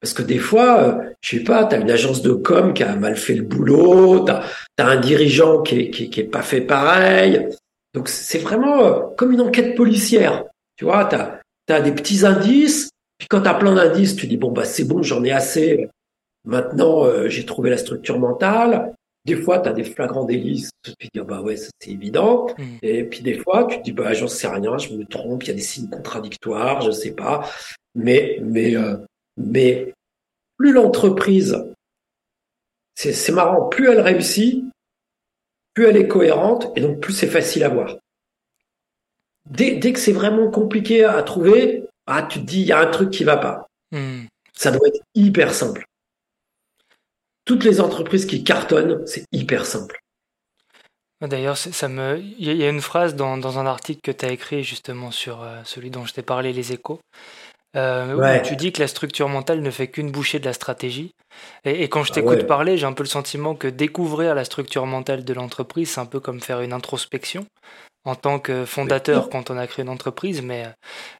Parce 0.00 0.14
que 0.14 0.22
des 0.22 0.38
fois, 0.38 0.80
euh, 0.80 1.10
je 1.20 1.36
sais 1.36 1.44
pas, 1.44 1.64
tu 1.64 1.74
as 1.74 1.78
une 1.78 1.90
agence 1.90 2.22
de 2.22 2.32
com 2.32 2.72
qui 2.72 2.84
a 2.84 2.94
mal 2.94 3.16
fait 3.16 3.34
le 3.34 3.42
boulot, 3.42 4.24
tu 4.24 4.32
as, 4.32 4.44
un 4.78 4.96
dirigeant 4.96 5.62
qui 5.62 5.80
est, 5.80 5.90
qui, 5.90 6.20
est- 6.20 6.24
pas 6.24 6.42
fait 6.42 6.60
pareil. 6.60 7.48
Donc, 7.94 8.08
c'est 8.08 8.38
vraiment 8.38 8.84
euh, 8.84 9.00
comme 9.16 9.32
une 9.32 9.40
enquête 9.40 9.74
policière. 9.74 10.44
Tu 10.76 10.84
vois, 10.84 11.04
tu 11.06 11.16
as, 11.72 11.80
des 11.80 11.92
petits 11.92 12.24
indices, 12.24 12.90
puis 13.18 13.26
quand 13.28 13.42
tu 13.42 13.48
as 13.48 13.54
plein 13.54 13.74
d'indices, 13.74 14.14
tu 14.14 14.28
dis, 14.28 14.36
bon, 14.36 14.52
bah 14.52 14.64
c'est 14.64 14.84
bon, 14.84 15.02
j'en 15.02 15.24
ai 15.24 15.32
assez. 15.32 15.88
Maintenant, 16.44 17.04
euh, 17.04 17.28
j'ai 17.28 17.44
trouvé 17.44 17.68
la 17.68 17.76
structure 17.76 18.20
mentale. 18.20 18.94
Des 19.24 19.36
fois, 19.36 19.60
tu 19.60 19.68
as 19.68 19.72
des 19.72 19.84
flagrants 19.84 20.24
délits, 20.24 20.68
tu 20.82 20.92
te 20.92 20.96
dis, 21.02 21.20
ah 21.20 21.24
bah 21.24 21.42
ouais, 21.42 21.56
c'est 21.56 21.88
évident. 21.88 22.46
Mm. 22.56 22.76
Et 22.82 23.04
puis 23.04 23.22
des 23.22 23.38
fois, 23.38 23.66
tu 23.66 23.78
te 23.78 23.82
dis, 23.82 23.92
bah 23.92 24.14
j'en 24.14 24.28
sais 24.28 24.48
rien, 24.48 24.78
je 24.78 24.94
me 24.94 25.04
trompe, 25.04 25.44
il 25.44 25.48
y 25.48 25.50
a 25.50 25.54
des 25.54 25.60
signes 25.60 25.90
contradictoires, 25.90 26.80
je 26.80 26.90
sais 26.90 27.12
pas. 27.12 27.48
Mais, 27.94 28.38
mais, 28.42 28.76
euh, 28.76 28.96
mais 29.36 29.92
plus 30.56 30.72
l'entreprise, 30.72 31.64
c'est 32.94 33.32
marrant, 33.32 33.68
plus 33.68 33.88
elle 33.90 34.00
réussit, 34.00 34.64
plus 35.74 35.86
elle 35.86 35.96
est 35.96 36.08
cohérente, 36.08 36.72
et 36.74 36.80
donc 36.80 37.00
plus 37.00 37.12
c'est 37.12 37.28
facile 37.28 37.62
à 37.64 37.68
voir. 37.68 37.96
Dès, 39.46 39.76
dès 39.76 39.92
que 39.92 39.98
c'est 40.00 40.12
vraiment 40.12 40.50
compliqué 40.50 41.04
à 41.04 41.22
trouver, 41.22 41.84
ah, 42.06 42.22
tu 42.22 42.40
te 42.40 42.44
dis, 42.44 42.60
il 42.62 42.66
y 42.66 42.72
a 42.72 42.80
un 42.80 42.86
truc 42.86 43.10
qui 43.10 43.24
va 43.24 43.36
pas. 43.36 43.68
Hmm. 43.92 44.22
Ça 44.52 44.70
doit 44.70 44.88
être 44.88 45.00
hyper 45.14 45.54
simple. 45.54 45.87
Toutes 47.48 47.64
les 47.64 47.80
entreprises 47.80 48.26
qui 48.26 48.44
cartonnent, 48.44 49.06
c'est 49.06 49.24
hyper 49.32 49.64
simple. 49.64 49.98
D'ailleurs, 51.22 51.56
ça 51.56 51.88
me, 51.88 52.18
il 52.18 52.54
y 52.54 52.62
a- 52.62 52.68
une 52.68 52.82
phrase 52.82 53.14
dans, 53.16 53.38
dans 53.38 53.58
un 53.58 53.64
article 53.64 54.00
que 54.02 54.10
tu 54.10 54.26
as 54.26 54.32
écrit 54.32 54.62
justement 54.62 55.10
sur 55.10 55.42
euh, 55.42 55.62
celui 55.64 55.90
dont 55.90 56.04
je 56.04 56.12
t'ai 56.12 56.20
parlé, 56.20 56.52
les 56.52 56.74
échos, 56.74 57.00
euh, 57.74 58.14
où 58.14 58.46
tu 58.46 58.54
dis 58.54 58.70
que 58.70 58.80
la 58.80 58.86
structure 58.86 59.30
mentale 59.30 59.62
ne 59.62 59.70
fait 59.70 59.88
qu'une 59.88 60.10
bouchée 60.12 60.40
de 60.40 60.44
la 60.44 60.52
stratégie. 60.52 61.12
Et, 61.64 61.82
et 61.84 61.88
quand 61.88 62.04
je 62.04 62.10
Ah 62.10 62.16
t'écoute 62.16 62.40
ouais. 62.40 62.46
parler, 62.46 62.76
j'ai 62.76 62.84
un 62.84 62.92
peu 62.92 63.02
le 63.02 63.08
sentiment 63.08 63.54
que 63.54 63.66
découvrir 63.66 64.34
la 64.34 64.44
structure 64.44 64.84
mentale 64.84 65.24
de 65.24 65.32
l'entreprise, 65.32 65.88
c'est 65.92 66.00
un 66.00 66.06
peu 66.06 66.20
comme 66.20 66.42
faire 66.42 66.60
une 66.60 66.74
introspection 66.74 67.46
en 68.04 68.14
tant 68.14 68.38
que 68.38 68.64
fondateur 68.64 69.28
quand 69.28 69.50
on 69.50 69.56
a 69.58 69.66
créé 69.66 69.84
une 69.84 69.90
entreprise. 69.90 70.42
Mais 70.42 70.64
euh, 70.66 70.70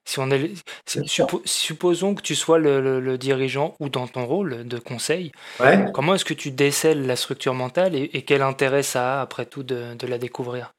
si 0.06 0.18
on 0.20 0.30
est, 0.30 0.52
suppo- 0.86 1.42
supposons 1.44 2.14
que 2.14 2.22
tu 2.22 2.34
sois 2.34 2.58
le, 2.58 2.80
le- 2.80 3.00
le 3.00 3.18
dirigeant 3.18 3.74
ou 3.80 3.88
dans 3.88 4.06
ton 4.06 4.24
rôle 4.26 4.66
de 4.66 4.78
conseil, 4.78 5.32
Ouais. 5.60 5.84
comment 5.92 6.14
est-ce 6.14 6.24
que 6.24 6.34
tu 6.34 6.50
décèles 6.50 7.06
la 7.06 7.16
structure 7.16 7.54
mentale 7.54 7.94
et, 7.94 8.10
et 8.14 8.22
quel 8.22 8.42
intérêt 8.42 8.82
ça 8.82 9.18
a 9.18 9.22
après 9.22 9.46
tout 9.46 9.62
de, 9.62 9.94
de 9.94 10.06
la 10.06 10.18
découvrir? 10.18 10.72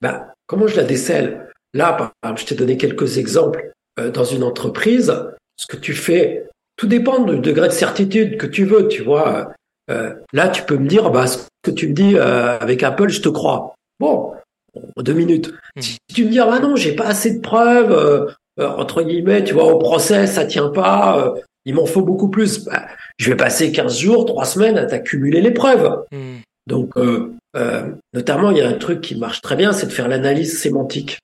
Bah, 0.00 0.34
comment 0.46 0.66
je 0.66 0.76
la 0.76 0.84
décèle? 0.84 1.50
Là, 1.74 1.92
par 1.92 2.12
exemple, 2.22 2.40
je 2.40 2.46
t'ai 2.46 2.54
donné 2.54 2.76
quelques 2.76 3.18
exemples. 3.18 3.72
Euh, 3.98 4.10
dans 4.10 4.24
une 4.24 4.42
entreprise, 4.42 5.12
ce 5.56 5.66
que 5.66 5.76
tu 5.76 5.92
fais, 5.92 6.48
tout 6.76 6.86
dépend 6.86 7.20
du 7.20 7.38
degré 7.38 7.68
de 7.68 7.72
certitude 7.72 8.38
que 8.38 8.46
tu 8.46 8.64
veux, 8.64 8.88
tu 8.88 9.02
vois. 9.02 9.52
Euh, 9.90 10.14
là, 10.32 10.48
tu 10.48 10.62
peux 10.62 10.76
me 10.76 10.88
dire, 10.88 11.10
bah, 11.10 11.26
ce 11.26 11.38
que 11.62 11.70
tu 11.70 11.88
me 11.88 11.92
dis 11.94 12.18
avec 12.18 12.82
Apple, 12.82 13.08
je 13.08 13.20
te 13.20 13.28
crois. 13.28 13.74
Bon, 14.00 14.32
en 14.74 15.02
deux 15.02 15.12
minutes. 15.12 15.52
Hmm. 15.76 15.80
Si 15.80 15.98
tu 16.14 16.24
me 16.24 16.30
dis, 16.30 16.40
ah 16.40 16.58
non, 16.60 16.76
j'ai 16.76 16.94
pas 16.94 17.06
assez 17.06 17.34
de 17.34 17.40
preuves, 17.40 17.92
euh, 17.92 18.26
euh, 18.60 18.68
entre 18.68 19.02
guillemets, 19.02 19.44
tu 19.44 19.54
vois, 19.54 19.72
au 19.72 19.78
procès, 19.78 20.26
ça 20.26 20.44
tient 20.44 20.68
pas, 20.68 21.26
euh, 21.26 21.40
il 21.64 21.74
m'en 21.74 21.86
faut 21.86 22.02
beaucoup 22.02 22.28
plus. 22.28 22.64
Bah, 22.64 22.86
je 23.18 23.30
vais 23.30 23.36
passer 23.36 23.72
15 23.72 23.98
jours, 23.98 24.26
trois 24.26 24.44
semaines 24.44 24.78
à 24.78 24.86
t'accumuler 24.86 25.40
les 25.40 25.52
preuves. 25.52 26.04
Hmm. 26.12 26.38
Donc, 26.66 26.96
euh, 26.96 27.34
euh, 27.56 27.92
notamment, 28.12 28.50
il 28.50 28.58
y 28.58 28.60
a 28.60 28.68
un 28.68 28.74
truc 28.74 29.00
qui 29.00 29.16
marche 29.16 29.40
très 29.40 29.56
bien, 29.56 29.72
c'est 29.72 29.86
de 29.86 29.92
faire 29.92 30.08
l'analyse 30.08 30.58
sémantique. 30.58 31.18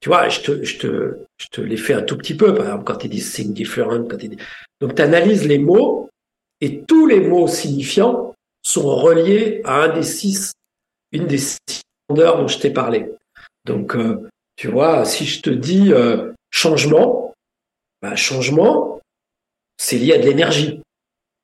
Tu 0.00 0.08
vois, 0.08 0.28
je 0.28 0.40
te, 0.40 0.64
je 0.64 0.78
te, 0.78 1.18
je 1.38 1.46
te 1.50 1.60
l'ai 1.60 1.76
fait 1.76 1.94
un 1.94 2.02
tout 2.02 2.16
petit 2.16 2.36
peu, 2.36 2.54
par 2.54 2.66
exemple, 2.66 2.84
quand 2.84 3.04
ils 3.04 3.10
disent 3.10 3.32
think 3.32 3.52
different, 3.52 4.06
quand 4.08 4.22
ils 4.22 4.30
disent... 4.30 4.46
Donc, 4.80 4.94
tu 4.94 5.02
analyses 5.02 5.46
les 5.46 5.58
mots, 5.58 6.08
et 6.60 6.82
tous 6.82 7.06
les 7.06 7.20
mots 7.20 7.48
signifiants 7.48 8.34
sont 8.62 8.94
reliés 8.94 9.60
à 9.64 9.84
un 9.84 9.88
des 9.94 10.02
six, 10.02 10.52
une 11.12 11.26
des 11.26 11.38
six 11.38 11.82
grandeurs 12.08 12.38
dont 12.38 12.48
je 12.48 12.58
t'ai 12.58 12.70
parlé. 12.70 13.10
Donc, 13.64 13.94
euh, 13.96 14.28
tu 14.56 14.68
vois, 14.68 15.04
si 15.04 15.26
je 15.26 15.42
te 15.42 15.50
dis 15.50 15.92
euh, 15.92 16.32
changement, 16.50 17.34
bah, 18.02 18.16
changement, 18.16 19.00
c'est 19.76 19.98
lié 19.98 20.14
à 20.14 20.18
de 20.18 20.24
l'énergie. 20.24 20.80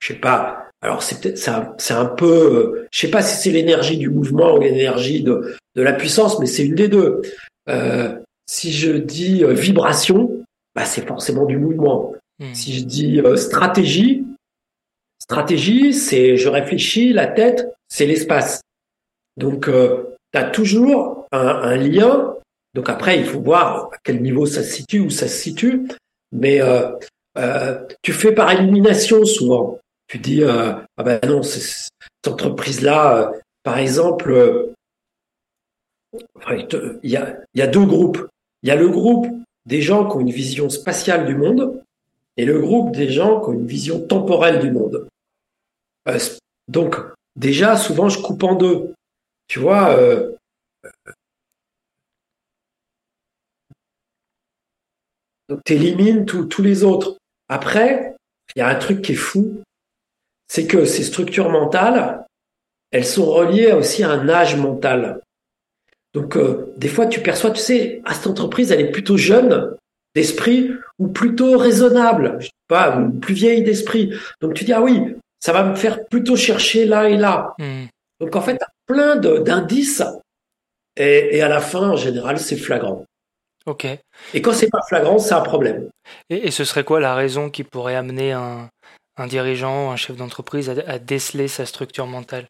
Je 0.00 0.12
sais 0.12 0.18
pas, 0.18 0.68
alors 0.82 1.02
c'est 1.02 1.20
peut-être 1.20 1.38
c'est 1.78 1.94
un, 1.94 2.06
peu, 2.06 2.26
euh, 2.26 2.88
je 2.90 3.00
sais 3.00 3.10
pas 3.10 3.22
si 3.22 3.36
c'est 3.36 3.50
l'énergie 3.50 3.96
du 3.96 4.10
mouvement 4.10 4.54
ou 4.54 4.60
l'énergie 4.60 5.22
de, 5.22 5.56
de 5.76 5.82
la 5.82 5.92
puissance, 5.92 6.38
mais 6.40 6.46
c'est 6.46 6.64
une 6.64 6.74
des 6.74 6.88
deux. 6.88 7.22
Si 8.46 8.72
je 8.72 8.92
dis 8.92 9.42
vibration, 9.46 10.44
bah 10.74 10.84
c'est 10.84 11.06
forcément 11.06 11.46
du 11.46 11.56
mouvement. 11.56 12.14
Hmm. 12.38 12.52
Si 12.52 12.74
je 12.74 12.84
dis 12.84 13.22
stratégie, 13.36 14.26
stratégie, 15.18 15.94
c'est 15.94 16.36
je 16.36 16.48
réfléchis, 16.50 17.14
la 17.14 17.26
tête, 17.26 17.66
c'est 17.88 18.04
l'espace. 18.04 18.60
Donc 19.38 19.70
tu 20.34 20.38
as 20.38 20.50
toujours 20.50 21.26
un, 21.32 21.76
lien. 21.76 22.34
Donc 22.74 22.88
après, 22.88 23.18
il 23.18 23.24
faut 23.24 23.40
voir 23.40 23.90
à 23.92 23.96
quel 24.02 24.20
niveau 24.20 24.46
ça 24.46 24.62
se 24.62 24.72
situe, 24.72 25.00
où 25.00 25.10
ça 25.10 25.28
se 25.28 25.36
situe. 25.36 25.88
Mais 26.32 26.60
tu 28.02 28.12
fais 28.12 28.32
par 28.32 28.50
élimination 28.50 29.24
souvent. 29.24 29.78
Tu 30.06 30.18
dis 30.18 30.42
euh, 30.42 30.74
ah 30.96 31.02
ben 31.02 31.18
non, 31.26 31.42
cette 31.42 31.88
entreprise-là, 32.26 33.16
euh, 33.16 33.38
par 33.62 33.78
exemple, 33.78 34.32
euh, 34.32 34.72
il 37.02 37.10
y 37.10 37.16
a 37.62 37.66
deux 37.66 37.84
groupes. 37.84 38.26
Il 38.62 38.68
y 38.68 38.72
a 38.72 38.76
le 38.76 38.88
groupe 38.88 39.26
des 39.66 39.80
gens 39.80 40.08
qui 40.08 40.16
ont 40.16 40.20
une 40.20 40.30
vision 40.30 40.68
spatiale 40.68 41.26
du 41.26 41.34
monde 41.34 41.82
et 42.36 42.44
le 42.44 42.60
groupe 42.60 42.94
des 42.94 43.10
gens 43.10 43.40
qui 43.40 43.48
ont 43.50 43.52
une 43.52 43.66
vision 43.66 44.00
temporelle 44.00 44.60
du 44.60 44.70
monde. 44.70 45.08
donc 46.68 46.96
déjà, 47.36 47.76
souvent, 47.76 48.08
je 48.08 48.20
coupe 48.20 48.42
en 48.42 48.54
deux. 48.54 48.94
Tu 49.46 49.58
vois, 49.58 49.96
donc 55.48 55.60
tu 55.64 55.74
élimines 55.74 56.24
tous 56.24 56.62
les 56.62 56.84
autres. 56.84 57.18
Après, 57.48 58.14
il 58.54 58.60
y 58.60 58.62
a 58.62 58.68
un 58.68 58.74
truc 58.74 59.02
qui 59.02 59.12
est 59.12 59.16
fou, 59.16 59.62
c'est 60.48 60.66
que 60.66 60.84
ces 60.84 61.04
structures 61.04 61.50
mentales, 61.50 62.24
elles 62.90 63.04
sont 63.04 63.26
reliées 63.26 63.72
aussi 63.72 64.02
à 64.02 64.10
un 64.10 64.28
âge 64.28 64.56
mental. 64.56 65.20
Donc 66.12 66.36
euh, 66.36 66.72
des 66.76 66.88
fois 66.88 67.06
tu 67.06 67.20
perçois, 67.20 67.50
tu 67.50 67.60
sais, 67.60 68.00
à 68.04 68.14
cette 68.14 68.28
entreprise, 68.28 68.70
elle 68.70 68.80
est 68.80 68.90
plutôt 68.90 69.16
jeune 69.16 69.76
d'esprit 70.14 70.70
ou 70.98 71.08
plutôt 71.08 71.58
raisonnable, 71.58 72.36
je 72.38 72.46
sais 72.46 72.52
pas, 72.68 72.96
plus 73.20 73.34
vieille 73.34 73.64
d'esprit. 73.64 74.14
Donc 74.40 74.54
tu 74.54 74.64
dis 74.64 74.72
ah 74.72 74.80
oui, 74.80 75.16
ça 75.40 75.52
va 75.52 75.64
me 75.64 75.74
faire 75.74 76.06
plutôt 76.06 76.36
chercher 76.36 76.86
là 76.86 77.08
et 77.08 77.16
là. 77.16 77.54
Hmm. 77.58 77.86
Donc 78.20 78.36
en 78.36 78.40
fait, 78.40 78.60
plein 78.86 79.16
d'indices 79.16 80.02
et, 80.96 81.42
à 81.42 81.48
la 81.48 81.60
fin, 81.60 81.90
en 81.90 81.96
général, 81.96 82.38
c'est 82.38 82.56
flagrant. 82.56 83.04
Ok. 83.66 83.86
Et 84.34 84.42
quand 84.42 84.52
c'est 84.52 84.70
pas 84.70 84.82
flagrant, 84.86 85.18
c'est 85.18 85.34
un 85.34 85.40
problème. 85.40 85.88
et, 86.30 86.50
ce 86.50 86.64
serait 86.64 86.84
quoi 86.84 87.00
la 87.00 87.14
raison 87.14 87.50
qui 87.50 87.64
pourrait 87.64 87.96
amener 87.96 88.32
un, 88.32 88.68
un 89.16 89.26
dirigeant, 89.26 89.90
un 89.90 89.96
chef 89.96 90.16
d'entreprise 90.16 90.70
à, 90.70 90.98
déceler 90.98 91.48
sa 91.48 91.66
structure 91.66 92.06
mentale? 92.06 92.46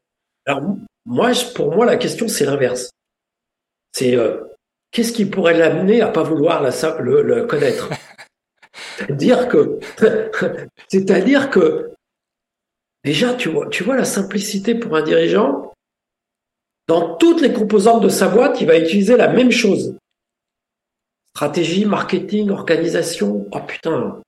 Alors 0.47 0.63
moi, 1.07 1.33
pour 1.55 1.75
moi, 1.75 1.87
la 1.87 1.97
question 1.97 2.29
c'est 2.29 2.45
l'inverse. 2.45 2.91
C'est 3.93 4.17
euh, 4.17 4.43
qu'est-ce 4.91 5.13
qui 5.13 5.25
pourrait 5.25 5.57
l'amener 5.57 6.01
à 6.01 6.09
pas 6.09 6.23
vouloir 6.23 6.63
le, 6.63 7.47
connaître? 7.47 7.91
C'est-à-dire 8.97 9.49
que, 9.49 9.79
c'est-à-dire 10.89 11.51
que 11.51 11.94
déjà, 13.05 13.35
tu 13.35 13.51
vois, 13.51 13.69
tu 13.69 13.85
vois 13.85 13.97
la 13.97 14.05
simplicité 14.05 14.75
pour 14.75 14.97
un 14.97 15.03
dirigeant? 15.03 15.73
Dans 16.87 17.17
toutes 17.17 17.41
les 17.41 17.53
composantes 17.53 18.03
de 18.03 18.09
sa 18.09 18.29
boîte, 18.29 18.61
il 18.61 18.67
va 18.67 18.79
utiliser 18.79 19.17
la 19.17 19.29
même 19.29 19.51
chose. 19.51 19.97
Stratégie, 21.31 21.85
marketing, 21.87 22.51
organisation. 22.51 23.49
Oh 23.53 23.61
putain, 23.61 24.21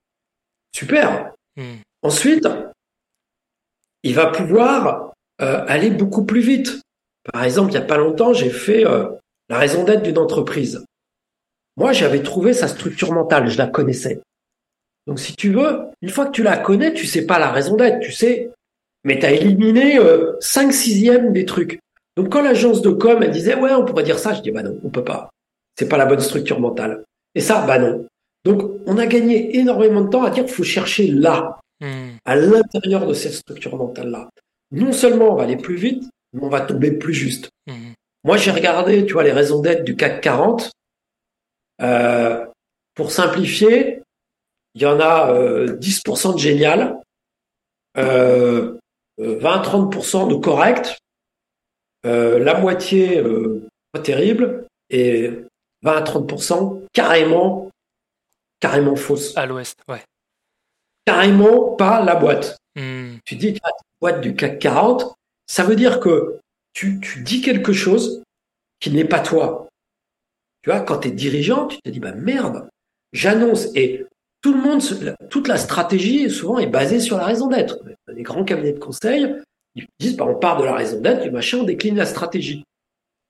super. 0.74 1.32
Hmm. 1.56 1.76
Ensuite, 2.02 2.48
il 4.02 4.14
va 4.14 4.26
pouvoir 4.26 5.12
euh, 5.40 5.64
aller 5.66 5.90
beaucoup 5.90 6.24
plus 6.24 6.40
vite. 6.40 6.80
Par 7.32 7.44
exemple, 7.44 7.70
il 7.70 7.78
n'y 7.78 7.84
a 7.84 7.86
pas 7.86 7.98
longtemps, 7.98 8.32
j'ai 8.32 8.50
fait 8.50 8.86
euh, 8.86 9.08
la 9.48 9.58
raison 9.58 9.84
d'être 9.84 10.02
d'une 10.02 10.18
entreprise. 10.18 10.84
Moi, 11.76 11.92
j'avais 11.92 12.22
trouvé 12.22 12.54
sa 12.54 12.68
structure 12.68 13.12
mentale, 13.12 13.48
je 13.48 13.58
la 13.58 13.66
connaissais. 13.66 14.22
Donc, 15.06 15.20
si 15.20 15.36
tu 15.36 15.52
veux, 15.52 15.88
une 16.02 16.08
fois 16.08 16.26
que 16.26 16.32
tu 16.32 16.42
la 16.42 16.56
connais, 16.56 16.94
tu 16.94 17.06
sais 17.06 17.26
pas 17.26 17.38
la 17.38 17.50
raison 17.50 17.76
d'être, 17.76 18.00
tu 18.00 18.12
sais, 18.12 18.50
mais 19.07 19.20
tu 19.20 19.24
as 19.24 19.32
éliminé 19.32 19.98
euh, 19.98 20.32
5 20.40 20.72
sixièmes 20.72 21.32
des 21.32 21.46
trucs. 21.46 21.78
Donc, 22.16 22.30
quand 22.30 22.42
l'agence 22.42 22.82
de 22.82 22.90
com, 22.90 23.22
elle 23.22 23.30
disait, 23.30 23.54
ouais, 23.54 23.72
on 23.72 23.84
pourrait 23.84 24.02
dire 24.02 24.18
ça, 24.18 24.34
je 24.34 24.42
dis, 24.42 24.50
bah 24.50 24.64
non, 24.64 24.78
on 24.82 24.90
peut 24.90 25.04
pas. 25.04 25.30
C'est 25.78 25.88
pas 25.88 25.96
la 25.96 26.07
bonne 26.07 26.20
structure 26.20 26.59
mentale. 26.59 27.04
Et 27.36 27.40
ça, 27.40 27.64
bah 27.66 27.78
non. 27.78 28.07
Donc, 28.44 28.62
on 28.86 28.98
a 28.98 29.07
gagné 29.07 29.57
énormément 29.59 30.00
de 30.00 30.09
temps 30.09 30.24
à 30.24 30.30
dire 30.30 30.44
qu'il 30.44 30.54
faut 30.54 30.64
chercher 30.64 31.07
là. 31.07 31.61
Hmm. 31.78 32.16
à 32.24 32.36
l'intérieur 32.36 33.07
de 33.07 33.12
cette 33.12 33.34
structure 33.34 33.76
mentale-là. 33.76 34.30
Non 34.70 34.92
seulement 34.92 35.32
on 35.32 35.36
va 35.36 35.42
aller 35.42 35.59
plus 35.59 35.76
vite, 35.76 36.04
mais 36.32 36.42
on 36.42 36.48
va 36.48 36.62
tomber 36.62 36.90
plus 36.90 37.12
juste. 37.12 37.50
Hmm. 37.66 37.92
Moi, 38.24 38.38
j'ai 38.38 38.50
regardé, 38.50 39.04
tu 39.04 39.12
vois, 39.12 39.24
les 39.24 39.32
raisons 39.32 39.61
d'être 39.61 39.84
du 39.84 39.94
CAC 39.94 40.22
40. 40.22 40.70
Euh, 41.82 42.46
pour 42.94 43.12
simplifier, 43.12 44.02
il 44.74 44.80
y 44.80 44.86
en 44.86 44.98
a 44.98 45.30
10% 45.66 46.30
euh, 46.30 46.32
de 46.32 46.38
génial, 46.38 46.98
20-30% 49.18 50.24
euh, 50.24 50.26
de 50.28 50.34
correct, 50.36 50.98
la 52.04 52.58
moitié 52.58 53.22
pas 53.92 54.00
terrible 54.00 54.66
et 54.90 55.30
20 55.82 56.00
30% 56.02 56.82
carrément 56.92 57.70
carrément 58.60 58.96
fausse. 58.96 59.36
À 59.36 59.46
l'ouest, 59.46 59.78
ouais 59.88 60.02
carrément 61.06 61.74
pas 61.76 62.04
la 62.04 62.16
boîte. 62.16 62.58
Hmm. 62.74 63.16
Tu 63.24 63.36
dis, 63.36 63.52
la 63.52 63.70
boîte 64.00 64.20
du 64.20 64.36
CAC 64.36 64.58
40, 64.58 65.14
ça 65.46 65.64
veut 65.64 65.76
dire 65.76 66.00
que 66.00 66.38
tu, 66.74 67.00
tu 67.00 67.22
dis 67.22 67.40
quelque 67.40 67.72
chose 67.72 68.22
qui 68.80 68.90
n'est 68.90 69.06
pas 69.06 69.20
toi. 69.20 69.68
Tu 70.62 70.70
vois, 70.70 70.80
quand 70.80 70.98
tu 70.98 71.08
es 71.08 71.12
dirigeant, 71.12 71.68
tu 71.68 71.78
te 71.80 71.88
dis, 71.88 72.00
bah 72.00 72.12
merde, 72.12 72.68
j'annonce. 73.12 73.68
Et 73.74 74.04
tout 74.43 74.53
le 74.53 74.61
monde, 74.61 74.82
toute 75.30 75.49
la 75.49 75.57
stratégie, 75.57 76.30
souvent, 76.30 76.59
est 76.59 76.66
basée 76.66 77.01
sur 77.01 77.16
la 77.16 77.24
raison 77.24 77.49
d'être. 77.49 77.78
Les 78.09 78.22
grands 78.22 78.45
cabinets 78.45 78.72
de 78.72 78.78
conseil, 78.78 79.34
ils 79.74 79.87
disent, 79.99 80.16
bah, 80.16 80.26
on 80.28 80.39
part 80.39 80.59
de 80.59 80.64
la 80.64 80.74
raison 80.74 81.01
d'être, 81.01 81.22
du 81.22 81.30
machin, 81.30 81.59
on 81.59 81.64
décline 81.64 81.97
la 81.97 82.07
stratégie. 82.07 82.64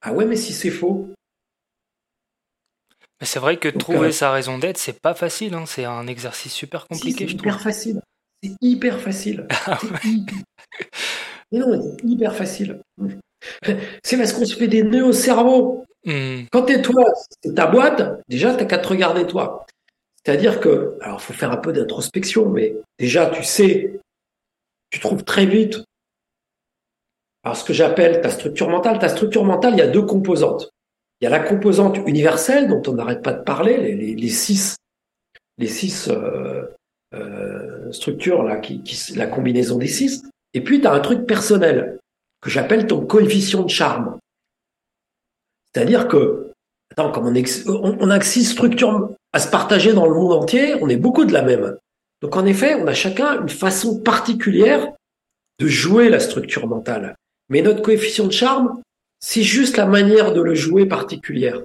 Ah 0.03 0.13
ouais, 0.13 0.27
mais 0.27 0.37
si 0.37 0.53
c'est 0.53 0.71
faux, 0.71 1.09
c'est 3.23 3.39
vrai 3.39 3.57
que 3.57 3.69
trouver 3.69 4.09
euh, 4.09 4.13
sa 4.13 4.31
raison 4.31 4.59
d'être, 4.59 4.79
c'est 4.79 5.01
pas 5.01 5.15
facile. 5.15 5.55
Hein. 5.55 5.65
C'est 5.67 5.85
un 5.85 6.07
exercice 6.07 6.53
super 6.53 6.87
compliqué, 6.87 7.27
C'est 7.27 7.35
hyper 7.35 7.61
facile. 7.61 8.01
C'est 8.43 8.53
hyper 8.61 9.01
facile. 9.01 9.47
Ah 9.67 9.79
Mais 11.53 11.61
non, 11.61 11.81
c'est 11.81 12.05
hyper 12.05 12.35
facile. 12.35 12.81
C'est 14.03 14.17
parce 14.17 14.33
qu'on 14.33 14.45
se 14.45 14.57
fait 14.57 14.67
des 14.67 14.83
nœuds 14.83 15.05
au 15.05 15.13
cerveau. 15.13 15.85
Hmm. 16.05 16.43
Quand 16.51 16.63
t'es 16.63 16.83
toi, 16.83 17.05
c'est 17.43 17.55
ta 17.55 17.67
boîte, 17.67 18.21
déjà, 18.29 18.53
t'as 18.53 18.65
qu'à 18.65 18.79
te 18.79 18.89
regarder 18.89 19.27
toi. 19.27 19.65
C'est-à-dire 20.27 20.59
que, 20.59 20.99
alors, 21.03 21.23
faut 21.23 21.33
faire 21.33 21.53
un 21.53 21.57
peu 21.57 21.73
d'introspection, 21.73 22.49
mais 22.49 22.75
déjà, 22.99 23.31
tu 23.31 23.45
sais, 23.45 24.01
tu 24.91 24.99
trouves 24.99 25.23
très 25.23 25.47
vite. 25.47 25.85
Alors, 27.45 27.57
ce 27.57 27.63
que 27.63 27.73
j'appelle 27.73 28.21
ta 28.23 28.31
structure 28.31 28.69
mentale. 28.69 28.99
Ta 28.99 29.09
structure 29.09 29.45
mentale, 29.45 29.75
il 29.75 29.79
y 29.79 29.83
a 29.83 29.87
deux 29.87 30.03
composantes. 30.03 30.69
Il 31.21 31.27
y 31.27 31.29
a 31.29 31.31
la 31.31 31.39
composante 31.39 31.99
universelle 32.09 32.67
dont 32.67 32.83
on 32.89 32.95
n'arrête 32.95 33.23
pas 33.23 33.35
de 33.35 33.45
parler, 33.45 33.95
les, 33.95 34.29
six, 34.29 34.75
les 35.59 35.69
six 35.69 36.09
euh, 36.09 36.65
euh, 37.15 37.93
structures 37.93 38.43
là, 38.43 38.57
qui, 38.57 38.83
la 39.15 39.29
combinaison 39.29 39.79
des 39.79 39.87
six. 39.87 40.25
Et 40.55 40.61
puis 40.61 40.81
tu 40.81 40.89
as 40.89 40.93
un 40.93 41.01
truc 41.01 41.25
personnel 41.25 42.01
que 42.41 42.51
j'appelle 42.51 42.89
ton 42.89 43.07
coefficient 43.07 43.63
de 43.63 43.71
charme. 43.71 44.19
C'est-à-dire 45.73 46.09
que, 46.09 46.51
attends, 46.97 47.13
comme 47.13 47.27
on, 47.27 47.97
on, 48.01 48.11
a 48.11 48.21
six 48.21 48.45
structures 48.45 49.11
à 49.33 49.39
se 49.39 49.49
partager 49.49 49.93
dans 49.93 50.07
le 50.07 50.15
monde 50.15 50.33
entier, 50.33 50.75
on 50.81 50.89
est 50.89 50.97
beaucoup 50.97 51.25
de 51.25 51.33
la 51.33 51.43
même. 51.43 51.77
Donc 52.23 52.37
en 52.37 52.47
effet, 52.47 52.75
on 52.75 52.87
a 52.87 52.95
chacun 52.95 53.43
une 53.43 53.49
façon 53.49 54.01
particulière 54.01 54.93
de 55.59 55.67
jouer 55.67 56.09
la 56.09 56.21
structure 56.21 56.67
mentale. 56.67 57.17
Mais 57.49 57.63
notre 57.63 57.83
coefficient 57.83 58.27
de 58.27 58.33
charme, 58.33 58.81
c'est 59.21 59.43
juste 59.43 59.77
la 59.77 59.87
manière 59.87 60.33
de 60.33 60.41
le 60.41 60.55
jouer 60.55 60.87
particulière. 60.87 61.61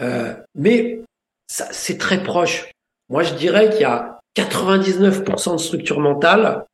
Euh, 0.00 0.34
mais 0.54 1.00
c'est 1.46 1.98
très 1.98 2.22
proche. 2.22 2.70
Moi, 3.08 3.22
je 3.22 3.34
dirais 3.34 3.70
qu'il 3.70 3.82
y 3.82 3.84
a 3.84 4.20
99% 4.36 5.52
de 5.52 5.58
structure 5.58 6.00
mentale 6.00 6.64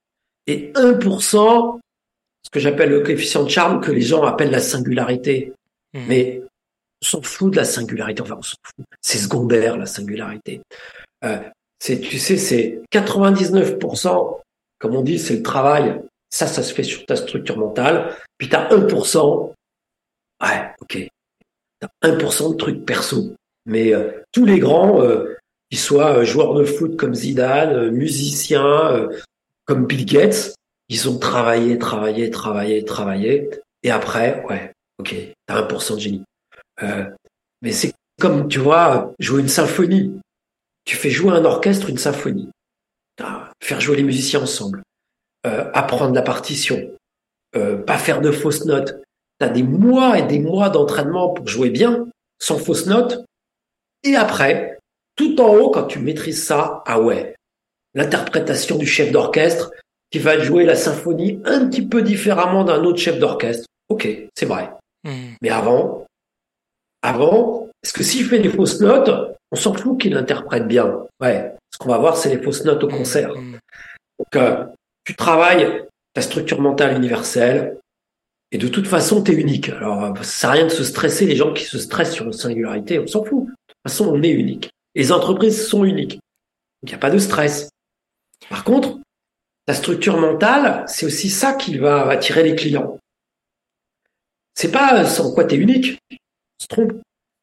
et 0.46 0.72
1% 0.74 1.78
ce 2.42 2.50
que 2.50 2.60
j'appelle 2.60 2.90
le 2.90 3.00
coefficient 3.00 3.44
de 3.44 3.50
charme 3.50 3.80
que 3.80 3.90
les 3.90 4.00
gens 4.00 4.22
appellent 4.22 4.50
la 4.50 4.60
singularité. 4.60 5.52
Hmm. 5.92 6.00
Mais 6.08 6.42
s'en 7.00 7.22
fout 7.22 7.52
de 7.52 7.56
la 7.56 7.64
singularité. 7.64 8.22
Enfin, 8.22 8.36
on 8.38 8.42
s'en 8.42 8.56
fout. 8.62 8.86
C'est 9.00 9.18
secondaire, 9.18 9.76
la 9.76 9.86
singularité. 9.86 10.60
Euh, 11.24 11.38
c'est, 11.78 12.00
tu 12.00 12.18
sais, 12.18 12.36
c'est 12.36 12.82
99%, 12.92 14.40
comme 14.78 14.96
on 14.96 15.02
dit, 15.02 15.18
c'est 15.18 15.36
le 15.36 15.42
travail. 15.42 16.00
Ça, 16.28 16.46
ça 16.46 16.62
se 16.62 16.72
fait 16.72 16.82
sur 16.82 17.04
ta 17.06 17.16
structure 17.16 17.58
mentale. 17.58 18.14
Puis 18.38 18.48
tu 18.48 18.56
as 18.56 18.68
1% 18.68 19.52
Ouais, 20.42 20.70
ok. 20.80 21.08
1% 22.02 22.52
de 22.52 22.56
trucs 22.56 22.84
perso. 22.84 23.34
Mais 23.66 23.94
euh, 23.94 24.10
tous 24.32 24.44
les 24.44 24.58
grands, 24.58 25.02
euh, 25.02 25.36
qu'ils 25.70 25.78
soient 25.78 26.18
euh, 26.18 26.24
joueurs 26.24 26.54
de 26.54 26.64
foot 26.64 26.96
comme 26.96 27.14
Zidane, 27.14 27.90
musiciens 27.90 29.08
comme 29.64 29.86
Bill 29.86 30.04
Gates, 30.06 30.54
ils 30.88 31.08
ont 31.08 31.18
travaillé, 31.18 31.78
travaillé, 31.78 32.30
travaillé, 32.30 32.84
travaillé, 32.84 33.50
et 33.82 33.90
après, 33.90 34.44
ouais, 34.48 34.72
ok, 34.98 35.14
t'as 35.46 35.62
1% 35.62 35.94
de 35.94 36.00
génie. 36.00 36.24
Euh, 36.82 37.04
mais 37.62 37.72
c'est 37.72 37.92
comme, 38.20 38.48
tu 38.48 38.58
vois, 38.58 39.12
jouer 39.18 39.40
une 39.40 39.48
symphonie. 39.48 40.20
Tu 40.84 40.96
fais 40.96 41.10
jouer 41.10 41.32
un 41.32 41.44
orchestre 41.44 41.88
une 41.90 41.98
symphonie. 41.98 42.50
Faire 43.62 43.80
jouer 43.80 43.96
les 43.96 44.02
musiciens 44.02 44.42
ensemble. 44.42 44.82
Euh, 45.46 45.70
apprendre 45.74 46.14
la 46.14 46.22
partition. 46.22 46.90
Euh, 47.56 47.76
pas 47.76 47.98
faire 47.98 48.20
de 48.20 48.30
fausses 48.30 48.64
notes. 48.64 49.02
Tu 49.40 49.46
as 49.46 49.48
des 49.48 49.62
mois 49.62 50.18
et 50.18 50.22
des 50.22 50.38
mois 50.38 50.70
d'entraînement 50.70 51.30
pour 51.30 51.46
jouer 51.46 51.70
bien, 51.70 52.06
sans 52.38 52.58
fausses 52.58 52.86
notes. 52.86 53.24
Et 54.04 54.16
après, 54.16 54.78
tout 55.16 55.40
en 55.40 55.54
haut, 55.54 55.70
quand 55.70 55.84
tu 55.84 55.98
maîtrises 55.98 56.44
ça, 56.44 56.82
ah 56.86 57.00
ouais, 57.00 57.34
l'interprétation 57.94 58.76
du 58.76 58.86
chef 58.86 59.12
d'orchestre 59.12 59.70
qui 60.10 60.18
va 60.18 60.38
jouer 60.38 60.64
la 60.64 60.74
symphonie 60.74 61.40
un 61.44 61.68
petit 61.68 61.86
peu 61.86 62.02
différemment 62.02 62.64
d'un 62.64 62.84
autre 62.84 62.98
chef 62.98 63.18
d'orchestre. 63.18 63.66
Ok, 63.88 64.08
c'est 64.34 64.46
vrai. 64.46 64.70
Hmm. 65.04 65.34
Mais 65.42 65.50
avant, 65.50 66.06
avant, 67.02 67.68
est-ce 67.82 67.92
que 67.92 68.02
s'il 68.02 68.26
fait 68.26 68.40
des 68.40 68.50
fausses 68.50 68.80
notes, 68.80 69.10
on 69.50 69.56
s'en 69.56 69.74
fout 69.74 70.00
qu'il 70.00 70.16
interprète 70.16 70.68
bien. 70.68 71.06
Ouais, 71.20 71.54
ce 71.72 71.78
qu'on 71.78 71.88
va 71.88 71.98
voir, 71.98 72.16
c'est 72.16 72.34
les 72.34 72.42
fausses 72.42 72.64
notes 72.64 72.84
au 72.84 72.88
concert. 72.88 73.34
Hmm. 73.34 73.58
Donc, 74.18 74.36
euh, 74.36 74.64
tu 75.04 75.14
travailles 75.16 75.84
ta 76.14 76.20
structure 76.20 76.60
mentale 76.60 76.96
universelle, 76.96 77.78
et 78.52 78.58
de 78.58 78.68
toute 78.68 78.86
façon, 78.86 79.22
tu 79.22 79.32
es 79.32 79.34
unique. 79.34 79.68
Alors, 79.68 80.16
ça 80.18 80.24
sert 80.24 80.50
à 80.50 80.52
rien 80.54 80.64
de 80.64 80.70
se 80.70 80.84
stresser, 80.84 81.26
les 81.26 81.36
gens 81.36 81.52
qui 81.52 81.64
se 81.64 81.78
stressent 81.78 82.12
sur 82.12 82.26
une 82.26 82.32
singularité, 82.32 82.98
on 82.98 83.06
s'en 83.06 83.24
fout. 83.24 83.46
De 83.46 83.52
toute 83.68 83.82
façon, 83.84 84.08
on 84.08 84.22
est 84.22 84.30
unique. 84.30 84.70
Les 84.94 85.12
entreprises 85.12 85.66
sont 85.68 85.84
uniques. 85.84 86.14
Donc, 86.14 86.84
il 86.84 86.88
n'y 86.90 86.94
a 86.94 86.98
pas 86.98 87.10
de 87.10 87.18
stress. 87.18 87.68
Par 88.48 88.64
contre, 88.64 88.98
ta 89.66 89.74
structure 89.74 90.18
mentale, 90.18 90.84
c'est 90.88 91.06
aussi 91.06 91.30
ça 91.30 91.52
qui 91.52 91.78
va 91.78 92.08
attirer 92.08 92.42
les 92.42 92.56
clients. 92.56 92.98
C'est 94.54 94.72
pas 94.72 95.04
en 95.20 95.32
quoi 95.32 95.44
tu 95.44 95.54
es 95.54 95.58
unique, 95.58 95.98
se 96.60 96.66
trompe. 96.66 96.92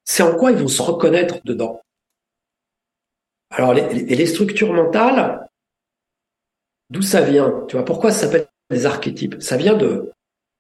C'est 0.06 0.24
en 0.24 0.36
quoi 0.36 0.52
ils 0.52 0.58
vont 0.58 0.68
se 0.68 0.82
reconnaître 0.82 1.40
dedans? 1.44 1.82
Alors, 3.50 3.74
les, 3.74 4.04
les 4.04 4.26
structures 4.26 4.74
mentales, 4.74 5.48
d'où 6.90 7.02
ça 7.02 7.22
vient? 7.22 7.66
Tu 7.68 7.76
vois, 7.76 7.86
pourquoi 7.86 8.12
ça 8.12 8.26
s'appelle 8.26 8.48
des 8.70 8.86
archétypes? 8.86 9.42
Ça 9.42 9.58
vient 9.58 9.76
de, 9.76 10.12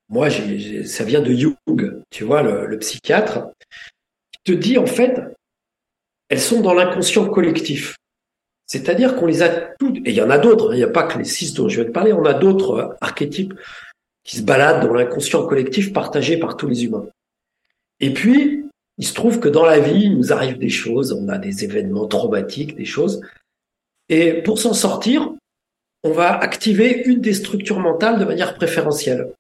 moi, 0.10 0.30
ça 0.30 1.04
vient 1.04 1.22
de 1.22 1.34
Jung, 1.34 2.02
tu 2.10 2.24
vois, 2.24 2.42
le, 2.42 2.80
psychiatre, 2.80 3.50
qui 4.32 4.54
te 4.54 4.58
dit 4.58 4.78
en 4.78 4.86
fait, 4.86 5.22
elles 6.30 6.40
sont 6.40 6.62
dans 6.62 6.74
l'inconscient 6.74 7.28
collectif. 7.28 7.98
C'est-à-dire 8.66 9.16
qu'on 9.16 9.26
les 9.26 9.44
a 9.44 9.50
toutes, 9.50 9.98
et 9.98 10.12
il 10.12 10.16
y 10.16 10.22
en 10.22 10.30
a 10.30 10.38
d'autres, 10.38 10.72
hein, 10.72 10.76
il 10.76 10.78
n'y 10.78 10.84
a 10.84 10.90
pas 10.90 11.04
que 11.04 11.18
les 11.18 11.26
six 11.26 11.54
dont 11.54 11.70
je 11.70 11.82
vais 11.82 11.88
te 11.88 11.92
parler, 11.92 12.14
on 12.14 12.26
a 12.26 12.34
d'autres 12.34 12.72
euh, 12.72 12.94
archétypes 13.00 13.54
qui 14.24 14.38
se 14.38 14.42
baladent 14.42 14.86
dans 14.86 14.94
l'inconscient 14.94 15.46
collectif 15.46 15.94
partagé 15.94 16.38
par 16.38 16.58
tous 16.58 16.68
les 16.68 16.84
humains. 16.84 17.08
Et 18.00 18.14
puis, 18.14 18.66
il 18.98 19.06
se 19.06 19.14
trouve 19.14 19.40
que 19.40 19.50
dans 19.50 19.66
la 19.66 19.80
vie, 19.80 20.06
il 20.06 20.18
nous 20.18 20.34
arrive 20.34 20.58
des 20.58 20.70
choses, 20.70 21.12
on 21.14 21.28
a 21.30 21.38
des 21.38 21.64
événements 21.64 22.08
traumatiques, 22.08 22.76
des 22.76 22.86
choses. 22.86 23.22
Et 24.10 24.42
pour 24.44 24.60
s'en 24.60 24.74
sortir, 24.74 25.32
on 26.04 26.12
va 26.12 26.38
activer 26.38 27.04
une 27.06 27.22
des 27.22 27.34
structures 27.34 27.80
mentales 27.80 28.20
de 28.20 28.26
manière 28.26 28.56
préférentielle. 28.56 29.34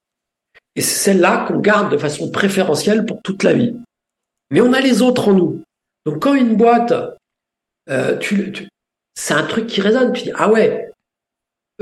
Et 0.75 0.81
c'est 0.81 1.11
celle-là 1.11 1.45
qu'on 1.47 1.59
garde 1.59 1.91
de 1.91 1.97
façon 1.97 2.29
préférentielle 2.29 3.05
pour 3.05 3.21
toute 3.21 3.43
la 3.43 3.53
vie. 3.53 3.75
Mais 4.51 4.61
on 4.61 4.73
a 4.73 4.79
les 4.79 5.01
autres 5.01 5.29
en 5.29 5.33
nous. 5.33 5.63
Donc 6.05 6.21
quand 6.21 6.35
une 6.35 6.55
boîte, 6.55 6.93
euh, 7.89 8.19
c'est 9.15 9.33
un 9.33 9.43
truc 9.43 9.67
qui 9.67 9.81
résonne, 9.81 10.13
tu 10.13 10.23
dis, 10.23 10.31
ah 10.35 10.51
ouais, 10.51 10.91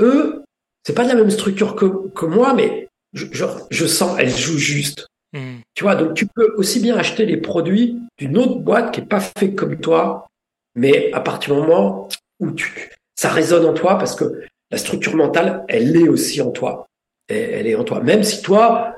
eux, 0.00 0.44
c'est 0.84 0.94
pas 0.94 1.04
de 1.04 1.08
la 1.08 1.14
même 1.14 1.30
structure 1.30 1.74
que, 1.74 2.24
moi, 2.26 2.54
mais 2.54 2.88
je, 3.12 3.86
sens, 3.86 4.16
elle 4.18 4.30
joue 4.30 4.58
juste. 4.58 5.06
Hmm. 5.32 5.58
Tu 5.74 5.84
vois, 5.84 5.96
donc 5.96 6.14
tu 6.14 6.26
peux 6.26 6.54
aussi 6.56 6.80
bien 6.80 6.96
acheter 6.96 7.26
les 7.26 7.36
produits 7.36 8.00
d'une 8.18 8.38
autre 8.38 8.60
boîte 8.60 8.92
qui 8.92 9.00
est 9.00 9.06
pas 9.06 9.20
fait 9.20 9.54
comme 9.54 9.78
toi, 9.78 10.26
mais 10.74 11.12
à 11.12 11.20
partir 11.20 11.54
du 11.54 11.60
moment 11.60 12.08
où 12.40 12.50
tu, 12.52 12.90
ça 13.14 13.30
résonne 13.30 13.66
en 13.66 13.74
toi 13.74 13.98
parce 13.98 14.14
que 14.14 14.42
la 14.70 14.78
structure 14.78 15.16
mentale, 15.16 15.64
elle 15.68 15.96
est 15.96 16.08
aussi 16.08 16.40
en 16.40 16.50
toi 16.50 16.86
elle 17.28 17.66
est 17.66 17.74
en 17.74 17.84
toi. 17.84 18.00
Même 18.00 18.22
si 18.22 18.42
toi, 18.42 18.96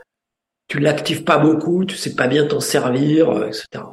tu 0.68 0.79
l'actives 0.79 1.24
pas 1.24 1.39
beaucoup, 1.39 1.85
tu 1.85 1.97
sais 1.97 2.14
pas 2.14 2.26
bien 2.26 2.47
t'en 2.47 2.61
servir, 2.61 3.31
euh, 3.31 3.47
etc. 3.47 3.85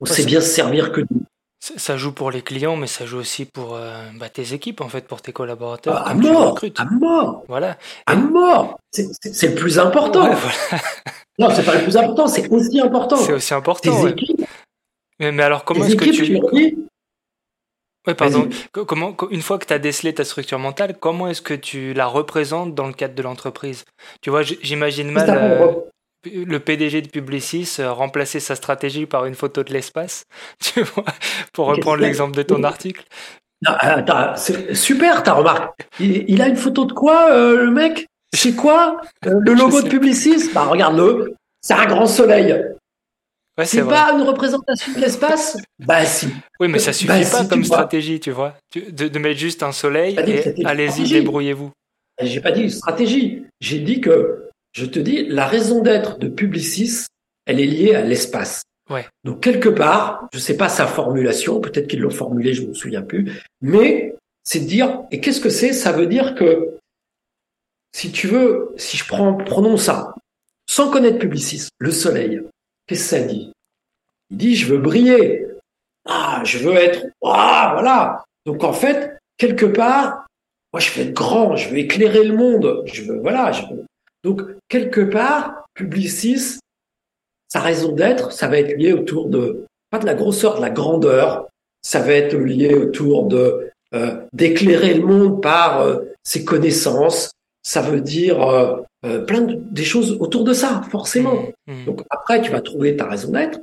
On 0.00 0.06
sait 0.06 0.24
bien 0.24 0.40
se 0.40 0.48
servir 0.48 0.92
que 0.92 1.00
nous. 1.00 1.22
Ça 1.60 1.98
joue 1.98 2.12
pour 2.12 2.30
les 2.30 2.40
clients, 2.40 2.76
mais 2.76 2.86
ça 2.86 3.04
joue 3.04 3.18
aussi 3.18 3.44
pour 3.44 3.76
euh, 3.76 4.02
bah, 4.14 4.30
tes 4.30 4.54
équipes, 4.54 4.80
en 4.80 4.88
fait, 4.88 5.06
pour 5.06 5.20
tes 5.20 5.32
collaborateurs. 5.32 6.08
à 6.08 6.14
mort, 6.14 6.58
à 6.76 6.84
mort. 6.86 7.44
Voilà. 7.48 7.76
À 8.06 8.16
mort. 8.16 8.80
C'est 8.90 9.48
le 9.48 9.54
plus 9.54 9.78
important. 9.78 10.24
non, 11.38 11.50
c'est 11.54 11.64
pas 11.64 11.74
le 11.74 11.82
plus 11.82 11.98
important, 11.98 12.26
c'est 12.28 12.48
aussi 12.48 12.80
important. 12.80 13.16
C'est 13.16 13.34
aussi 13.34 13.52
important. 13.52 14.02
Tes 14.04 14.08
équipes. 14.08 14.46
Mais, 15.18 15.42
alors, 15.42 15.64
comment 15.64 15.84
est-ce 15.84 15.96
que 15.96 16.10
tu. 16.10 16.40
Oui, 18.06 18.14
pardon. 18.14 18.48
Comment, 18.72 19.14
une 19.30 19.42
fois 19.42 19.58
que 19.58 19.66
tu 19.66 19.74
as 19.74 19.78
décelé 19.78 20.14
ta 20.14 20.24
structure 20.24 20.58
mentale, 20.58 20.96
comment 20.98 21.28
est-ce 21.28 21.42
que 21.42 21.52
tu 21.52 21.92
la 21.92 22.06
représentes 22.06 22.74
dans 22.74 22.86
le 22.86 22.94
cadre 22.94 23.14
de 23.14 23.22
l'entreprise? 23.22 23.84
Tu 24.22 24.30
vois, 24.30 24.42
j'imagine 24.42 25.10
mal 25.10 25.89
le 26.24 26.58
PDG 26.58 27.02
de 27.02 27.08
Publicis 27.08 27.76
euh, 27.78 27.92
remplacer 27.92 28.40
sa 28.40 28.54
stratégie 28.54 29.06
par 29.06 29.26
une 29.26 29.34
photo 29.34 29.62
de 29.62 29.72
l'espace, 29.72 30.24
tu 30.60 30.82
vois, 30.82 31.04
pour 31.52 31.66
reprendre 31.66 32.02
l'exemple 32.02 32.36
de 32.36 32.42
ton 32.42 32.62
article. 32.64 33.04
Non, 33.62 33.72
c'est 34.36 34.74
super 34.74 35.22
ta 35.22 35.34
remarque. 35.34 35.78
Il, 35.98 36.40
a 36.40 36.48
une 36.48 36.56
photo 36.56 36.86
de 36.86 36.92
quoi, 36.92 37.30
euh, 37.32 37.64
le 37.64 37.70
mec? 37.70 38.06
C'est 38.34 38.54
quoi 38.54 39.00
Le 39.22 39.52
logo 39.54 39.82
de 39.82 39.88
Publicis? 39.88 40.50
Bah 40.54 40.64
regarde-le, 40.64 41.34
c'est 41.60 41.74
un 41.74 41.86
grand 41.86 42.06
soleil 42.06 42.58
c'est 43.64 43.84
pas 43.84 44.12
une 44.12 44.22
représentation 44.22 44.92
de 44.92 45.00
l'espace? 45.00 45.56
Bah 45.78 46.04
si. 46.04 46.28
Oui, 46.58 46.68
mais 46.68 46.78
ça 46.78 46.92
suffit 46.92 47.08
bah, 47.08 47.20
pas 47.30 47.44
comme 47.44 47.64
stratégie, 47.64 48.20
tu 48.20 48.30
vois. 48.30 48.54
De, 48.74 49.18
mettre 49.18 49.38
juste 49.38 49.62
un 49.62 49.72
soleil 49.72 50.16
et 50.16 50.64
allez-y, 50.64 51.08
débrouillez-vous. 51.08 51.70
J'ai 52.22 52.40
pas 52.40 52.52
dit 52.52 52.70
stratégie. 52.70 53.44
J'ai 53.60 53.78
dit 53.78 54.00
que, 54.00 54.49
je 54.72 54.86
te 54.86 54.98
dis, 54.98 55.24
la 55.26 55.46
raison 55.46 55.82
d'être 55.82 56.18
de 56.18 56.28
Publicis, 56.28 57.06
elle 57.46 57.60
est 57.60 57.66
liée 57.66 57.94
à 57.94 58.02
l'espace. 58.02 58.62
Ouais. 58.88 59.06
Donc 59.24 59.40
quelque 59.40 59.68
part, 59.68 60.28
je 60.32 60.38
sais 60.38 60.56
pas 60.56 60.68
sa 60.68 60.86
formulation, 60.86 61.60
peut-être 61.60 61.86
qu'ils 61.86 62.00
l'ont 62.00 62.10
formulé, 62.10 62.54
je 62.54 62.66
me 62.66 62.74
souviens 62.74 63.02
plus, 63.02 63.40
mais 63.60 64.16
c'est 64.42 64.60
de 64.60 64.66
dire, 64.66 65.02
et 65.10 65.20
qu'est-ce 65.20 65.40
que 65.40 65.50
c'est? 65.50 65.72
Ça 65.72 65.92
veut 65.92 66.06
dire 66.06 66.34
que, 66.34 66.76
si 67.92 68.10
tu 68.10 68.26
veux, 68.26 68.72
si 68.76 68.96
je 68.96 69.06
prends, 69.06 69.34
prenons 69.34 69.76
ça, 69.76 70.14
sans 70.68 70.90
connaître 70.90 71.18
Publicis, 71.18 71.68
le 71.78 71.90
soleil, 71.90 72.42
Qu'est-ce 72.90 73.02
que 73.02 73.18
ça 73.18 73.20
dit? 73.20 73.52
Il 74.30 74.36
dit 74.36 74.56
je 74.56 74.66
veux 74.66 74.78
briller. 74.78 75.46
Ah, 76.08 76.42
je 76.44 76.58
veux 76.58 76.74
être. 76.74 77.06
Ah, 77.24 77.70
voilà. 77.74 78.24
Donc 78.44 78.64
en 78.64 78.72
fait, 78.72 79.16
quelque 79.36 79.66
part, 79.66 80.26
moi 80.72 80.80
je 80.80 80.90
veux 80.90 81.06
être 81.06 81.12
grand, 81.12 81.54
je 81.54 81.68
veux 81.68 81.78
éclairer 81.78 82.24
le 82.24 82.34
monde. 82.36 82.82
Je 82.86 83.02
veux, 83.02 83.20
voilà. 83.20 83.52
Je 83.52 83.62
Donc 84.24 84.42
quelque 84.68 85.00
part, 85.00 85.64
Publicis, 85.74 86.58
sa 87.48 87.60
raison 87.60 87.92
d'être, 87.92 88.32
ça 88.32 88.48
va 88.48 88.58
être 88.58 88.76
lié 88.76 88.92
autour 88.92 89.28
de 89.28 89.64
pas 89.90 89.98
de 89.98 90.06
la 90.06 90.14
grosseur, 90.14 90.56
de 90.56 90.60
la 90.60 90.70
grandeur. 90.70 91.48
Ça 91.82 92.00
va 92.00 92.12
être 92.12 92.36
lié 92.36 92.74
autour 92.74 93.26
de 93.26 93.70
euh, 93.94 94.20
d'éclairer 94.32 94.94
le 94.94 95.06
monde 95.06 95.42
par 95.42 95.80
euh, 95.80 96.00
ses 96.22 96.44
connaissances. 96.44 97.32
Ça 97.62 97.82
veut 97.82 98.00
dire 98.00 98.42
euh, 98.42 99.24
plein 99.24 99.40
de, 99.40 99.54
des 99.54 99.84
choses 99.84 100.16
autour 100.20 100.44
de 100.44 100.52
ça, 100.52 100.82
forcément. 100.90 101.46
Mmh, 101.66 101.72
mmh. 101.72 101.84
Donc 101.86 102.02
après, 102.10 102.42
tu 102.42 102.50
vas 102.50 102.60
trouver 102.60 102.96
ta 102.96 103.06
raison 103.06 103.32
d'être. 103.32 103.60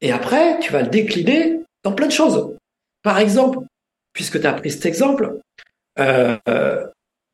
Et 0.00 0.12
après, 0.12 0.58
tu 0.60 0.72
vas 0.72 0.82
le 0.82 0.88
décliner 0.88 1.60
dans 1.82 1.92
plein 1.92 2.06
de 2.06 2.12
choses. 2.12 2.54
Par 3.02 3.18
exemple, 3.18 3.58
puisque 4.12 4.40
tu 4.40 4.46
as 4.46 4.52
pris 4.52 4.70
cet 4.70 4.86
exemple, 4.86 5.38
euh, 5.98 6.36
euh, 6.48 6.86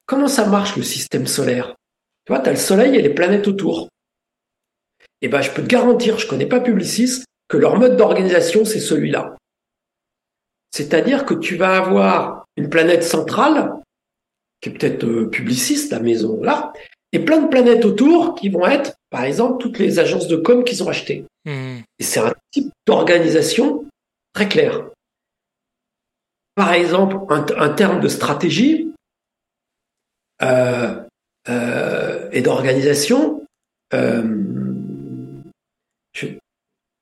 comment 0.09 0.26
ça 0.26 0.46
marche 0.46 0.76
le 0.76 0.82
système 0.82 1.28
solaire? 1.28 1.76
Tu 2.24 2.32
vois, 2.32 2.42
tu 2.42 2.48
as 2.48 2.52
le 2.52 2.59
Soleil 2.59 2.96
et 2.96 3.02
les 3.02 3.14
planètes 3.14 3.46
autour. 3.46 3.88
Eh 5.22 5.28
ben, 5.28 5.40
je 5.40 5.52
peux 5.52 5.62
te 5.62 5.68
garantir, 5.68 6.18
je 6.18 6.26
connais 6.26 6.46
pas 6.46 6.61
Publicis, 6.61 7.22
que 7.48 7.56
leur 7.56 7.78
mode 7.78 7.96
d'organisation, 7.96 8.64
c'est 8.64 8.80
celui-là. 8.80 9.36
C'est-à-dire 10.72 11.24
que 11.24 11.34
tu 11.34 11.56
vas 11.56 11.76
avoir 11.76 12.44
une 12.56 12.68
planète 12.68 13.04
centrale 13.04 13.74
qui 14.61 14.68
est 14.68 14.72
peut-être 14.72 15.04
euh, 15.04 15.30
publiciste, 15.30 15.92
la 15.92 16.00
maison 16.00 16.42
là, 16.42 16.72
et 17.12 17.20
plein 17.20 17.40
de 17.40 17.48
planètes 17.48 17.84
autour 17.84 18.34
qui 18.34 18.48
vont 18.48 18.66
être, 18.66 18.94
par 19.11 19.24
exemple, 19.24 19.62
toutes 19.62 19.78
les 19.78 19.98
agences 19.98 20.28
de 20.28 20.36
com 20.36 20.64
qu'ils 20.64 20.82
ont 20.82 20.88
achetées. 20.88 21.24
Hmm. 21.44 21.78
Et 21.98 22.02
c'est 22.02 22.20
un 22.20 22.34
type 22.50 22.70
d'organisation 22.86 23.86
très 24.34 24.48
clair. 24.48 24.88
Par 26.54 26.72
exemple, 26.72 27.16
un, 27.30 27.68
terme 27.70 28.00
de 28.00 28.09
stratégie 28.09 28.88
et 30.41 32.43
d'organisation. 32.43 33.43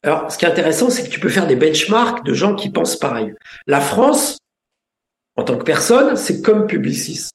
alors, 0.02 0.30
ce 0.30 0.38
qui 0.38 0.44
est 0.44 0.48
intéressant, 0.48 0.90
c'est 0.90 1.04
que 1.04 1.10
tu 1.10 1.20
peux 1.20 1.28
faire 1.28 1.46
des 1.46 1.56
benchmarks 1.56 2.24
de 2.24 2.32
gens 2.32 2.54
qui 2.54 2.70
pensent 2.70 2.96
pareil. 2.96 3.34
La 3.66 3.80
France, 3.80 4.38
en 5.36 5.44
tant 5.44 5.58
que 5.58 5.64
personne, 5.64 6.16
c'est 6.16 6.42
comme 6.42 6.66
Publicis. 6.66 7.28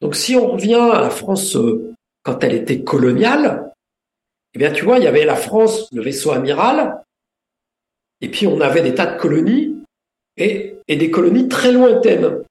Donc 0.00 0.14
si 0.14 0.36
on 0.36 0.52
revient 0.52 0.90
à 0.92 1.00
la 1.00 1.10
France 1.10 1.56
euh, 1.56 1.92
quand 2.22 2.44
elle 2.44 2.54
était 2.54 2.82
coloniale, 2.82 3.72
eh 4.54 4.58
bien 4.58 4.70
tu 4.70 4.84
vois, 4.84 4.98
il 4.98 5.04
y 5.04 5.08
avait 5.08 5.24
la 5.24 5.36
France, 5.36 5.88
le 5.92 6.02
vaisseau 6.02 6.32
amiral, 6.32 7.02
et 8.20 8.28
puis 8.28 8.46
on 8.46 8.60
avait 8.60 8.82
des 8.82 8.94
tas 8.94 9.06
de 9.06 9.18
colonies 9.18 9.74
et 10.36 10.78
des 10.86 11.10
colonies 11.10 11.48
très 11.48 11.72
lointaines. 11.72 12.42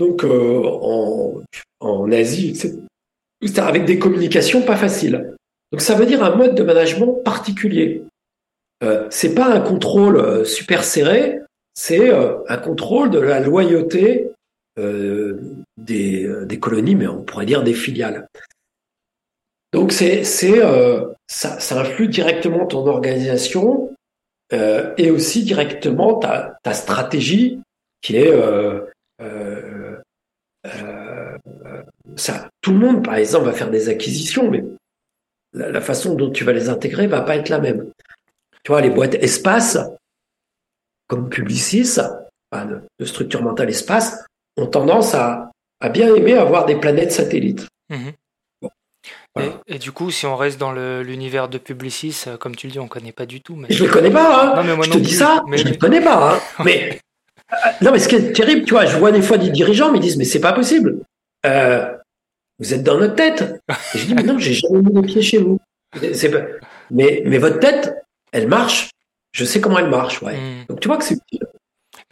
Donc 0.00 0.24
euh, 0.24 0.62
en, 1.80 2.10
Asie, 2.10 2.56
c'est 2.56 3.58
avec 3.58 3.84
des 3.84 3.98
communications 3.98 4.62
pas 4.62 4.76
faciles. 4.76 5.36
Donc 5.70 5.82
ça 5.82 5.94
veut 5.94 6.06
dire 6.06 6.24
un 6.24 6.34
mode 6.34 6.54
de 6.54 6.62
management 6.62 7.22
particulier. 7.22 8.02
Euh, 8.82 9.06
c'est 9.10 9.34
pas 9.34 9.46
un 9.46 9.60
contrôle 9.60 10.16
euh, 10.16 10.44
super 10.46 10.84
serré, 10.84 11.40
c'est 11.74 12.10
euh, 12.10 12.38
un 12.48 12.56
contrôle 12.56 13.10
de 13.10 13.18
la 13.18 13.40
loyauté 13.40 14.30
des, 15.76 16.58
colonies, 16.58 16.94
mais 16.94 17.06
on 17.06 17.22
pourrait 17.22 17.44
dire 17.44 17.62
des 17.62 17.74
filiales. 17.74 18.26
Donc 19.74 19.92
c'est 19.92 20.24
ça, 20.24 21.14
influe 21.72 22.08
directement 22.08 22.64
ton 22.64 22.86
organisation 22.86 23.94
et 24.52 25.10
aussi 25.10 25.44
directement 25.44 26.14
ta 26.14 26.72
stratégie 26.72 27.60
qui 28.00 28.16
est 28.16 28.32
ça. 32.16 32.48
Tout 32.60 32.72
le 32.72 32.78
monde, 32.78 33.04
par 33.04 33.14
exemple, 33.14 33.46
va 33.46 33.52
faire 33.52 33.70
des 33.70 33.88
acquisitions, 33.88 34.50
mais 34.50 34.64
la, 35.52 35.80
façon 35.80 36.14
dont 36.14 36.30
tu 36.30 36.44
vas 36.44 36.52
les 36.52 36.68
intégrer 36.68 37.06
va 37.06 37.22
pas 37.22 37.36
être 37.36 37.48
la 37.48 37.58
même. 37.58 37.90
Tu 38.62 38.72
vois, 38.72 38.80
les 38.80 38.90
boîtes 38.90 39.14
espace, 39.14 39.78
comme 41.08 41.28
Publicis, 41.28 41.98
de, 42.52 43.04
structure 43.04 43.42
mentale 43.42 43.70
espace, 43.70 44.24
ont 44.56 44.66
tendance 44.66 45.14
à, 45.14 45.50
à, 45.80 45.88
bien 45.88 46.14
aimer 46.14 46.34
avoir 46.34 46.66
des 46.66 46.76
planètes 46.76 47.12
satellites. 47.12 47.66
Mhm. 47.88 48.12
et, 49.66 49.78
du 49.78 49.92
coup, 49.92 50.10
si 50.10 50.26
on 50.26 50.36
reste 50.36 50.58
dans 50.58 50.72
l'univers 50.72 51.48
de 51.48 51.58
Publicis, 51.58 52.24
euh, 52.26 52.36
comme 52.36 52.54
tu 52.54 52.66
le 52.66 52.72
dis, 52.72 52.78
on 52.78 52.84
ne 52.84 52.88
connaît 52.88 53.12
pas 53.12 53.26
du 53.26 53.40
tout. 53.40 53.56
Mais... 53.56 53.68
Je 53.70 53.82
ne 53.82 53.88
le 53.88 53.94
connais 53.94 54.10
pas. 54.10 54.60
Hein. 54.60 54.82
je 54.82 54.90
te 54.90 54.98
dis 54.98 55.14
ça, 55.14 55.42
mais... 55.48 55.56
je 55.56 55.64
ne 55.64 55.70
le 55.70 55.78
connais 55.78 56.00
pas. 56.00 56.34
Hein. 56.34 56.40
mais 56.64 56.92
euh, 56.92 56.96
non, 57.80 57.92
mais 57.92 57.98
ce 57.98 58.08
qui 58.08 58.16
est 58.16 58.32
terrible, 58.32 58.64
tu 58.64 58.74
vois, 58.74 58.86
je 58.86 58.96
vois 58.96 59.12
des 59.12 59.22
fois 59.22 59.38
des 59.38 59.50
dirigeants 59.50 59.92
me 59.92 59.98
disent, 59.98 60.16
mais 60.16 60.24
c'est 60.24 60.40
pas 60.40 60.52
possible. 60.52 61.00
Euh, 61.46 61.92
vous 62.58 62.74
êtes 62.74 62.82
dans 62.82 62.98
notre 62.98 63.14
tête. 63.14 63.60
Et 63.94 63.98
je 63.98 64.06
dis, 64.06 64.14
mais 64.14 64.22
non, 64.22 64.38
j'ai 64.38 64.54
jamais 64.54 64.80
mis 64.80 65.00
les 65.00 65.06
pieds 65.06 65.22
chez 65.22 65.38
vous. 65.38 65.58
Mais, 66.90 67.22
mais 67.24 67.38
votre 67.38 67.58
tête, 67.58 67.94
elle 68.32 68.48
marche. 68.48 68.90
Je 69.32 69.44
sais 69.44 69.60
comment 69.60 69.78
elle 69.78 69.90
marche, 69.90 70.22
ouais. 70.22 70.36
Hmm. 70.36 70.64
Donc 70.68 70.80
tu 70.80 70.88
vois 70.88 70.96
que 70.96 71.04
c'est 71.04 71.18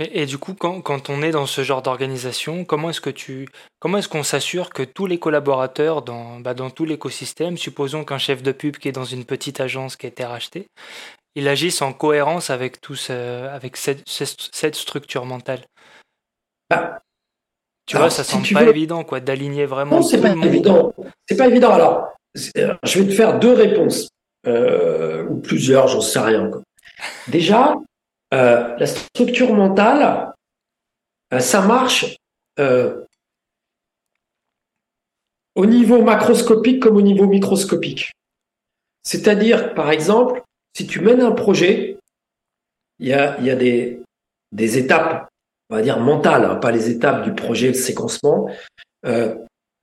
et, 0.00 0.22
et, 0.22 0.26
du 0.26 0.38
coup, 0.38 0.54
quand, 0.54 0.80
quand, 0.80 1.10
on 1.10 1.22
est 1.22 1.32
dans 1.32 1.46
ce 1.46 1.64
genre 1.64 1.82
d'organisation, 1.82 2.64
comment 2.64 2.90
est-ce 2.90 3.00
que 3.00 3.10
tu, 3.10 3.48
comment 3.80 3.98
est-ce 3.98 4.08
qu'on 4.08 4.22
s'assure 4.22 4.70
que 4.70 4.84
tous 4.84 5.06
les 5.06 5.18
collaborateurs 5.18 6.02
dans, 6.02 6.38
bah, 6.38 6.54
dans 6.54 6.70
tout 6.70 6.84
l'écosystème, 6.84 7.56
supposons 7.56 8.04
qu'un 8.04 8.18
chef 8.18 8.42
de 8.42 8.52
pub 8.52 8.76
qui 8.76 8.88
est 8.88 8.92
dans 8.92 9.04
une 9.04 9.24
petite 9.24 9.60
agence 9.60 9.96
qui 9.96 10.06
a 10.06 10.08
été 10.08 10.24
rachetée, 10.24 10.68
il 11.38 11.46
agisse 11.46 11.82
en 11.82 11.92
cohérence 11.92 12.50
avec 12.50 12.80
tout 12.80 12.96
avec 13.10 13.76
cette, 13.76 14.02
cette 14.08 14.74
structure 14.74 15.24
mentale. 15.24 15.60
Bah, 16.68 17.00
tu 17.86 17.96
vois, 17.96 18.10
ça 18.10 18.24
semble 18.24 18.46
pas 18.52 18.64
évident, 18.64 19.04
quoi, 19.04 19.20
d'aligner 19.20 19.64
vraiment. 19.64 19.96
Non, 19.96 20.02
c'est 20.02 20.20
pas 20.20 20.32
évident. 20.32 20.92
C'est 21.26 21.36
pas 21.36 21.46
évident. 21.46 21.72
Alors, 21.72 22.08
je 22.34 22.98
vais 22.98 23.06
te 23.06 23.14
faire 23.14 23.38
deux 23.38 23.52
réponses, 23.52 24.08
euh, 24.46 25.24
ou 25.28 25.40
plusieurs, 25.40 25.86
j'en 25.88 26.00
sais 26.00 26.18
rien. 26.18 26.50
Déjà, 27.28 27.76
euh, 28.34 28.76
la 28.76 28.86
structure 28.86 29.54
mentale, 29.54 30.32
euh, 31.32 31.38
ça 31.40 31.62
marche 31.62 32.16
au 35.54 35.66
niveau 35.66 36.02
macroscopique 36.02 36.82
comme 36.82 36.96
au 36.96 37.02
niveau 37.02 37.26
microscopique. 37.26 38.10
C'est-à-dire, 39.04 39.74
par 39.74 39.90
exemple, 39.90 40.42
si 40.78 40.86
tu 40.86 41.00
mènes 41.00 41.20
un 41.20 41.32
projet, 41.32 41.98
il 43.00 43.08
y 43.08 43.12
a, 43.12 43.36
des, 43.56 43.98
étapes, 44.78 45.28
on 45.70 45.74
va 45.74 45.82
dire 45.82 45.98
mentales, 45.98 46.44
hein, 46.44 46.54
pas 46.54 46.70
les 46.70 46.88
étapes 46.88 47.24
du 47.24 47.34
projet 47.34 47.68
de 47.68 47.76
séquencement, 47.76 48.48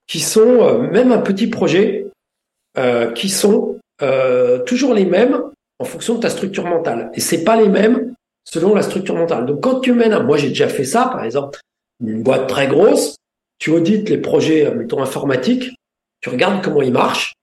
qui 0.07 0.19
sont, 0.21 0.79
même 0.79 1.11
un 1.11 1.17
petit 1.17 1.47
projet, 1.47 2.07
euh, 2.77 3.11
qui 3.11 3.27
sont 3.27 3.77
euh, 4.01 4.59
toujours 4.59 4.93
les 4.93 5.05
mêmes 5.05 5.41
en 5.79 5.85
fonction 5.85 6.15
de 6.15 6.19
ta 6.21 6.29
structure 6.29 6.65
mentale. 6.65 7.11
Et 7.13 7.19
c'est 7.19 7.43
pas 7.43 7.55
les 7.55 7.69
mêmes 7.69 8.13
selon 8.43 8.73
la 8.73 8.81
structure 8.81 9.15
mentale. 9.15 9.45
Donc 9.45 9.61
quand 9.61 9.81
tu 9.81 9.91
mènes, 9.91 10.13
un, 10.13 10.23
moi 10.23 10.37
j'ai 10.37 10.49
déjà 10.49 10.69
fait 10.69 10.85
ça, 10.85 11.07
par 11.07 11.23
exemple, 11.25 11.59
une 12.01 12.23
boîte 12.23 12.47
très 12.47 12.67
grosse, 12.67 13.17
tu 13.57 13.69
audites 13.71 14.09
les 14.09 14.17
projets, 14.17 14.65
euh, 14.65 14.75
mettons 14.75 15.01
informatiques, 15.01 15.75
tu 16.21 16.29
regardes 16.29 16.63
comment 16.63 16.81
ils 16.81 16.93
marchent, 16.93 17.33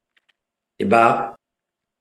et 0.78 0.84
bah 0.84 1.34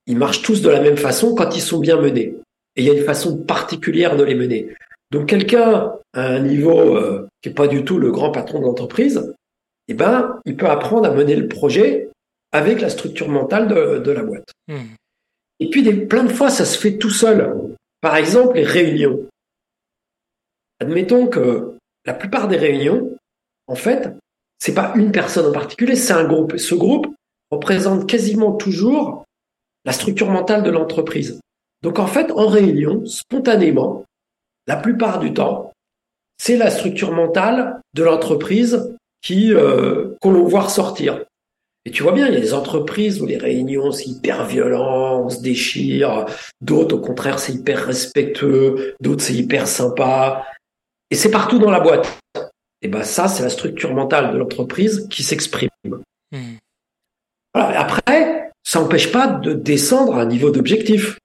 ils 0.06 0.16
marchent 0.16 0.42
tous 0.42 0.62
de 0.62 0.70
la 0.70 0.80
même 0.80 0.96
façon 0.96 1.34
quand 1.34 1.56
ils 1.56 1.62
sont 1.62 1.78
bien 1.78 2.00
menés. 2.00 2.36
Et 2.76 2.82
il 2.82 2.84
y 2.84 2.90
a 2.90 2.94
une 2.94 3.04
façon 3.04 3.38
particulière 3.38 4.16
de 4.16 4.24
les 4.24 4.34
mener. 4.34 4.74
Donc 5.10 5.28
quelqu'un 5.28 5.92
à 6.14 6.26
un 6.26 6.40
niveau 6.40 6.96
euh, 6.96 7.28
qui 7.40 7.50
est 7.50 7.54
pas 7.54 7.68
du 7.68 7.84
tout 7.84 7.98
le 7.98 8.10
grand 8.10 8.30
patron 8.30 8.60
de 8.60 8.64
l'entreprise, 8.64 9.32
eh 9.88 9.94
ben, 9.94 10.40
il 10.44 10.56
peut 10.56 10.68
apprendre 10.68 11.06
à 11.06 11.10
mener 11.10 11.36
le 11.36 11.48
projet 11.48 12.08
avec 12.52 12.80
la 12.80 12.88
structure 12.88 13.28
mentale 13.28 13.68
de, 13.68 14.10
la 14.10 14.22
boîte. 14.22 14.52
Hmm. 14.68 14.94
Et 15.60 15.70
puis, 15.70 15.82
des, 15.82 15.94
plein 15.94 16.24
de 16.24 16.32
fois, 16.32 16.50
ça 16.50 16.64
se 16.64 16.78
fait 16.78 16.98
tout 16.98 17.10
seul. 17.10 17.54
Par 18.00 18.16
exemple, 18.16 18.56
les 18.56 18.64
réunions. 18.64 19.26
Admettons 20.80 21.26
que 21.26 21.76
la 22.04 22.14
plupart 22.14 22.48
des 22.48 22.56
réunions, 22.56 23.16
en 23.66 23.74
fait, 23.74 24.10
c'est 24.58 24.74
pas 24.74 24.92
une 24.96 25.12
personne 25.12 25.46
en 25.46 25.52
particulier, 25.52 25.96
c'est 25.96 26.12
un 26.12 26.24
groupe. 26.24 26.56
Ce 26.56 26.74
groupe 26.74 27.06
représente 27.50 28.08
quasiment 28.08 28.52
toujours 28.52 29.24
la 29.84 29.92
structure 29.92 30.30
mentale 30.30 30.62
de 30.62 30.70
l'entreprise. 30.70 31.40
Donc, 31.82 31.98
en 31.98 32.06
fait, 32.06 32.30
en 32.32 32.46
réunion, 32.46 33.04
spontanément, 33.06 34.04
la 34.66 34.76
plupart 34.76 35.18
du 35.18 35.32
temps, 35.32 35.72
c'est 36.38 36.56
la 36.56 36.70
structure 36.70 37.12
mentale 37.12 37.80
de 37.94 38.02
l'entreprise 38.02 38.96
qui 39.22 39.52
euh, 39.54 40.14
qu'on 40.20 40.32
voit 40.44 40.62
ressortir. 40.62 41.24
Et 41.84 41.90
tu 41.90 42.04
vois 42.04 42.12
bien, 42.12 42.28
il 42.28 42.34
y 42.34 42.36
a 42.36 42.40
des 42.40 42.54
entreprises 42.54 43.20
où 43.20 43.26
les 43.26 43.36
réunions, 43.36 43.90
c'est 43.90 44.06
hyper 44.06 44.46
violent, 44.46 45.24
on 45.24 45.30
se 45.30 45.40
déchire. 45.40 46.26
D'autres, 46.60 46.96
au 46.96 47.00
contraire, 47.00 47.40
c'est 47.40 47.52
hyper 47.52 47.86
respectueux. 47.86 48.94
D'autres, 49.00 49.22
c'est 49.22 49.34
hyper 49.34 49.66
sympa. 49.66 50.46
Et 51.10 51.16
c'est 51.16 51.30
partout 51.30 51.58
dans 51.58 51.70
la 51.70 51.80
boîte. 51.80 52.20
Et 52.82 52.88
ben 52.88 53.02
ça, 53.02 53.28
c'est 53.28 53.42
la 53.42 53.48
structure 53.48 53.92
mentale 53.94 54.32
de 54.32 54.38
l'entreprise 54.38 55.08
qui 55.10 55.22
s'exprime. 55.22 55.70
Hmm. 56.30 56.56
Voilà. 57.54 57.80
Après, 57.80 58.41
ça 58.64 58.80
n'empêche 58.80 59.12
pas 59.12 59.26
de 59.26 59.52
descendre 59.52 60.14
à 60.16 60.22
un 60.22 60.26
niveau 60.26 60.50
d'objectif. 60.50 61.18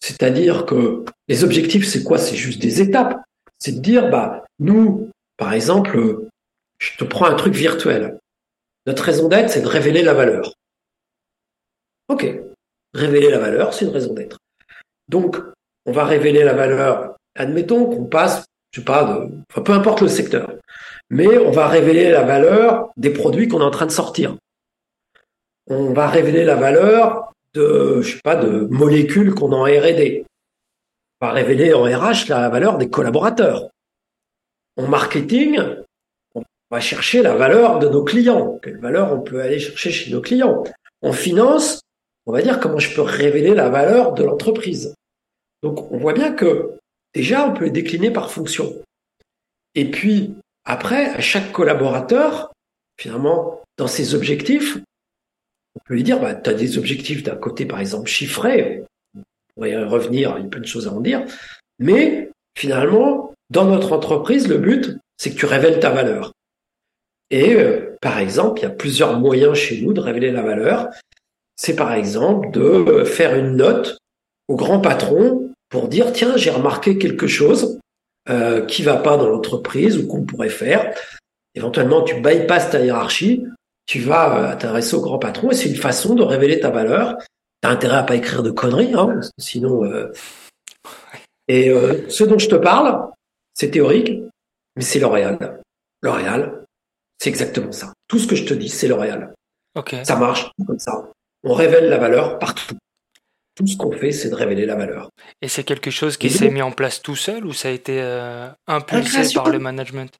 C'est-à-dire 0.00 0.66
que 0.66 1.04
les 1.28 1.44
objectifs, 1.44 1.86
c'est 1.86 2.02
quoi? 2.02 2.18
C'est 2.18 2.36
juste 2.36 2.60
des 2.60 2.82
étapes. 2.82 3.22
C'est 3.58 3.72
de 3.72 3.80
dire, 3.80 4.10
bah, 4.10 4.44
nous, 4.58 5.10
par 5.36 5.52
exemple, 5.54 6.28
je 6.78 6.96
te 6.98 7.04
prends 7.04 7.26
un 7.26 7.34
truc 7.34 7.54
virtuel. 7.54 8.18
Notre 8.86 9.02
raison 9.02 9.28
d'être, 9.28 9.50
c'est 9.50 9.62
de 9.62 9.66
révéler 9.66 10.02
la 10.02 10.12
valeur. 10.12 10.52
Ok, 12.08 12.26
révéler 12.92 13.30
la 13.30 13.38
valeur, 13.38 13.72
c'est 13.72 13.86
une 13.86 13.92
raison 13.92 14.12
d'être. 14.12 14.38
Donc, 15.08 15.38
on 15.86 15.92
va 15.92 16.04
révéler 16.04 16.44
la 16.44 16.52
valeur. 16.52 17.16
Admettons 17.34 17.86
qu'on 17.86 18.04
passe, 18.04 18.44
je 18.72 18.80
sais 18.80 18.84
pas, 18.84 19.04
de, 19.04 19.62
peu 19.62 19.72
importe 19.72 20.02
le 20.02 20.08
secteur, 20.08 20.52
mais 21.08 21.38
on 21.38 21.50
va 21.50 21.66
révéler 21.68 22.10
la 22.10 22.22
valeur 22.22 22.90
des 22.96 23.10
produits 23.10 23.48
qu'on 23.48 23.60
est 23.60 23.64
en 23.64 23.70
train 23.70 23.86
de 23.86 23.90
sortir. 23.90 24.36
On 25.66 25.92
va 25.92 26.08
révéler 26.08 26.44
la 26.44 26.56
valeur 26.56 27.32
de, 27.54 28.00
je 28.02 28.16
sais 28.16 28.20
pas, 28.22 28.36
de 28.36 28.66
molécules 28.70 29.34
qu'on 29.34 29.52
a 29.52 29.56
en 29.56 29.64
R&D. 29.64 30.26
On 31.20 31.26
va 31.26 31.32
révéler 31.32 31.72
en 31.72 31.84
RH 31.84 32.28
la 32.28 32.48
valeur 32.48 32.76
des 32.76 32.90
collaborateurs. 32.90 33.70
En 34.76 34.88
marketing, 34.88 35.60
on 36.34 36.42
va 36.70 36.80
chercher 36.80 37.22
la 37.22 37.34
valeur 37.34 37.78
de 37.78 37.88
nos 37.88 38.04
clients. 38.04 38.58
Quelle 38.62 38.78
valeur 38.78 39.12
on 39.12 39.20
peut 39.20 39.40
aller 39.40 39.58
chercher 39.58 39.90
chez 39.90 40.12
nos 40.12 40.20
clients? 40.20 40.64
En 41.00 41.12
finance, 41.12 41.80
on 42.26 42.32
va 42.32 42.42
dire 42.42 42.60
comment 42.60 42.78
je 42.78 42.94
peux 42.94 43.02
révéler 43.02 43.54
la 43.54 43.68
valeur 43.68 44.12
de 44.12 44.24
l'entreprise. 44.24 44.94
Donc 45.62 45.90
on 45.92 45.98
voit 45.98 46.12
bien 46.12 46.32
que 46.32 46.72
déjà 47.14 47.46
on 47.46 47.54
peut 47.54 47.70
décliner 47.70 48.10
par 48.10 48.30
fonction. 48.30 48.82
Et 49.74 49.90
puis 49.90 50.34
après, 50.64 51.06
à 51.06 51.20
chaque 51.20 51.52
collaborateur, 51.52 52.52
finalement, 52.98 53.62
dans 53.76 53.86
ses 53.86 54.14
objectifs, 54.14 54.78
on 55.76 55.80
peut 55.84 55.94
lui 55.94 56.02
dire, 56.02 56.20
bah, 56.20 56.34
tu 56.34 56.50
as 56.50 56.54
des 56.54 56.78
objectifs 56.78 57.22
d'un 57.22 57.36
côté, 57.36 57.66
par 57.66 57.80
exemple, 57.80 58.08
chiffrés, 58.08 58.84
on 59.16 59.22
pourrait 59.54 59.70
y 59.72 59.76
revenir, 59.76 60.34
il 60.38 60.44
y 60.44 60.46
a 60.46 60.48
plein 60.48 60.60
de 60.60 60.66
choses 60.66 60.86
à 60.86 60.92
en 60.92 61.00
dire, 61.00 61.24
mais 61.78 62.30
finalement, 62.56 63.32
dans 63.50 63.64
notre 63.64 63.92
entreprise, 63.92 64.48
le 64.48 64.58
but, 64.58 64.96
c'est 65.16 65.30
que 65.30 65.36
tu 65.36 65.46
révèles 65.46 65.80
ta 65.80 65.90
valeur. 65.90 66.32
Et 67.30 67.54
euh, 67.54 67.96
par 68.00 68.18
exemple, 68.18 68.60
il 68.60 68.62
y 68.64 68.66
a 68.66 68.70
plusieurs 68.70 69.18
moyens 69.18 69.54
chez 69.54 69.80
nous 69.80 69.92
de 69.92 70.00
révéler 70.00 70.30
la 70.30 70.42
valeur. 70.42 70.90
C'est 71.56 71.76
par 71.76 71.92
exemple 71.92 72.50
de 72.50 73.04
faire 73.04 73.34
une 73.34 73.56
note 73.56 73.98
au 74.48 74.56
grand 74.56 74.80
patron 74.80 75.50
pour 75.68 75.88
dire 75.88 76.12
tiens 76.12 76.36
j'ai 76.36 76.50
remarqué 76.50 76.98
quelque 76.98 77.26
chose 77.26 77.78
euh, 78.28 78.64
qui 78.66 78.82
va 78.82 78.96
pas 78.96 79.16
dans 79.16 79.28
l'entreprise 79.28 79.98
ou 79.98 80.06
qu'on 80.06 80.24
pourrait 80.24 80.48
faire. 80.48 80.94
éventuellement, 81.54 82.02
tu 82.02 82.20
bypasses 82.20 82.70
ta 82.70 82.80
hiérarchie, 82.80 83.44
tu 83.86 84.00
vas 84.00 84.52
euh, 84.52 84.56
t'adresser 84.56 84.94
au 84.94 85.00
grand 85.00 85.18
patron 85.18 85.50
et 85.50 85.54
c'est 85.54 85.68
une 85.68 85.76
façon 85.76 86.14
de 86.14 86.22
révéler 86.22 86.60
ta 86.60 86.70
valeur. 86.70 87.16
T'as 87.60 87.70
intérêt 87.70 87.96
à 87.96 88.02
pas 88.02 88.16
écrire 88.16 88.42
de 88.42 88.50
conneries, 88.50 88.94
hein, 88.94 89.20
sinon. 89.38 89.84
Euh... 89.84 90.12
Et 91.48 91.70
euh, 91.70 92.08
ce 92.08 92.24
dont 92.24 92.38
je 92.38 92.48
te 92.48 92.54
parle, 92.54 93.10
c'est 93.52 93.70
théorique, 93.70 94.22
mais 94.76 94.82
c'est 94.82 94.98
L'Oréal. 94.98 95.60
L'Oréal, 96.02 96.64
c'est 97.18 97.30
exactement 97.30 97.72
ça. 97.72 97.92
Tout 98.08 98.18
ce 98.18 98.26
que 98.26 98.36
je 98.36 98.44
te 98.44 98.54
dis, 98.54 98.68
c'est 98.68 98.88
L'Oréal. 98.88 99.34
Okay. 99.74 100.04
Ça 100.04 100.16
marche 100.16 100.50
comme 100.66 100.78
ça. 100.78 101.10
On 101.42 101.52
révèle 101.52 101.88
la 101.88 101.98
valeur 101.98 102.38
partout. 102.38 102.76
Tout 103.54 103.66
ce 103.66 103.76
qu'on 103.76 103.92
fait, 103.92 104.10
c'est 104.10 104.30
de 104.30 104.34
révéler 104.34 104.66
la 104.66 104.74
valeur. 104.74 105.10
Et 105.40 105.48
c'est 105.48 105.62
quelque 105.62 105.90
chose 105.90 106.16
qui 106.16 106.28
s'est 106.28 106.50
mis 106.50 106.62
en 106.62 106.72
place 106.72 107.02
tout 107.02 107.14
seul 107.14 107.46
ou 107.46 107.52
ça 107.52 107.68
a 107.68 107.70
été 107.70 108.00
euh, 108.00 108.48
impulsé 108.66 109.32
par 109.32 109.48
le 109.48 109.58
management? 109.58 110.12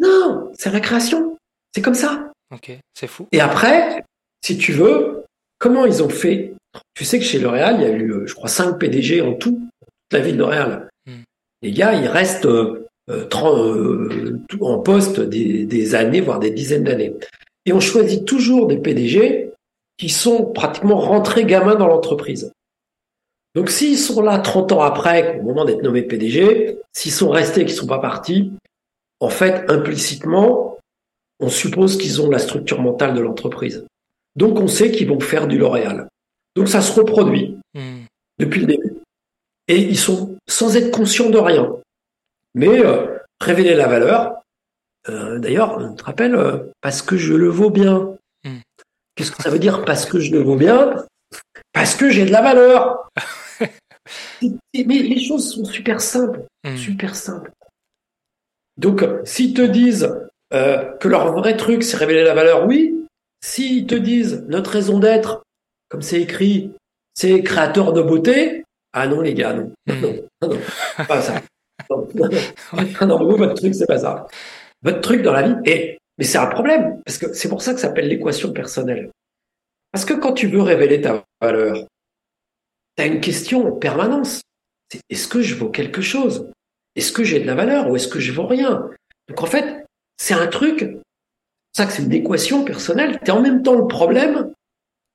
Non, 0.00 0.52
c'est 0.58 0.72
la 0.72 0.80
création. 0.80 1.38
C'est 1.72 1.82
comme 1.82 1.94
ça. 1.94 2.32
Ok, 2.54 2.72
c'est 2.94 3.06
fou. 3.06 3.26
Et 3.32 3.40
après, 3.40 4.04
si 4.44 4.56
tu 4.58 4.72
veux, 4.72 5.24
comment 5.58 5.84
ils 5.84 6.02
ont 6.02 6.08
fait? 6.08 6.54
Tu 6.94 7.04
sais 7.04 7.18
que 7.18 7.24
chez 7.24 7.38
L'Oréal, 7.38 7.76
il 7.78 7.82
y 7.82 7.86
a 7.86 7.90
eu, 7.90 8.10
euh, 8.12 8.26
je 8.26 8.34
crois, 8.34 8.48
5 8.48 8.78
PDG 8.78 9.22
en 9.22 9.34
tout, 9.34 9.58
toute 9.80 10.12
la 10.12 10.20
vie 10.20 10.32
de 10.32 10.38
L'Oréal. 10.38 10.88
Hmm. 11.06 11.22
Les 11.62 11.72
gars, 11.72 11.94
ils 11.94 12.06
restent 12.06 12.46
euh, 12.46 12.86
euh, 13.10 14.38
en 14.60 14.78
poste 14.78 15.20
des, 15.20 15.64
des, 15.64 15.94
années, 15.94 16.20
voire 16.20 16.38
des 16.38 16.50
dizaines 16.50 16.84
d'années. 16.84 17.14
Et 17.64 17.72
on 17.72 17.80
choisit 17.80 18.24
toujours 18.24 18.66
des 18.66 18.78
PDG 18.78 19.52
qui 19.96 20.08
sont 20.08 20.44
pratiquement 20.46 20.98
rentrés 20.98 21.44
gamins 21.44 21.74
dans 21.74 21.88
l'entreprise. 21.88 22.52
Donc 23.54 23.70
s'ils 23.70 23.98
sont 23.98 24.20
là 24.20 24.38
30 24.38 24.72
ans 24.72 24.82
après, 24.82 25.40
au 25.40 25.44
moment 25.44 25.64
d'être 25.64 25.82
nommés 25.82 26.02
PDG, 26.02 26.78
s'ils 26.92 27.12
sont 27.12 27.30
restés, 27.30 27.64
qu'ils 27.64 27.74
sont 27.74 27.86
pas 27.86 27.98
partis, 27.98 28.52
en 29.20 29.30
fait, 29.30 29.64
implicitement, 29.70 30.75
on 31.40 31.48
suppose 31.48 31.98
qu'ils 31.98 32.20
ont 32.20 32.30
la 32.30 32.38
structure 32.38 32.80
mentale 32.80 33.14
de 33.14 33.20
l'entreprise. 33.20 33.84
Donc 34.36 34.58
on 34.58 34.68
sait 34.68 34.90
qu'ils 34.90 35.08
vont 35.08 35.20
faire 35.20 35.46
du 35.46 35.58
L'Oréal. 35.58 36.08
Donc 36.54 36.68
ça 36.68 36.80
se 36.80 36.92
reproduit 36.98 37.58
hmm. 37.74 38.04
depuis 38.38 38.60
le 38.60 38.66
début. 38.66 38.94
Et 39.68 39.78
ils 39.78 39.98
sont 39.98 40.36
sans 40.48 40.76
être 40.76 40.90
conscients 40.90 41.30
de 41.30 41.38
rien. 41.38 41.74
Mais 42.54 42.84
euh, 42.84 43.18
révéler 43.40 43.74
la 43.74 43.88
valeur, 43.88 44.40
euh, 45.08 45.38
d'ailleurs, 45.38 45.76
on 45.78 45.94
te 45.94 46.04
rappelle, 46.04 46.34
euh, 46.34 46.70
parce 46.80 47.02
que 47.02 47.16
je 47.16 47.34
le 47.34 47.48
vaux 47.48 47.70
bien. 47.70 48.16
Hmm. 48.44 48.58
Qu'est-ce 49.14 49.32
que 49.32 49.42
ça 49.42 49.50
veut 49.50 49.58
dire 49.58 49.84
parce 49.84 50.06
que 50.06 50.20
je 50.20 50.32
le 50.32 50.40
vaux 50.40 50.56
bien? 50.56 51.04
Parce 51.72 51.94
que 51.94 52.10
j'ai 52.10 52.24
de 52.24 52.32
la 52.32 52.42
valeur. 52.42 53.10
Mais 54.40 54.98
les 54.98 55.22
choses 55.22 55.52
sont 55.52 55.64
super 55.64 56.00
simples, 56.00 56.44
hmm. 56.64 56.76
super 56.76 57.14
simples. 57.14 57.50
Donc, 58.76 59.04
s'ils 59.24 59.54
te 59.54 59.62
disent 59.62 60.25
euh, 60.52 60.96
que 60.98 61.08
leur 61.08 61.32
vrai 61.32 61.56
truc, 61.56 61.82
c'est 61.82 61.96
révéler 61.96 62.24
la 62.24 62.34
valeur, 62.34 62.66
oui. 62.66 62.94
S'ils 63.44 63.86
te 63.86 63.94
disent 63.94 64.44
notre 64.48 64.70
raison 64.70 64.98
d'être, 64.98 65.42
comme 65.88 66.02
c'est 66.02 66.20
écrit, 66.20 66.72
c'est 67.14 67.42
créateur 67.42 67.92
de 67.92 68.02
beauté, 68.02 68.64
ah 68.92 69.06
non 69.06 69.20
les 69.20 69.34
gars, 69.34 69.52
non, 69.52 69.72
hmm. 69.86 70.00
non, 70.42 70.48
non, 70.48 70.58
pas 71.06 71.20
ça. 71.20 71.42
Non, 71.88 73.06
non, 73.06 73.18
vous, 73.18 73.36
votre 73.36 73.54
truc, 73.54 73.74
c'est 73.74 73.86
pas 73.86 73.98
ça. 73.98 74.26
Votre 74.82 75.00
truc 75.00 75.22
dans 75.22 75.32
la 75.32 75.42
vie, 75.42 75.54
et 75.66 75.98
mais 76.18 76.24
c'est 76.24 76.38
un 76.38 76.46
problème, 76.46 77.00
parce 77.04 77.18
que 77.18 77.32
c'est 77.32 77.48
pour 77.48 77.62
ça 77.62 77.74
que 77.74 77.80
ça 77.80 77.88
s'appelle 77.88 78.08
l'équation 78.08 78.52
personnelle. 78.52 79.10
Parce 79.92 80.04
que 80.04 80.14
quand 80.14 80.32
tu 80.32 80.48
veux 80.48 80.62
révéler 80.62 81.00
ta 81.00 81.24
valeur, 81.40 81.86
tu 82.96 83.02
as 83.02 83.06
une 83.06 83.20
question 83.20 83.68
en 83.68 83.72
permanence. 83.72 84.40
C'est 84.90 85.00
est-ce 85.10 85.28
que 85.28 85.42
je 85.42 85.54
vaux 85.54 85.70
quelque 85.70 86.00
chose? 86.00 86.50
Est-ce 86.96 87.12
que 87.12 87.24
j'ai 87.24 87.40
de 87.40 87.46
la 87.46 87.54
valeur 87.54 87.88
ou 87.88 87.96
est-ce 87.96 88.08
que 88.08 88.20
je 88.20 88.32
vaux 88.32 88.46
rien? 88.46 88.88
Donc 89.28 89.42
en 89.42 89.46
fait, 89.46 89.85
c'est 90.16 90.34
un 90.34 90.46
truc, 90.46 90.80
c'est 91.72 91.82
ça 91.82 91.86
que 91.86 91.92
c'est 91.92 92.02
une 92.02 92.12
équation 92.12 92.64
personnelle. 92.64 93.18
Tu 93.24 93.30
es 93.30 93.34
en 93.34 93.40
même 93.40 93.62
temps 93.62 93.74
le 93.74 93.86
problème 93.86 94.52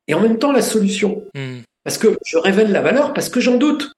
et 0.08 0.14
en 0.14 0.20
même 0.20 0.38
temps 0.38 0.52
la 0.52 0.62
solution. 0.62 1.24
Hmm. 1.36 1.60
Parce 1.84 1.97
que 1.97 2.18
je 2.26 2.38
révèle 2.38 2.72
la 2.72 2.82
valeur 2.82 3.14
parce 3.14 3.30
que 3.30 3.39
j'en 3.39 3.58
doute. 3.58 3.93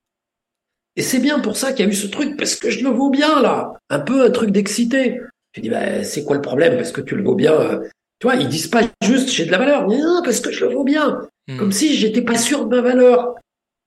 Et 0.95 1.01
c'est 1.01 1.19
bien 1.19 1.39
pour 1.39 1.57
ça 1.57 1.73
qu'il 1.73 1.85
y 1.85 1.89
a 1.89 1.91
eu 1.91 1.95
ce 1.95 2.07
truc, 2.07 2.37
parce 2.37 2.55
que 2.55 2.69
je 2.69 2.83
le 2.83 2.89
vaux 2.89 3.09
bien 3.09 3.41
là. 3.41 3.73
Un 3.89 3.99
peu 3.99 4.23
un 4.23 4.29
truc 4.29 4.51
d'excité. 4.51 5.19
Je 5.53 5.61
dis, 5.61 5.69
bah, 5.69 6.03
c'est 6.03 6.23
quoi 6.23 6.35
le 6.35 6.41
problème? 6.41 6.75
Parce 6.75 6.91
que 6.91 7.01
tu 7.01 7.15
le 7.15 7.23
vaux 7.23 7.35
bien. 7.35 7.53
Euh, 7.53 7.89
tu 8.19 8.27
vois, 8.27 8.35
ils 8.35 8.47
disent 8.47 8.67
pas 8.67 8.81
juste 9.03 9.29
j'ai 9.29 9.45
de 9.45 9.51
la 9.51 9.57
valeur. 9.57 9.87
Non, 9.87 10.21
parce 10.23 10.39
que 10.39 10.51
je 10.51 10.65
le 10.65 10.73
vaux 10.73 10.83
bien. 10.83 11.27
Hmm. 11.47 11.57
Comme 11.57 11.71
si 11.71 11.95
j'étais 11.95 12.21
pas 12.21 12.37
sûr 12.37 12.65
de 12.65 12.75
ma 12.75 12.81
valeur. 12.81 13.35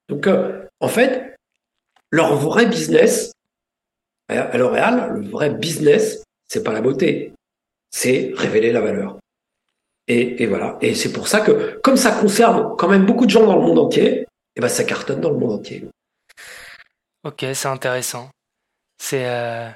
Donc, 0.08 0.26
euh, 0.26 0.64
en 0.80 0.88
fait, 0.88 1.36
leur 2.10 2.36
vrai 2.36 2.66
business, 2.66 3.32
à 4.28 4.58
L'Oréal, 4.58 5.12
le 5.14 5.28
vrai 5.28 5.50
business, 5.50 6.24
c'est 6.48 6.62
pas 6.62 6.72
la 6.72 6.80
beauté. 6.80 7.32
C'est 7.90 8.32
révéler 8.34 8.72
la 8.72 8.80
valeur. 8.80 9.18
Et, 10.08 10.42
et 10.42 10.46
voilà. 10.46 10.78
Et 10.80 10.94
c'est 10.94 11.12
pour 11.12 11.28
ça 11.28 11.40
que, 11.40 11.78
comme 11.82 11.96
ça 11.96 12.12
concerne 12.12 12.76
quand 12.76 12.88
même 12.88 13.06
beaucoup 13.06 13.26
de 13.26 13.30
gens 13.30 13.46
dans 13.46 13.56
le 13.56 13.62
monde 13.62 13.78
entier, 13.78 14.20
et 14.20 14.26
eh 14.56 14.60
ben 14.60 14.68
ça 14.68 14.84
cartonne 14.84 15.20
dans 15.20 15.30
le 15.30 15.38
monde 15.38 15.52
entier. 15.52 15.86
Ok, 17.24 17.44
c'est 17.52 17.68
intéressant. 17.68 18.30
C'est 18.98 19.26
euh, 19.26 19.68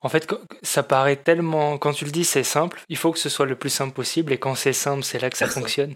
en 0.00 0.08
fait, 0.08 0.32
ça 0.62 0.82
paraît 0.82 1.16
tellement. 1.16 1.78
Quand 1.78 1.92
tu 1.92 2.04
le 2.04 2.10
dis, 2.10 2.24
c'est 2.24 2.44
simple. 2.44 2.80
Il 2.88 2.96
faut 2.96 3.12
que 3.12 3.18
ce 3.18 3.28
soit 3.28 3.46
le 3.46 3.56
plus 3.56 3.70
simple 3.70 3.92
possible. 3.92 4.32
Et 4.32 4.38
quand 4.38 4.54
c'est 4.54 4.72
simple, 4.72 5.02
c'est 5.02 5.20
là 5.20 5.30
que 5.30 5.36
ça 5.36 5.46
fonctionne. 5.46 5.94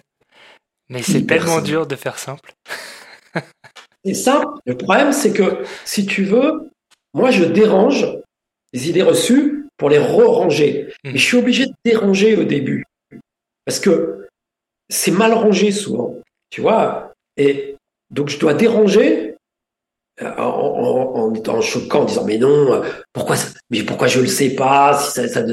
Mais 0.89 1.03
c'est 1.03 1.27
tellement 1.27 1.61
dur 1.61 1.87
de 1.87 1.97
faire 1.97 2.19
simple. 2.19 2.53
c'est 4.05 4.15
simple. 4.15 4.49
Le 4.67 4.77
problème, 4.77 5.13
c'est 5.13 5.33
que 5.33 5.65
si 5.85 6.07
tu 6.07 6.25
veux, 6.25 6.71
moi, 7.15 7.31
je 7.31 7.45
dérange 7.45 8.07
les 8.73 8.89
idées 8.89 9.03
reçues 9.03 9.62
pour 9.83 9.91
les 9.91 9.99
re-ranger. 9.99 10.95
Hmm. 11.03 11.11
Mais 11.11 11.19
je 11.19 11.25
suis 11.25 11.37
obligé 11.37 11.67
de 11.67 11.73
déranger 11.85 12.37
au 12.37 12.45
début. 12.45 12.85
Parce 13.65 13.81
que 13.81 14.29
c'est 14.89 15.11
mal 15.11 15.33
rangé 15.33 15.73
souvent. 15.73 16.15
Tu 16.51 16.61
vois? 16.61 17.13
Et 17.37 17.75
donc, 18.09 18.29
je 18.29 18.39
dois 18.39 18.55
déranger 18.55 19.35
en, 20.21 21.33
en, 21.49 21.61
choquant, 21.61 22.03
en 22.03 22.05
disant 22.05 22.25
mais 22.25 22.39
non, 22.39 22.81
pourquoi, 23.13 23.35
mais 23.71 23.83
pourquoi 23.83 24.07
je 24.07 24.21
le 24.21 24.29
sais 24.29 24.51
pas, 24.51 24.97
si 24.97 25.11
ça, 25.11 25.27
ça 25.27 25.45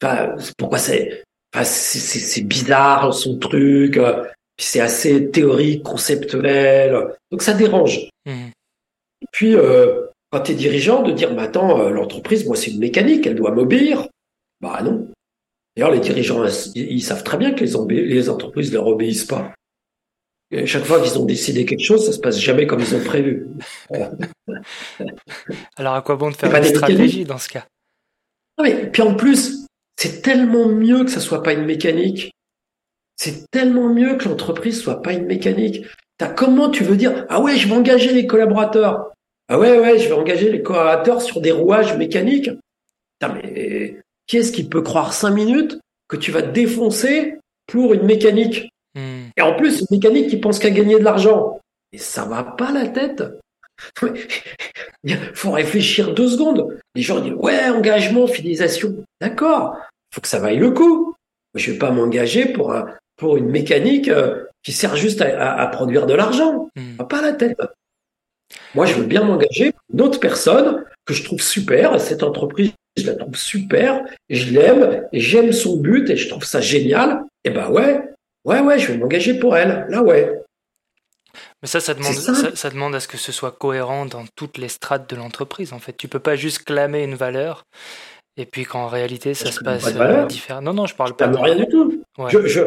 enfin, 0.00 0.36
pourquoi 0.56 0.78
c'est, 0.78 1.24
enfin, 1.52 1.64
c'est 1.64 2.42
bizarre 2.42 3.12
son 3.12 3.36
truc, 3.38 3.94
puis 3.94 4.66
c'est 4.66 4.80
assez 4.80 5.28
théorique, 5.30 5.82
conceptuel, 5.82 7.16
donc 7.32 7.42
ça 7.42 7.54
dérange. 7.54 8.08
Mmh. 8.26 8.50
Et 9.22 9.26
puis 9.32 9.56
euh, 9.56 10.06
quand 10.32 10.40
tu 10.40 10.52
es 10.52 10.54
dirigeant, 10.54 11.02
de 11.02 11.12
dire, 11.12 11.32
mais 11.34 11.42
attends, 11.42 11.80
euh, 11.80 11.90
l'entreprise, 11.90 12.46
moi 12.46 12.56
c'est 12.56 12.70
une 12.70 12.80
mécanique, 12.80 13.26
elle 13.26 13.36
doit 13.36 13.52
m'obéir. 13.52 14.08
Bah 14.60 14.80
non. 14.82 15.08
D'ailleurs, 15.76 15.92
les 15.92 16.00
dirigeants, 16.00 16.44
ils, 16.74 17.02
savent 17.02 17.24
très 17.24 17.38
bien 17.38 17.52
que 17.52 17.64
les, 17.64 18.04
les 18.06 18.28
entreprises 18.28 18.70
ne 18.70 18.76
leur 18.76 18.86
obéissent 18.88 19.24
pas 19.24 19.52
chaque 20.66 20.84
fois 20.84 21.00
qu'ils 21.00 21.18
ont 21.18 21.24
décidé 21.24 21.64
quelque 21.64 21.84
chose, 21.84 22.04
ça 22.04 22.12
se 22.12 22.18
passe 22.18 22.38
jamais 22.38 22.66
comme 22.66 22.80
ils 22.80 22.94
ont 22.94 23.02
prévu. 23.02 23.48
Alors 25.76 25.94
à 25.94 26.02
quoi 26.02 26.16
bon 26.16 26.30
de 26.30 26.36
faire 26.36 26.54
une 26.54 26.64
stratégie 26.64 27.24
dans 27.24 27.38
ce 27.38 27.48
cas? 27.48 27.64
Non 28.58 28.64
mais, 28.64 28.90
Puis 28.90 29.02
en 29.02 29.14
plus, 29.14 29.66
c'est 29.96 30.20
tellement 30.20 30.68
mieux 30.68 31.04
que 31.04 31.10
ça 31.10 31.20
soit 31.20 31.42
pas 31.42 31.54
une 31.54 31.64
mécanique. 31.64 32.32
C'est 33.16 33.50
tellement 33.50 33.88
mieux 33.88 34.16
que 34.16 34.28
l'entreprise 34.28 34.80
soit 34.80 35.00
pas 35.00 35.14
une 35.14 35.26
mécanique. 35.26 35.86
As, 36.20 36.28
comment 36.28 36.70
tu 36.70 36.84
veux 36.84 36.96
dire 36.96 37.26
Ah 37.28 37.40
ouais, 37.40 37.56
je 37.56 37.66
vais 37.66 37.74
engager 37.74 38.12
les 38.12 38.26
collaborateurs. 38.26 39.10
Ah 39.48 39.58
ouais, 39.58 39.78
ouais, 39.78 39.98
je 39.98 40.08
vais 40.08 40.14
engager 40.14 40.50
les 40.50 40.62
collaborateurs 40.62 41.22
sur 41.22 41.40
des 41.40 41.52
rouages 41.52 41.96
mécaniques. 41.96 42.50
Putain, 43.18 43.34
mais 43.34 44.00
qui 44.26 44.38
est-ce 44.38 44.52
qui 44.52 44.64
peut 44.64 44.82
croire 44.82 45.12
cinq 45.12 45.30
minutes 45.30 45.78
que 46.08 46.16
tu 46.16 46.30
vas 46.30 46.42
te 46.42 46.50
défoncer 46.50 47.38
pour 47.66 47.94
une 47.94 48.04
mécanique 48.04 48.72
Hmm. 48.94 49.28
Et 49.36 49.42
en 49.42 49.54
plus, 49.54 49.80
une 49.80 49.86
mécanique 49.90 50.28
qui 50.28 50.36
pense 50.36 50.58
qu'à 50.58 50.70
gagner 50.70 50.98
de 50.98 51.04
l'argent. 51.04 51.60
Et 51.92 51.98
ça 51.98 52.24
va 52.24 52.42
pas 52.42 52.72
la 52.72 52.88
tête. 52.88 53.22
Il 55.04 55.16
faut 55.34 55.50
réfléchir 55.50 56.14
deux 56.14 56.28
secondes. 56.28 56.78
Les 56.94 57.02
gens 57.02 57.20
disent 57.20 57.34
ouais, 57.34 57.68
engagement, 57.68 58.26
fidélisation. 58.26 58.94
D'accord. 59.20 59.76
Faut 60.14 60.20
que 60.20 60.28
ça 60.28 60.38
vaille 60.38 60.58
le 60.58 60.70
coup. 60.70 61.14
Je 61.54 61.72
vais 61.72 61.78
pas 61.78 61.90
m'engager 61.90 62.46
pour 62.46 62.72
un, 62.72 62.86
pour 63.16 63.36
une 63.36 63.50
mécanique 63.50 64.08
euh, 64.08 64.44
qui 64.62 64.72
sert 64.72 64.96
juste 64.96 65.22
à, 65.22 65.66
produire 65.68 66.06
de 66.06 66.14
l'argent. 66.14 66.68
Hmm. 66.76 66.96
Pas 67.08 67.22
la 67.22 67.32
tête. 67.32 67.58
Moi, 68.74 68.86
je 68.86 68.94
veux 68.94 69.04
bien 69.04 69.24
m'engager 69.24 69.72
pour 69.72 69.82
une 69.94 70.00
autre 70.02 70.20
personne 70.20 70.84
que 71.04 71.14
je 71.14 71.24
trouve 71.24 71.40
super. 71.40 72.00
Cette 72.00 72.22
entreprise, 72.22 72.72
je 72.96 73.06
la 73.06 73.14
trouve 73.14 73.36
super. 73.36 74.02
Je 74.30 74.50
l'aime 74.50 75.04
j'aime 75.12 75.52
son 75.52 75.76
but 75.76 76.08
et 76.10 76.16
je 76.16 76.28
trouve 76.28 76.44
ça 76.44 76.60
génial. 76.60 77.22
Et 77.44 77.50
ben 77.50 77.70
ouais, 77.70 78.00
Ouais, 78.44 78.60
ouais, 78.60 78.78
je 78.78 78.92
vais 78.92 78.98
m'engager 78.98 79.34
pour 79.34 79.56
elle. 79.56 79.86
Là, 79.88 80.02
ouais. 80.02 80.40
Mais 81.62 81.68
ça, 81.68 81.80
ça 81.80 81.94
demande, 81.94 82.12
ça, 82.12 82.70
demande 82.70 82.94
à 82.94 83.00
ce 83.00 83.06
que 83.06 83.16
ce 83.16 83.30
soit 83.30 83.52
cohérent 83.52 84.04
dans 84.04 84.24
toutes 84.34 84.58
les 84.58 84.68
strates 84.68 85.08
de 85.08 85.16
l'entreprise. 85.16 85.72
En 85.72 85.78
fait, 85.78 85.96
tu 85.96 86.08
peux 86.08 86.18
pas 86.18 86.34
juste 86.34 86.64
clamer 86.64 87.04
une 87.04 87.14
valeur 87.14 87.62
et 88.36 88.46
puis 88.46 88.64
qu'en 88.64 88.88
réalité, 88.88 89.34
ça 89.34 89.52
se 89.52 89.60
passe 89.60 89.86
euh, 89.94 90.26
différemment. 90.26 90.72
Non, 90.72 90.82
non, 90.82 90.86
je 90.86 90.96
parle 90.96 91.14
pas. 91.14 91.28
Clame 91.28 91.42
rien 91.42 91.54
du 91.54 91.68
tout. 91.68 92.02
Je, 92.28 92.46
je, 92.46 92.62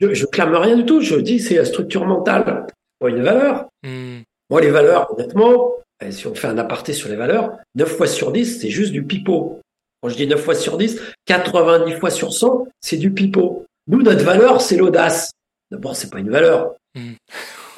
je, 0.00 0.26
clame 0.26 0.54
rien 0.54 0.76
du 0.76 0.84
tout. 0.84 1.00
Je 1.00 1.16
dis 1.16 1.40
c'est 1.40 1.56
la 1.56 1.64
structure 1.64 2.06
mentale. 2.06 2.66
Pas 3.00 3.08
une 3.08 3.22
valeur. 3.22 3.66
Hmm. 3.82 4.20
Moi, 4.50 4.60
les 4.60 4.70
valeurs, 4.70 5.12
honnêtement, 5.12 5.74
eh, 6.02 6.10
si 6.10 6.26
on 6.26 6.34
fait 6.34 6.48
un 6.48 6.58
aparté 6.58 6.92
sur 6.92 7.08
les 7.08 7.16
valeurs, 7.16 7.56
9 7.76 7.96
fois 7.96 8.08
sur 8.08 8.32
10, 8.32 8.60
c'est 8.60 8.68
juste 8.68 8.92
du 8.92 9.04
pipeau. 9.04 9.60
Quand 10.02 10.08
je 10.08 10.16
dis 10.16 10.26
9 10.26 10.42
fois 10.42 10.56
sur 10.56 10.76
10, 10.76 11.00
90 11.26 11.94
fois 11.94 12.10
sur 12.10 12.32
100, 12.32 12.66
c'est 12.80 12.96
du 12.96 13.12
pipeau. 13.12 13.64
Nous, 13.86 14.02
notre 14.02 14.24
valeur, 14.24 14.60
c'est 14.60 14.76
l'audace. 14.76 15.30
D'abord, 15.70 15.94
c'est 15.94 16.10
pas 16.10 16.18
une 16.18 16.30
valeur. 16.30 16.74
Hmm. 16.96 17.12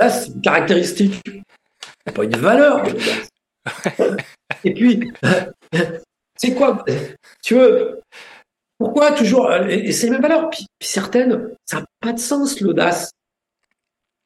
c'est 0.01 0.29
une 0.29 0.41
caractéristique. 0.41 1.21
C'est 2.07 2.15
pas 2.15 2.25
une 2.25 2.37
valeur, 2.37 2.85
Et 4.65 4.75
puis, 4.75 5.13
c'est 6.37 6.55
quoi 6.55 6.85
Tu 7.43 7.55
veux 7.55 8.01
Pourquoi 8.79 9.13
toujours 9.13 9.53
Et 9.53 9.93
c'est 9.93 10.07
les 10.07 10.13
mêmes 10.13 10.23
valeurs. 10.23 10.49
Puis, 10.49 10.67
certaines, 10.81 11.51
ça 11.67 11.81
n'a 11.81 11.87
pas 12.01 12.13
de 12.13 12.19
sens, 12.19 12.61
l'audace. 12.61 13.13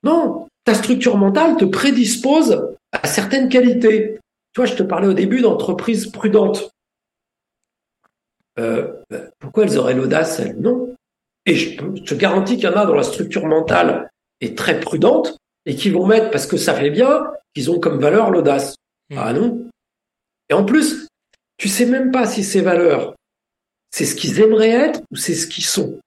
Non, 0.02 0.46
ta 0.66 0.74
structure 0.74 1.16
mentale 1.16 1.56
te 1.56 1.64
prédispose 1.64 2.74
à 2.92 3.06
certaines 3.06 3.48
qualités. 3.48 4.18
Tu 4.52 4.60
vois, 4.60 4.66
je 4.66 4.74
te 4.74 4.82
parlais 4.82 5.06
au 5.06 5.14
début 5.14 5.40
d'entreprises 5.40 6.08
prudentes. 6.08 6.70
Euh, 8.58 8.92
pourquoi 9.38 9.64
elles 9.64 9.78
auraient 9.78 9.94
l'audace, 9.94 10.40
elles? 10.40 10.56
Non. 10.58 10.94
Et 11.46 11.54
je, 11.54 11.76
te 11.80 12.14
garantis 12.14 12.56
qu'il 12.56 12.64
y 12.64 12.68
en 12.68 12.76
a 12.76 12.84
dans 12.84 12.94
la 12.94 13.04
structure 13.04 13.46
mentale 13.46 14.10
est 14.40 14.58
très 14.58 14.80
prudente 14.80 15.38
et 15.66 15.76
qui 15.76 15.90
vont 15.90 16.06
mettre, 16.06 16.30
parce 16.30 16.46
que 16.46 16.56
ça 16.56 16.74
fait 16.74 16.90
bien, 16.90 17.30
qu'ils 17.54 17.70
ont 17.70 17.78
comme 17.78 18.00
valeur 18.00 18.30
l'audace. 18.30 18.74
Hmm. 19.10 19.18
Ah 19.18 19.32
non. 19.32 19.70
Et 20.50 20.54
en 20.54 20.64
plus, 20.64 21.06
tu 21.58 21.68
sais 21.68 21.86
même 21.86 22.10
pas 22.10 22.26
si 22.26 22.42
ces 22.42 22.60
valeurs, 22.60 23.14
c'est 23.92 24.04
ce 24.04 24.16
qu'ils 24.16 24.40
aimeraient 24.40 24.70
être 24.70 25.00
ou 25.12 25.16
c'est 25.16 25.34
ce 25.34 25.46
qu'ils 25.46 25.64
sont. 25.64 26.00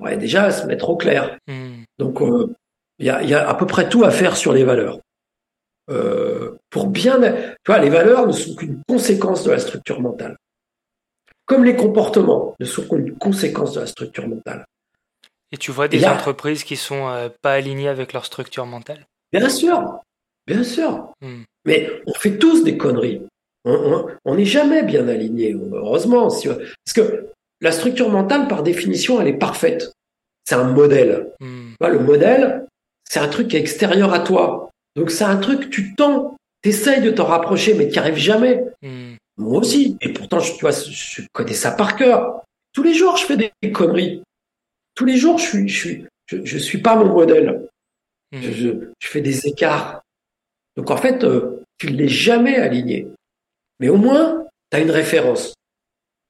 Ouais, 0.00 0.16
déjà, 0.16 0.50
se 0.50 0.66
mettre 0.66 0.90
au 0.90 0.96
clair. 0.96 1.38
Hmm. 1.46 1.84
Donc, 1.98 2.20
euh, 2.20 2.52
il 2.98 3.06
y, 3.06 3.10
a, 3.10 3.22
y, 3.22 3.34
a, 3.34 3.48
à 3.48 3.54
peu 3.54 3.66
près 3.66 3.88
tout 3.88 4.04
à 4.04 4.10
faire 4.10 4.36
sur 4.36 4.52
les 4.52 4.64
valeurs. 4.64 4.98
Euh, 5.90 6.56
pour 6.70 6.86
bien, 6.86 7.20
tu 7.20 7.54
vois, 7.66 7.78
les 7.78 7.90
valeurs 7.90 8.26
ne 8.26 8.32
sont 8.32 8.54
qu'une 8.54 8.80
conséquence 8.88 9.44
de 9.44 9.50
la 9.50 9.58
structure 9.58 10.00
mentale 10.00 10.36
comme 11.46 11.64
les 11.64 11.76
comportements 11.76 12.54
ne 12.58 12.64
sont 12.64 12.86
qu'une 12.88 13.16
conséquence 13.16 13.74
de 13.74 13.80
la 13.80 13.86
structure 13.86 14.26
mentale. 14.28 14.66
Et 15.52 15.56
tu 15.56 15.70
vois 15.70 15.88
des 15.88 16.04
entreprises 16.04 16.64
qui 16.64 16.76
sont 16.76 17.08
euh, 17.08 17.28
pas 17.42 17.52
alignées 17.52 17.88
avec 17.88 18.12
leur 18.12 18.24
structure 18.24 18.66
mentale? 18.66 19.06
Bien 19.32 19.48
sûr, 19.48 20.00
bien 20.46 20.64
sûr. 20.64 21.12
Hmm. 21.20 21.42
Mais 21.64 21.90
on 22.06 22.14
fait 22.14 22.38
tous 22.38 22.64
des 22.64 22.76
conneries. 22.76 23.22
On 23.64 24.34
n'est 24.34 24.44
jamais 24.44 24.82
bien 24.82 25.08
aligné, 25.08 25.54
heureusement. 25.54 26.28
Parce 26.28 26.92
que 26.94 27.30
la 27.62 27.72
structure 27.72 28.10
mentale, 28.10 28.46
par 28.46 28.62
définition, 28.62 29.20
elle 29.20 29.28
est 29.28 29.38
parfaite. 29.38 29.92
C'est 30.44 30.56
un 30.56 30.64
modèle. 30.64 31.30
Hmm. 31.40 31.72
Le 31.80 31.98
modèle, 32.00 32.66
c'est 33.08 33.20
un 33.20 33.28
truc 33.28 33.48
qui 33.48 33.56
est 33.56 33.60
extérieur 33.60 34.12
à 34.12 34.20
toi. 34.20 34.70
Donc 34.96 35.10
c'est 35.10 35.24
un 35.24 35.36
truc, 35.36 35.70
tu 35.70 35.94
tends, 35.94 36.36
tu 36.62 36.70
essayes 36.70 37.02
de 37.02 37.10
t'en 37.10 37.24
rapprocher, 37.24 37.74
mais 37.74 37.86
tu 37.88 37.92
n'y 37.92 37.98
arrives 37.98 38.16
jamais. 38.16 38.64
Hmm. 38.82 39.14
Moi 39.36 39.60
aussi. 39.60 39.96
Et 40.00 40.12
pourtant, 40.12 40.40
je, 40.40 40.52
tu 40.52 40.60
vois, 40.60 40.70
je 40.70 41.22
connais 41.32 41.54
ça 41.54 41.72
par 41.72 41.96
cœur. 41.96 42.42
Tous 42.72 42.82
les 42.82 42.94
jours, 42.94 43.16
je 43.16 43.24
fais 43.24 43.36
des 43.36 43.72
conneries. 43.72 44.22
Tous 44.94 45.04
les 45.04 45.16
jours, 45.16 45.38
je 45.38 45.44
suis, 45.44 45.68
je 45.68 45.76
suis, 45.76 46.06
je, 46.28 46.58
suis 46.58 46.78
pas 46.78 46.96
mon 46.96 47.12
modèle. 47.12 47.68
Hmm. 48.32 48.40
Je, 48.40 48.70
fais 49.00 49.20
des 49.20 49.46
écarts. 49.46 50.02
Donc 50.76 50.90
en 50.90 50.96
fait, 50.96 51.24
euh, 51.24 51.62
tu 51.78 51.92
ne 51.92 51.96
l'es 51.96 52.08
jamais 52.08 52.56
aligné. 52.56 53.08
Mais 53.80 53.88
au 53.88 53.96
moins, 53.96 54.44
tu 54.70 54.76
as 54.76 54.80
une 54.80 54.90
référence. 54.90 55.54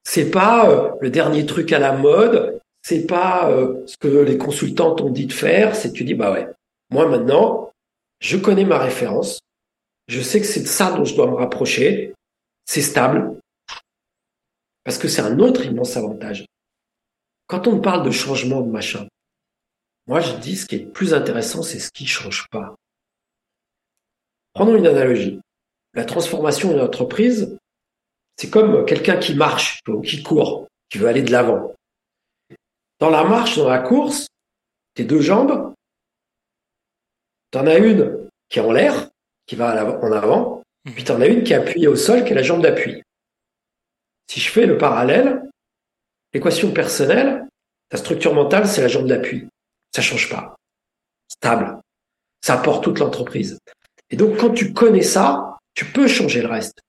C'est 0.05 0.31
pas 0.31 0.71
euh, 0.71 0.91
le 1.01 1.11
dernier 1.11 1.47
truc 1.47 1.73
à 1.73 1.79
la 1.79 1.93
mode. 1.93 2.61
C'est 2.83 3.07
pas 3.07 3.51
euh, 3.51 3.83
ce 3.87 3.97
que 3.97 4.09
les 4.09 4.37
consultants 4.37 4.95
t'ont 4.95 5.11
dit 5.11 5.27
de 5.27 5.33
faire. 5.33 5.75
C'est 5.75 5.93
tu 5.93 6.05
dis 6.05 6.15
bah 6.15 6.33
ouais. 6.33 6.47
Moi 6.95 7.09
maintenant, 7.09 7.73
je 8.21 8.37
connais 8.37 8.65
ma 8.65 8.79
référence. 8.79 9.41
Je 10.07 10.21
sais 10.21 10.41
que 10.41 10.47
c'est 10.47 10.63
de 10.63 10.69
ça 10.69 10.93
dont 10.93 11.05
je 11.05 11.17
dois 11.17 11.27
me 11.27 11.35
rapprocher 11.35 12.15
c'est 12.67 12.83
stable, 12.83 13.41
parce 14.85 14.97
que 14.97 15.09
c'est 15.09 15.21
un 15.21 15.41
autre 15.41 15.67
immense 15.67 15.97
avantage. 15.97 16.47
Quand 17.49 17.67
on 17.67 17.81
parle 17.81 18.07
de 18.07 18.13
changement 18.13 18.61
de 18.63 18.71
machin, 18.71 19.09
moi 20.07 20.21
je 20.21 20.37
dis 20.37 20.57
ce 20.57 20.67
qui 20.67 20.77
est 20.77 20.85
le 20.85 20.93
plus 20.93 21.13
intéressant, 21.15 21.65
c'est 21.65 21.81
ce 21.81 21.91
qui 21.91 22.05
ne 22.05 22.09
change 22.09 22.47
pas. 22.49 22.77
Prenons 24.55 24.77
une 24.77 24.87
analogie. 24.87 25.41
La 25.95 26.05
transformation 26.05 26.71
d'une 26.71 26.81
entreprise, 26.81 27.59
c'est 28.37 28.51
comme 28.51 28.87
quelqu'un 28.87 29.19
qui 29.19 29.35
marche 29.35 29.81
ou 29.89 30.01
qui 30.01 30.23
court, 30.23 30.69
qui 30.89 30.99
veut 30.99 31.09
aller 31.09 31.23
de 31.23 31.33
l'avant. 31.33 31.75
Dans 33.01 33.11
la 33.11 33.25
marche, 33.25 33.57
dans 33.57 33.69
la 33.69 33.81
course, 33.81 34.29
tes 34.95 35.05
deux 35.05 35.21
jambes, 35.21 35.74
tu 37.55 37.61
en 37.61 37.69
as 37.69 37.79
une 37.79 38.29
qui 38.49 38.59
est 38.59 38.63
en 38.63 38.73
l'air, 38.73 39.11
qui 39.47 39.55
va 39.55 39.97
en 40.03 40.11
avant, 40.11 40.65
puis 40.93 41.05
tu 41.05 41.13
en 41.13 41.21
as 41.21 41.29
une 41.29 41.45
qui 41.45 41.53
est 41.53 41.57
appuyée 41.57 41.87
au 41.87 41.95
sol, 41.95 42.25
qui 42.25 42.33
est 42.33 42.35
la 42.35 42.43
jambe 42.43 42.63
d'appui. 42.63 43.01
Si 44.29 44.41
je 44.41 44.51
fais 44.51 44.67
le 44.67 44.77
parallèle, 44.77 45.41
l'équation 46.33 46.73
personnelle, 46.73 47.47
ta 47.91 47.97
structure 47.97 48.35
mentale, 48.35 48.67
c'est 48.67 48.83
la 48.83 48.89
jambe 48.89 49.07
d'appui. 49.07 49.47
Ça 49.95 50.03
change 50.03 50.29
pas. 50.29 50.57
Stable. 51.29 51.79
Ça 52.45 52.55
apporte 52.55 52.83
toute 52.83 52.99
l'entreprise. 52.99 53.57
Et 54.11 54.17
donc, 54.17 54.37
quand 54.37 54.51
tu 54.51 54.73
connais 54.73 55.03
ça, 55.03 55.59
tu 55.75 55.85
peux 55.85 56.09
changer 56.09 56.43
le 56.43 56.49
reste. 56.49 56.81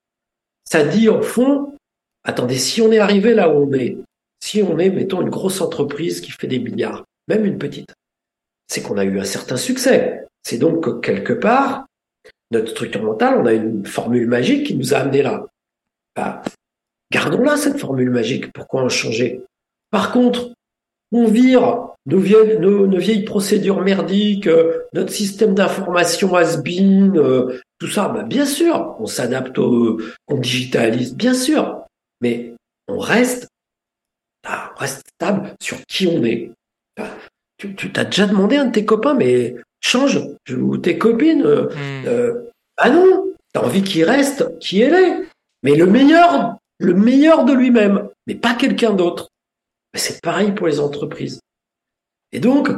Ça 0.68 0.84
dit, 0.84 1.10
au 1.10 1.22
fond, 1.22 1.78
attendez, 2.24 2.58
si 2.58 2.82
on 2.82 2.92
est 2.92 2.98
arrivé 2.98 3.36
là 3.36 3.50
où 3.50 3.70
on 3.70 3.74
est, 3.74 4.00
si 4.40 4.64
on 4.64 4.80
est, 4.80 4.90
mettons, 4.90 5.22
une 5.22 5.30
grosse 5.30 5.62
entreprise 5.62 6.22
qui 6.22 6.32
fait 6.32 6.48
des 6.48 6.58
milliards, 6.58 7.06
même 7.28 7.46
une 7.46 7.60
petite, 7.60 7.94
c'est 8.68 8.82
qu'on 8.82 8.98
a 8.98 9.04
eu 9.04 9.20
un 9.20 9.26
certain 9.26 9.58
succès. 9.58 10.26
C'est 10.46 10.60
donc 10.60 10.84
que 10.84 11.00
quelque 11.00 11.34
part, 11.34 11.88
notre 12.52 12.70
structure 12.70 13.02
mentale, 13.02 13.40
on 13.42 13.46
a 13.48 13.54
une 13.54 13.86
formule 13.86 14.28
magique 14.28 14.68
qui 14.68 14.76
nous 14.76 14.94
a 14.94 14.98
amené 14.98 15.24
là. 15.24 15.46
Bah, 16.16 16.44
gardons-la, 17.12 17.58
cette 17.58 17.80
formule 17.80 18.12
magique. 18.12 18.54
Pourquoi 18.54 18.84
en 18.84 18.90
changer? 18.90 19.42
Par 19.90 20.12
contre, 20.12 20.52
on 21.12 21.26
vire 21.26 21.88
nos 22.06 22.20
vieilles, 22.20 23.24
procédures 23.24 23.82
merdiques, 23.82 24.46
euh, 24.46 24.84
notre 24.94 25.12
système 25.12 25.56
d'information 25.56 26.36
has-been, 26.36 27.18
euh, 27.18 27.60
tout 27.80 27.88
ça, 27.88 28.10
bah, 28.10 28.22
bien 28.22 28.46
sûr, 28.46 28.96
on 29.00 29.08
s'adapte, 29.08 29.58
on 29.58 29.98
digitalise, 30.38 31.16
bien 31.16 31.34
sûr, 31.34 31.86
mais 32.22 32.54
on 32.88 33.00
reste, 33.00 33.48
bah, 34.44 34.74
on 34.76 34.80
reste 34.80 35.02
stable 35.16 35.56
sur 35.60 35.78
qui 35.88 36.06
on 36.06 36.24
est. 36.24 36.52
Bah, 36.96 37.10
tu 37.58 37.92
t'as 37.92 38.06
déjà 38.06 38.28
demandé 38.28 38.58
à 38.58 38.62
un 38.62 38.66
de 38.66 38.72
tes 38.72 38.86
copains, 38.86 39.16
mais 39.16 39.56
change, 39.86 40.20
ou 40.52 40.78
tes 40.78 40.98
copines. 40.98 41.46
Euh, 41.46 41.70
hmm. 41.70 42.08
euh, 42.08 42.52
ah 42.78 42.90
non, 42.90 43.34
t'as 43.54 43.62
envie 43.62 43.84
qu'il 43.84 44.04
reste 44.04 44.58
qui 44.60 44.82
elle 44.82 44.96
est. 44.96 45.28
Mais 45.64 45.76
le 45.76 45.86
meilleur, 45.86 46.58
le 46.80 46.94
meilleur 46.94 47.46
de 47.46 47.54
lui-même, 47.54 48.10
mais 48.28 48.36
pas 48.36 48.56
quelqu'un 48.56 48.94
d'autre. 48.94 49.30
C'est 49.96 50.22
pareil 50.22 50.52
pour 50.52 50.68
les 50.68 50.80
entreprises. 50.80 51.40
Et 52.32 52.40
donc, 52.40 52.70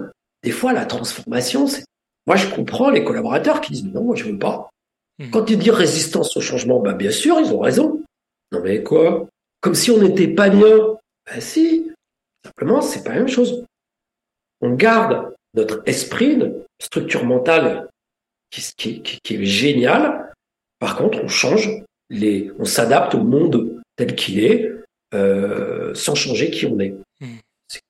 des 0.43 0.51
fois, 0.51 0.73
la 0.73 0.85
transformation, 0.85 1.67
c'est. 1.67 1.83
Moi, 2.27 2.35
je 2.35 2.53
comprends 2.53 2.89
les 2.89 3.05
collaborateurs 3.05 3.61
qui 3.61 3.71
disent 3.71 3.85
non, 3.85 4.03
moi, 4.03 4.15
je 4.15 4.25
veux 4.25 4.37
pas. 4.37 4.69
Hmm. 5.17 5.31
Quand 5.31 5.49
ils 5.49 5.57
disent 5.57 5.71
résistance 5.71 6.35
au 6.35 6.41
changement, 6.41 6.79
bah, 6.79 6.93
bien 6.93 7.11
sûr, 7.11 7.39
ils 7.39 7.53
ont 7.53 7.59
raison. 7.59 8.03
Non, 8.51 8.61
mais 8.61 8.83
quoi? 8.83 9.27
Comme 9.61 9.75
si 9.75 9.91
on 9.91 9.97
n'était 9.97 10.27
pas 10.27 10.49
bien. 10.49 10.77
Ben 11.25 11.41
si. 11.41 11.91
Simplement, 12.45 12.81
c'est 12.81 13.03
pas 13.03 13.11
la 13.13 13.19
même 13.19 13.27
chose. 13.27 13.65
On 14.61 14.73
garde 14.73 15.33
notre 15.57 15.81
esprit, 15.85 16.37
notre 16.37 16.65
structure 16.79 17.25
mentale 17.25 17.89
qui, 18.49 19.03
est 19.29 19.45
géniale. 19.45 20.31
Par 20.79 20.95
contre, 20.95 21.19
on 21.23 21.27
change, 21.27 21.69
les, 22.09 22.51
on 22.59 22.65
s'adapte 22.65 23.15
au 23.15 23.23
monde 23.23 23.81
tel 23.95 24.15
qu'il 24.15 24.43
est, 24.43 24.71
euh, 25.13 25.93
sans 25.95 26.15
changer 26.15 26.51
qui 26.51 26.65
on 26.65 26.79
est. 26.79 26.95
Hmm. 27.19 27.37
C'est 27.67 27.81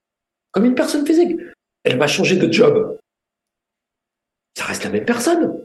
comme 0.51 0.65
une 0.65 0.75
personne 0.75 1.05
physique. 1.05 1.37
Elle 1.83 1.97
va 1.97 2.07
changer 2.07 2.37
de 2.37 2.51
job. 2.51 2.97
Ça 4.57 4.65
reste 4.65 4.85
la 4.85 4.89
même 4.89 5.05
personne. 5.05 5.63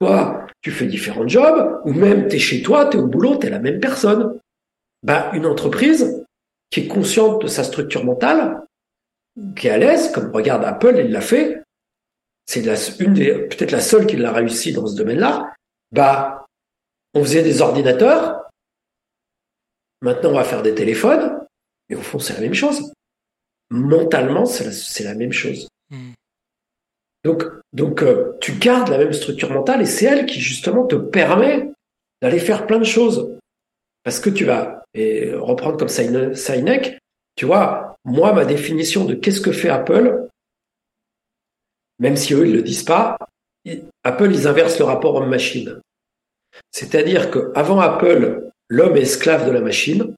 Toi, 0.00 0.46
tu 0.62 0.70
fais 0.70 0.86
différents 0.86 1.26
jobs, 1.26 1.80
ou 1.84 1.92
même 1.92 2.28
tu 2.28 2.36
es 2.36 2.38
chez 2.38 2.62
toi, 2.62 2.86
tu 2.86 2.96
es 2.96 3.00
au 3.00 3.08
boulot, 3.08 3.36
tu 3.36 3.48
es 3.48 3.50
la 3.50 3.58
même 3.58 3.80
personne. 3.80 4.38
Bah, 5.02 5.30
une 5.34 5.46
entreprise 5.46 6.24
qui 6.70 6.80
est 6.80 6.88
consciente 6.88 7.42
de 7.42 7.46
sa 7.48 7.64
structure 7.64 8.04
mentale, 8.04 8.62
qui 9.56 9.68
est 9.68 9.70
à 9.70 9.78
l'aise, 9.78 10.10
comme 10.12 10.30
regarde 10.32 10.64
Apple, 10.64 10.96
il 10.98 11.10
l'a 11.10 11.20
fait, 11.20 11.62
c'est 12.46 12.64
une 13.00 13.14
des, 13.14 13.32
peut-être 13.32 13.72
la 13.72 13.80
seule 13.80 14.06
qui 14.06 14.16
l'a 14.16 14.32
réussi 14.32 14.72
dans 14.72 14.86
ce 14.86 14.96
domaine-là, 14.96 15.54
bah, 15.92 16.46
on 17.14 17.22
faisait 17.22 17.42
des 17.42 17.60
ordinateurs, 17.60 18.48
maintenant 20.02 20.30
on 20.30 20.34
va 20.34 20.44
faire 20.44 20.62
des 20.62 20.74
téléphones, 20.74 21.40
et 21.88 21.94
au 21.94 22.00
fond 22.00 22.18
c'est 22.18 22.34
la 22.34 22.40
même 22.40 22.54
chose. 22.54 22.92
Mentalement, 23.70 24.46
c'est 24.46 25.04
la, 25.04 25.14
même 25.14 25.32
chose. 25.32 25.68
Hmm. 25.90 26.12
Donc, 27.22 27.44
donc 27.74 28.02
euh, 28.02 28.32
tu 28.40 28.52
gardes 28.52 28.88
la 28.88 28.96
même 28.96 29.12
structure 29.12 29.52
mentale 29.52 29.82
et 29.82 29.86
c'est 29.86 30.06
elle 30.06 30.24
qui 30.24 30.40
justement 30.40 30.86
te 30.86 30.96
permet 30.96 31.70
d'aller 32.22 32.38
faire 32.38 32.66
plein 32.66 32.78
de 32.78 32.84
choses. 32.84 33.36
Parce 34.04 34.20
que 34.20 34.30
tu 34.30 34.46
vas, 34.46 34.84
et 34.94 35.34
reprendre 35.34 35.76
comme 35.76 35.88
Sinek, 35.88 36.98
tu 37.38 37.46
vois, 37.46 37.96
moi, 38.04 38.32
ma 38.32 38.44
définition 38.44 39.04
de 39.04 39.14
qu'est-ce 39.14 39.40
que 39.40 39.52
fait 39.52 39.68
Apple, 39.68 40.26
même 42.00 42.16
si 42.16 42.34
eux, 42.34 42.48
ils 42.48 42.52
le 42.52 42.62
disent 42.62 42.82
pas, 42.82 43.16
Apple, 44.02 44.32
ils 44.32 44.48
inversent 44.48 44.80
le 44.80 44.86
rapport 44.86 45.14
homme-machine. 45.14 45.80
C'est-à-dire 46.72 47.30
qu'avant 47.30 47.78
Apple, 47.78 48.50
l'homme 48.68 48.96
est 48.96 49.02
esclave 49.02 49.46
de 49.46 49.52
la 49.52 49.60
machine, 49.60 50.16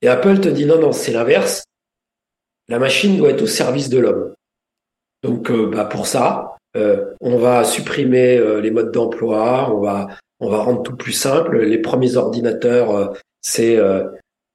Et 0.00 0.08
Apple 0.08 0.40
te 0.40 0.48
dit 0.48 0.64
non, 0.64 0.80
non, 0.80 0.92
c'est 0.92 1.12
l'inverse. 1.12 1.64
La 2.68 2.78
machine 2.78 3.18
doit 3.18 3.30
être 3.30 3.42
au 3.42 3.46
service 3.46 3.90
de 3.90 3.98
l'homme. 3.98 4.32
Donc, 5.22 5.50
euh, 5.50 5.68
bah, 5.70 5.84
pour 5.84 6.06
ça, 6.06 6.56
euh, 6.74 7.12
on 7.20 7.36
va 7.36 7.64
supprimer 7.64 8.38
euh, 8.38 8.62
les 8.62 8.70
modes 8.70 8.92
d'emploi, 8.92 9.70
on 9.70 10.48
va 10.48 10.58
rendre 10.58 10.82
tout 10.82 10.96
plus 10.96 11.12
simple. 11.12 11.60
Les 11.60 11.82
premiers 11.82 12.16
ordinateurs, 12.16 13.14
c'est, 13.42 13.78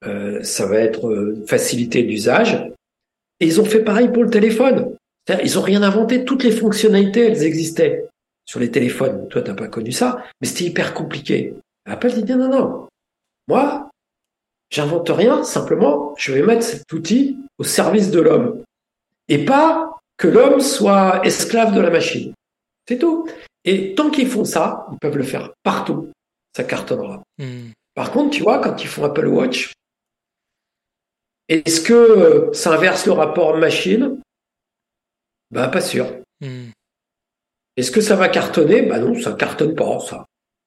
ça 0.03 0.65
va 0.65 0.77
être 0.77 1.35
facilité 1.47 2.03
d'usage. 2.03 2.69
Et 3.39 3.45
ils 3.45 3.59
ont 3.59 3.65
fait 3.65 3.83
pareil 3.83 4.09
pour 4.09 4.23
le 4.23 4.29
téléphone. 4.29 4.95
Ils 5.43 5.57
ont 5.57 5.61
rien 5.61 5.83
inventé. 5.83 6.25
Toutes 6.25 6.43
les 6.43 6.51
fonctionnalités, 6.51 7.21
elles 7.21 7.43
existaient 7.43 8.07
sur 8.45 8.59
les 8.59 8.71
téléphones. 8.71 9.27
Toi, 9.29 9.41
t'as 9.41 9.53
pas 9.53 9.67
connu 9.67 9.91
ça, 9.91 10.23
mais 10.39 10.47
c'était 10.47 10.65
hyper 10.65 10.93
compliqué. 10.93 11.53
Apple 11.85 12.11
dit 12.11 12.35
non, 12.35 12.49
non. 12.49 12.87
Moi, 13.47 13.89
j'invente 14.69 15.09
rien. 15.09 15.43
Simplement, 15.43 16.13
je 16.17 16.33
vais 16.33 16.43
mettre 16.43 16.63
cet 16.63 16.91
outil 16.91 17.37
au 17.57 17.63
service 17.63 18.11
de 18.11 18.19
l'homme. 18.19 18.61
Et 19.27 19.45
pas 19.45 19.97
que 20.17 20.27
l'homme 20.27 20.59
soit 20.59 21.21
esclave 21.25 21.73
de 21.73 21.81
la 21.81 21.89
machine. 21.89 22.33
C'est 22.87 22.97
tout. 22.97 23.27
Et 23.63 23.95
tant 23.95 24.09
qu'ils 24.09 24.27
font 24.27 24.45
ça, 24.45 24.87
ils 24.91 24.97
peuvent 24.99 25.17
le 25.17 25.23
faire 25.23 25.53
partout. 25.63 26.09
Ça 26.55 26.63
cartonnera. 26.63 27.23
Hmm. 27.37 27.69
Par 27.95 28.11
contre, 28.11 28.31
tu 28.31 28.43
vois, 28.43 28.59
quand 28.59 28.83
ils 28.83 28.87
font 28.87 29.03
Apple 29.03 29.27
Watch, 29.27 29.73
est-ce 31.51 31.81
que 31.81 32.49
ça 32.53 32.73
inverse 32.73 33.05
le 33.05 33.11
rapport 33.11 33.57
machine? 33.57 34.21
Ben, 35.51 35.67
pas 35.67 35.81
sûr. 35.81 36.07
Hmm. 36.39 36.69
Est-ce 37.75 37.91
que 37.91 38.01
ça 38.01 38.15
va 38.15 38.29
cartonner? 38.29 38.83
Ben 38.83 38.99
non, 38.99 39.19
ça 39.19 39.33
cartonne 39.33 39.75
pas. 39.75 39.99
Ça, 39.99 40.25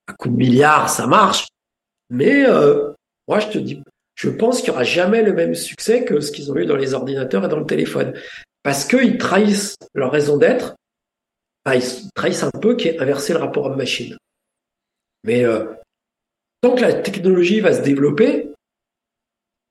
un 0.08 0.12
coup 0.14 0.28
de 0.28 0.36
milliard, 0.36 0.90
ça 0.90 1.06
marche. 1.06 1.46
Mais 2.10 2.46
euh, 2.46 2.92
moi, 3.28 3.40
je 3.40 3.48
te 3.48 3.58
dis, 3.58 3.82
je 4.14 4.28
pense 4.28 4.58
qu'il 4.58 4.70
n'y 4.70 4.74
aura 4.74 4.84
jamais 4.84 5.22
le 5.22 5.32
même 5.32 5.54
succès 5.54 6.04
que 6.04 6.20
ce 6.20 6.30
qu'ils 6.30 6.52
ont 6.52 6.56
eu 6.56 6.66
dans 6.66 6.76
les 6.76 6.94
ordinateurs 6.94 7.44
et 7.44 7.48
dans 7.48 7.60
le 7.60 7.66
téléphone 7.66 8.14
parce 8.62 8.84
qu'ils 8.84 9.18
trahissent 9.18 9.76
leur 9.94 10.10
raison 10.10 10.36
d'être. 10.36 10.74
ils 11.66 12.10
trahissent 12.14 12.42
un 12.42 12.50
peu 12.50 12.76
qui 12.76 12.88
est 12.88 13.00
inverser 13.00 13.32
le 13.32 13.38
rapport 13.38 13.66
homme-machine. 13.66 14.16
Mais 15.24 15.44
euh, 15.44 15.64
tant 16.60 16.74
que 16.74 16.82
la 16.82 16.92
technologie 16.94 17.60
va 17.60 17.72
se 17.72 17.82
développer, 17.82 18.53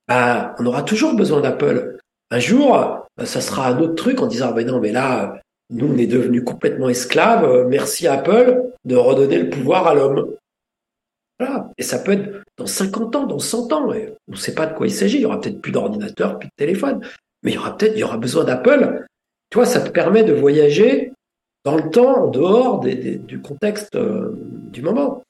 bah, 0.08 0.56
on 0.60 0.66
aura 0.66 0.84
toujours 0.84 1.16
besoin 1.16 1.42
d'Apple. 1.42 1.98
Un 2.32 2.40
jour, 2.40 2.72
bah, 3.18 3.26
ça 3.26 3.42
sera 3.42 3.68
un 3.68 3.80
autre 3.80 3.96
truc 3.96 4.22
en 4.22 4.28
disant 4.28 4.52
ben 4.52 4.66
non, 4.66 4.80
mais 4.80 4.92
là, 4.92 5.42
nous, 5.70 5.94
on 5.94 5.98
est 5.98 6.08
devenus 6.08 6.44
complètement 6.44 6.90
esclaves. 6.90 7.68
Merci 7.68 8.08
Apple 8.08 8.64
de 8.86 8.96
redonner 8.96 9.40
le 9.40 9.50
pouvoir 9.50 9.88
à 9.88 9.94
l'homme. 9.94 10.36
Voilà. 11.40 11.70
Et 11.78 11.84
ça 11.84 12.00
peut 12.00 12.14
être 12.14 12.44
dans 12.58 12.68
50 12.68 13.16
ans, 13.16 13.26
dans 13.26 13.40
100 13.40 13.74
ans. 13.74 13.94
Et 13.94 14.14
on 14.28 14.34
ne 14.34 14.38
sait 14.38 14.54
pas 14.54 14.66
de 14.66 14.76
quoi 14.76 14.88
il 14.88 14.92
s'agit. 14.92 15.18
Il 15.18 15.22
y 15.22 15.26
aura 15.26 15.40
peut-être 15.40 15.62
plus 15.62 15.72
d'ordinateurs, 15.72 16.40
plus 16.40 16.48
de 16.48 16.54
téléphone 16.56 17.02
mais 17.44 17.52
il 17.52 17.56
y 17.56 17.58
aura 17.58 17.78
peut-être, 17.78 17.94
il 17.94 18.00
y 18.00 18.04
aura 18.04 18.18
besoin 18.18 18.46
d'Apple. 18.46 19.06
Tu 19.50 19.58
vois, 19.58 19.66
ça 19.66 19.82
te 19.82 19.90
permet 19.90 20.24
de 20.24 20.34
voyager 20.34 21.12
dans 21.66 21.76
le 21.76 21.90
temps, 21.92 22.26
en 22.26 22.28
dehors 22.30 22.80
du 22.80 23.42
contexte 23.42 23.96
euh, 23.96 24.32
du 24.36 24.82
moment. 24.82 25.22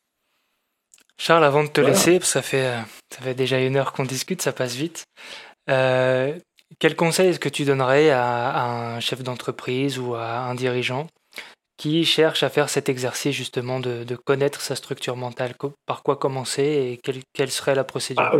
Charles, 1.18 1.44
avant 1.44 1.64
de 1.64 1.70
te 1.70 1.82
laisser, 1.82 2.20
ça 2.22 2.42
fait, 2.42 2.66
euh, 2.66 2.80
ça 3.14 3.22
fait 3.22 3.36
déjà 3.36 3.60
une 3.60 3.76
heure 3.76 3.94
qu'on 3.94 4.06
discute, 4.06 4.42
ça 4.42 4.52
passe 4.54 4.76
vite. 4.76 5.06
Euh, 5.70 6.34
quel 6.80 6.96
conseil 6.96 7.30
est-ce 7.30 7.40
que 7.40 7.50
tu 7.50 7.64
donnerais 7.64 8.10
à 8.10 8.66
un 8.66 9.00
chef 9.00 9.22
d'entreprise 9.22 10.00
ou 10.00 10.16
à 10.16 10.40
un 10.40 10.56
dirigeant 10.56 11.08
qui 11.78 12.06
cherche 12.06 12.42
à 12.42 12.50
faire 12.50 12.70
cet 12.70 12.90
exercice 12.90 13.36
justement 13.36 13.80
de, 13.80 14.16
connaître 14.26 14.62
sa 14.62 14.76
structure 14.76 15.16
mentale? 15.16 15.54
Par 15.86 16.02
quoi 16.02 16.16
commencer 16.16 16.64
et 16.64 17.00
quelle, 17.34 17.52
serait 17.52 17.76
la 17.76 17.84
procédure? 17.84 18.24
Ah 18.24 18.36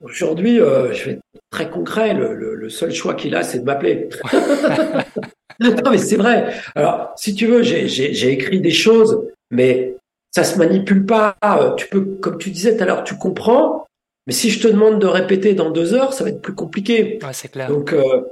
Aujourd'hui, 0.00 0.58
euh, 0.58 0.94
je 0.94 1.04
vais 1.04 1.10
être 1.12 1.22
très 1.50 1.68
concret. 1.68 2.14
Le, 2.14 2.68
seul 2.70 2.94
choix 2.94 3.12
qu'il 3.12 3.36
a, 3.36 3.42
c'est 3.42 3.58
de 3.58 3.64
m'appeler. 3.64 4.08
non, 5.60 5.90
mais 5.90 5.98
c'est 5.98 6.16
vrai. 6.16 6.54
Alors, 6.74 7.12
si 7.16 7.34
tu 7.34 7.46
veux, 7.46 7.62
j'ai 7.62 8.32
écrit 8.32 8.60
des 8.60 8.70
choses, 8.70 9.20
mais 9.50 9.96
ça 10.30 10.44
se 10.44 10.56
manipule 10.56 11.04
pas. 11.04 11.36
Tu 11.76 11.88
peux, 11.88 12.00
comme 12.00 12.38
tu 12.38 12.50
disais 12.50 12.74
tout 12.74 12.82
à 12.84 12.86
l'heure, 12.86 13.04
tu 13.04 13.18
comprends. 13.18 13.84
Mais 14.26 14.32
si 14.32 14.50
je 14.50 14.60
te 14.60 14.68
demande 14.68 15.00
de 15.00 15.06
répéter 15.06 15.54
dans 15.54 15.70
deux 15.70 15.94
heures, 15.94 16.12
ça 16.12 16.24
va 16.24 16.30
être 16.30 16.42
plus 16.42 16.54
compliqué. 16.54 17.18
Ouais, 17.22 17.32
c'est 17.32 17.48
clair. 17.48 17.68
Donc, 17.68 17.92
euh, 17.92 18.22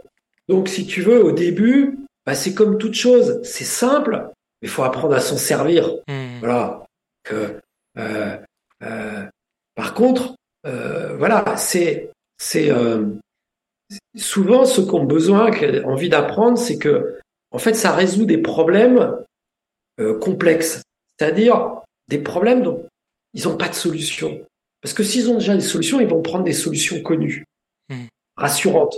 donc, 0.49 0.68
si 0.68 0.86
tu 0.86 1.03
veux, 1.03 1.22
au 1.22 1.32
début, 1.32 1.99
bah, 2.24 2.34
c'est 2.34 2.55
comme 2.55 2.78
toute 2.78 2.95
chose. 2.95 3.40
C'est 3.43 3.64
simple, 3.64 4.30
il 4.62 4.68
faut 4.68 4.82
apprendre 4.82 5.14
à 5.14 5.20
s'en 5.20 5.36
servir. 5.36 5.90
Hmm. 6.09 6.38
Voilà. 6.40 6.84
Que, 7.24 7.61
euh, 7.99 8.36
euh, 8.82 9.24
par 9.74 9.95
contre, 9.95 10.34
euh, 10.66 11.16
voilà, 11.16 11.57
c'est 11.57 12.11
c'est 12.38 12.70
euh, 12.70 13.05
souvent 14.16 14.64
ce 14.64 14.80
qu'on 14.80 15.03
a 15.03 15.07
besoin, 15.07 15.51
envie 15.84 16.09
d'apprendre, 16.09 16.59
c'est 16.59 16.78
que 16.78 17.18
en 17.53 17.59
fait, 17.59 17.74
ça 17.74 17.93
résout 17.93 18.24
des 18.24 18.38
problèmes 18.38 19.16
euh, 20.01 20.18
complexes, 20.18 20.82
c'est-à-dire 21.16 21.82
des 22.09 22.18
problèmes 22.18 22.62
dont 22.62 22.86
ils 23.34 23.45
n'ont 23.45 23.57
pas 23.57 23.68
de 23.68 23.74
solution. 23.74 24.40
Parce 24.83 24.95
que 24.95 25.05
s'ils 25.05 25.30
ont 25.30 25.35
déjà 25.35 25.55
des 25.55 25.61
solutions, 25.61 26.01
ils 26.01 26.09
vont 26.09 26.20
prendre 26.20 26.45
des 26.45 26.53
solutions 26.53 27.01
connues, 27.03 27.45
hmm. 27.89 28.07
rassurantes. 28.37 28.97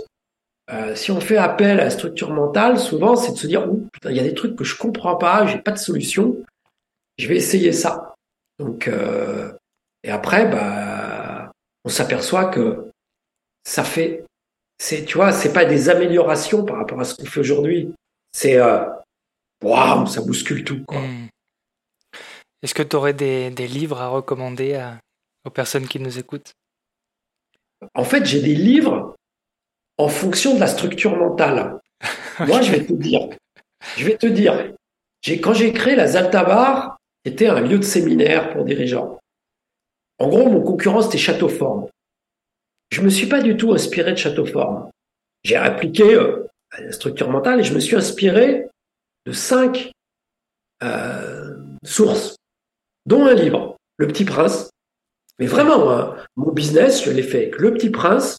Euh, 0.71 0.95
si 0.95 1.11
on 1.11 1.21
fait 1.21 1.37
appel 1.37 1.79
à 1.79 1.85
la 1.85 1.89
structure 1.91 2.31
mentale, 2.31 2.79
souvent, 2.79 3.15
c'est 3.15 3.33
de 3.33 3.37
se 3.37 3.45
dire, 3.45 3.69
il 4.05 4.15
y 4.15 4.19
a 4.19 4.23
des 4.23 4.33
trucs 4.33 4.55
que 4.55 4.63
je 4.63 4.75
comprends 4.75 5.15
pas, 5.15 5.45
j'ai 5.45 5.59
pas 5.59 5.71
de 5.71 5.77
solution, 5.77 6.37
je 7.17 7.27
vais 7.27 7.35
essayer 7.35 7.71
ça. 7.71 8.15
Donc, 8.57 8.87
euh, 8.87 9.51
et 10.03 10.09
après, 10.09 10.47
bah, 10.47 11.51
on 11.83 11.89
s'aperçoit 11.89 12.45
que 12.45 12.89
ça 13.63 13.83
fait, 13.83 14.25
c'est, 14.79 15.05
tu 15.05 15.17
vois, 15.17 15.31
c'est 15.31 15.53
pas 15.53 15.65
des 15.65 15.89
améliorations 15.89 16.65
par 16.65 16.77
rapport 16.77 16.99
à 16.99 17.03
ce 17.03 17.13
qu'on 17.13 17.25
fait 17.25 17.39
aujourd'hui. 17.39 17.93
C'est, 18.31 18.57
euh, 18.57 18.85
waouh, 19.63 20.07
ça 20.07 20.21
bouscule 20.21 20.63
tout. 20.63 20.83
Quoi. 20.85 21.01
Hmm. 21.01 21.27
Est-ce 22.63 22.73
que 22.73 22.81
tu 22.81 22.95
aurais 22.95 23.13
des, 23.13 23.51
des, 23.51 23.67
livres 23.67 24.01
à 24.01 24.07
recommander 24.07 24.73
à, 24.73 24.97
aux 25.45 25.49
personnes 25.49 25.87
qui 25.87 25.99
nous 25.99 26.19
écoutent? 26.19 26.53
En 27.93 28.03
fait, 28.03 28.25
j'ai 28.25 28.41
des 28.41 28.55
livres 28.55 29.15
en 29.97 30.07
fonction 30.07 30.55
de 30.55 30.59
la 30.59 30.67
structure 30.67 31.15
mentale. 31.15 31.79
Moi, 32.39 32.61
je 32.61 32.71
vais 32.71 32.85
te 32.85 32.93
dire, 32.93 33.29
je 33.97 34.05
vais 34.05 34.17
te 34.17 34.27
dire, 34.27 34.73
quand 35.41 35.53
j'ai 35.53 35.71
créé 35.73 35.95
la 35.95 36.07
Zaltabar, 36.07 36.97
était 37.23 37.47
un 37.47 37.61
lieu 37.61 37.79
de 37.79 37.83
séminaire 37.83 38.53
pour 38.53 38.65
dirigeants. 38.65 39.19
En 40.19 40.29
gros, 40.29 40.49
mon 40.49 40.61
concurrent, 40.61 41.01
c'était 41.01 41.17
Châteauforme. 41.17 41.87
Je 42.91 43.01
me 43.01 43.09
suis 43.09 43.27
pas 43.27 43.41
du 43.41 43.57
tout 43.57 43.73
inspiré 43.73 44.11
de 44.11 44.17
Châteauforme. 44.17 44.89
J'ai 45.43 45.55
appliqué 45.55 46.13
euh, 46.13 46.47
la 46.77 46.91
structure 46.91 47.29
mentale 47.29 47.59
et 47.59 47.63
je 47.63 47.73
me 47.73 47.79
suis 47.79 47.95
inspiré 47.95 48.67
de 49.25 49.31
cinq 49.31 49.91
euh, 50.83 51.57
sources, 51.83 52.35
dont 53.05 53.25
un 53.25 53.33
livre, 53.33 53.75
Le 53.97 54.07
Petit 54.07 54.25
Prince. 54.25 54.69
Mais 55.39 55.47
vraiment, 55.47 55.91
hein, 55.91 56.15
mon 56.35 56.51
business, 56.51 57.03
je 57.03 57.11
l'ai 57.11 57.23
fait 57.23 57.43
avec 57.43 57.57
Le 57.57 57.73
Petit 57.73 57.89
Prince, 57.89 58.37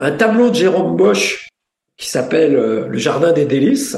un 0.00 0.12
tableau 0.12 0.50
de 0.50 0.54
Jérôme 0.54 0.96
Bosch 0.96 1.48
qui 1.96 2.08
s'appelle 2.08 2.56
euh, 2.56 2.88
Le 2.88 2.98
Jardin 2.98 3.32
des 3.32 3.44
délices, 3.44 3.96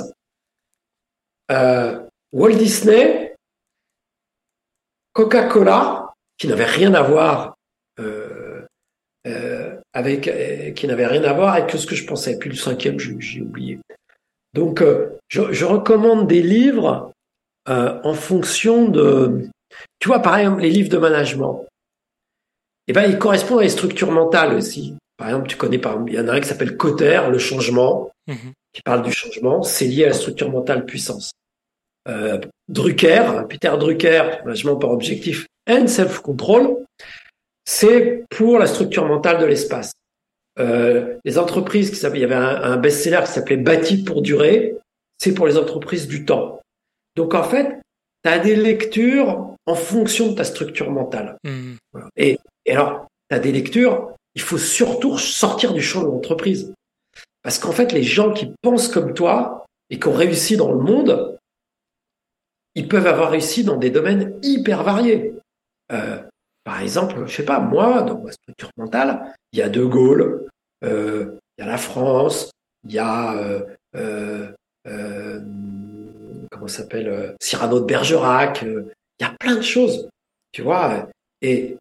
euh, 1.50 2.00
Walt 2.32 2.54
Disney, 2.54 3.34
Coca-Cola, 5.12 6.12
qui 6.36 6.48
n'avait 6.48 6.64
rien 6.64 6.92
à 6.94 7.02
voir 7.02 7.54
euh, 8.00 8.66
avec, 9.92 10.74
qui 10.74 10.86
n'avait 10.88 11.06
rien 11.06 11.22
à 11.24 11.32
voir 11.32 11.54
avec 11.54 11.70
ce 11.70 11.86
que 11.86 11.94
je 11.94 12.04
pensais. 12.04 12.38
Puis 12.38 12.50
le 12.50 12.56
cinquième, 12.56 12.98
j'ai 12.98 13.40
oublié. 13.40 13.78
Donc, 14.52 14.82
je, 15.28 15.64
recommande 15.64 16.26
des 16.26 16.42
livres 16.42 17.12
en 17.66 18.14
fonction 18.14 18.88
de, 18.88 19.48
tu 20.00 20.08
vois, 20.08 20.18
par 20.18 20.36
exemple, 20.36 20.62
les 20.62 20.70
livres 20.70 20.90
de 20.90 20.98
management. 20.98 21.64
Eh 22.86 22.92
ben, 22.92 23.04
ils 23.04 23.18
correspondent 23.18 23.60
à 23.60 23.62
les 23.62 23.68
structures 23.68 24.12
mentales 24.12 24.54
aussi. 24.54 24.96
Par 25.16 25.28
exemple, 25.28 25.48
tu 25.48 25.56
connais, 25.56 25.78
par, 25.78 25.98
il 26.06 26.14
y 26.14 26.18
en 26.18 26.28
a 26.28 26.32
un 26.32 26.40
qui 26.40 26.48
s'appelle 26.48 26.76
Cotter, 26.76 27.20
le 27.30 27.38
changement, 27.38 28.10
mhm. 28.26 28.52
qui 28.72 28.82
parle 28.82 29.02
du 29.02 29.12
changement. 29.12 29.62
C'est 29.62 29.86
lié 29.86 30.04
à 30.04 30.08
la 30.08 30.14
structure 30.14 30.50
mentale 30.50 30.84
puissance. 30.84 31.32
Euh, 32.08 32.38
Drucker, 32.68 33.46
Peter 33.48 33.72
Drucker, 33.78 34.42
management 34.44 34.76
par 34.76 34.90
objectif 34.90 35.46
and 35.68 35.86
self-control, 35.86 36.84
c'est 37.64 38.24
pour 38.30 38.58
la 38.58 38.66
structure 38.66 39.06
mentale 39.06 39.38
de 39.38 39.46
l'espace. 39.46 39.92
Euh, 40.58 41.16
les 41.24 41.38
entreprises 41.38 41.90
qui 41.90 42.06
il 42.06 42.20
y 42.20 42.24
avait 42.24 42.34
un, 42.34 42.76
best-seller 42.76 43.20
qui 43.24 43.32
s'appelait 43.32 43.56
Bâti 43.56 44.04
pour 44.04 44.22
durer, 44.22 44.76
c'est 45.18 45.32
pour 45.32 45.46
les 45.46 45.56
entreprises 45.56 46.06
du 46.06 46.24
temps. 46.24 46.60
Donc 47.16 47.34
en 47.34 47.42
fait, 47.42 47.80
tu 48.22 48.30
as 48.30 48.38
des 48.38 48.54
lectures 48.54 49.54
en 49.66 49.74
fonction 49.74 50.30
de 50.30 50.34
ta 50.34 50.44
structure 50.44 50.90
mentale. 50.90 51.38
Mhm. 51.44 51.78
Et, 52.16 52.38
et 52.66 52.72
alors, 52.72 53.06
tu 53.30 53.36
as 53.36 53.38
des 53.38 53.52
lectures 53.52 54.14
il 54.34 54.42
faut 54.42 54.58
surtout 54.58 55.16
sortir 55.18 55.72
du 55.72 55.80
champ 55.80 56.02
de 56.02 56.06
l'entreprise. 56.06 56.74
Parce 57.42 57.58
qu'en 57.58 57.72
fait, 57.72 57.92
les 57.92 58.02
gens 58.02 58.32
qui 58.32 58.52
pensent 58.62 58.88
comme 58.88 59.14
toi 59.14 59.64
et 59.90 59.98
qui 59.98 60.08
ont 60.08 60.14
réussi 60.14 60.56
dans 60.56 60.72
le 60.72 60.78
monde, 60.78 61.38
ils 62.74 62.88
peuvent 62.88 63.06
avoir 63.06 63.30
réussi 63.30 63.64
dans 63.64 63.76
des 63.76 63.90
domaines 63.90 64.38
hyper 64.42 64.82
variés. 64.82 65.34
Euh, 65.92 66.20
par 66.64 66.80
exemple, 66.80 67.26
je 67.26 67.36
sais 67.36 67.44
pas, 67.44 67.60
moi, 67.60 68.02
dans 68.02 68.18
ma 68.18 68.32
structure 68.32 68.70
mentale, 68.76 69.34
il 69.52 69.58
y 69.58 69.62
a 69.62 69.68
De 69.68 69.84
Gaulle, 69.84 70.48
euh, 70.82 71.38
il 71.56 71.64
y 71.64 71.64
a 71.64 71.70
la 71.70 71.78
France, 71.78 72.50
il 72.84 72.92
y 72.92 72.98
a 72.98 73.36
euh, 73.36 73.64
euh, 73.96 74.50
euh 74.88 75.40
comment 76.50 76.68
s'appelle 76.68 77.34
Cyrano 77.40 77.80
de 77.80 77.84
Bergerac, 77.84 78.62
il 78.62 78.86
y 79.20 79.24
a 79.24 79.34
plein 79.40 79.56
de 79.56 79.62
choses, 79.62 80.08
tu 80.52 80.62
vois, 80.62 81.08
et, 81.42 81.76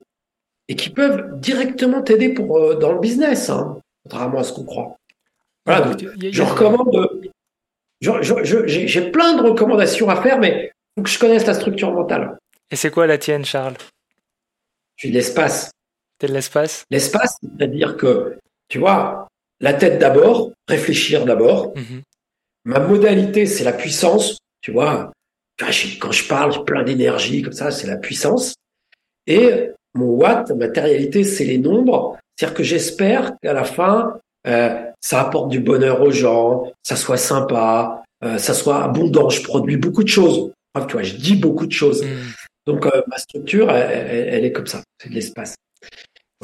et 0.68 0.76
qui 0.76 0.90
peuvent 0.90 1.40
directement 1.40 2.02
t'aider 2.02 2.30
pour 2.30 2.76
dans 2.78 2.94
le 2.94 3.00
business, 3.00 3.50
hein, 3.50 3.80
contrairement 4.04 4.40
à 4.40 4.44
ce 4.44 4.54
qu'on 4.54 4.64
croit. 4.64 4.98
Voilà, 5.66 5.82
donc, 5.82 6.06
je 6.20 6.42
recommande. 6.42 7.10
J'ai 8.02 9.12
plein 9.12 9.36
de 9.36 9.42
recommandations 9.44 10.10
à 10.10 10.22
faire, 10.22 10.40
mais 10.40 10.72
il 10.96 11.00
faut 11.00 11.04
que 11.04 11.10
je 11.10 11.20
connaisse 11.20 11.46
la 11.46 11.54
structure 11.54 11.92
mentale. 11.92 12.38
Et 12.70 12.76
c'est 12.76 12.92
quoi 12.92 13.08
la 13.08 13.18
tienne, 13.18 13.46
Charles? 13.46 13.78
Je 14.96 15.08
suis 15.08 15.12
l'espace. 15.12 15.72
T'es 16.20 16.28
de 16.28 16.34
l'espace? 16.34 16.86
L'espace, 16.92 17.38
c'est-à-dire 17.42 17.98
que, 17.98 18.38
tu 18.68 18.80
vois, 18.80 19.28
la 19.60 19.74
tête 19.74 20.00
d'abord, 20.00 20.52
réfléchir 20.68 21.26
d'abord. 21.26 21.74
Mhm. 21.76 22.02
Ma 22.66 22.80
modalité, 22.80 23.46
c'est 23.46 23.64
la 23.64 23.74
puissance, 23.74 24.38
tu 24.62 24.72
vois. 24.72 25.12
Quand 25.58 25.72
je 25.72 26.28
parle, 26.28 26.52
j'ai 26.54 26.64
plein 26.64 26.84
d'énergie, 26.84 27.42
comme 27.42 27.54
ça, 27.54 27.72
c'est 27.72 27.88
la 27.88 27.98
puissance. 27.98 28.56
Et 29.28 29.72
mon 29.96 30.08
watt, 30.08 30.50
matérialité, 30.52 31.24
c'est 31.24 31.46
les 31.46 31.58
nombres. 31.58 32.18
C'est-à-dire 32.36 32.56
que 32.56 32.64
j'espère 32.64 33.34
qu'à 33.42 33.54
la 33.54 33.64
fin, 33.64 34.14
euh, 34.48 34.84
ça 35.00 35.22
apporte 35.22 35.50
du 35.50 35.60
bonheur 35.60 36.02
aux 36.02 36.12
gens, 36.12 36.72
ça 36.82 36.96
soit 36.96 37.18
sympa, 37.18 38.04
euh, 38.24 38.38
ça 38.38 38.54
soit 38.54 38.84
abondant. 38.84 39.30
Je 39.30 39.44
produis 39.44 39.78
beaucoup 39.78 40.04
de 40.04 40.10
choses. 40.10 40.52
tu 40.88 40.94
vois, 40.94 41.04
je 41.04 41.16
dis 41.16 41.36
beaucoup 41.36 41.66
de 41.66 41.72
choses. 41.72 42.04
Mm. 42.04 42.18
Donc 42.66 42.86
euh, 42.86 43.02
ma 43.08 43.18
structure, 43.18 43.70
elle, 43.72 44.46
est 44.46 44.52
comme 44.52 44.68
ça, 44.68 44.82
c'est 45.02 45.10
de 45.10 45.16
l'espace. 45.16 45.56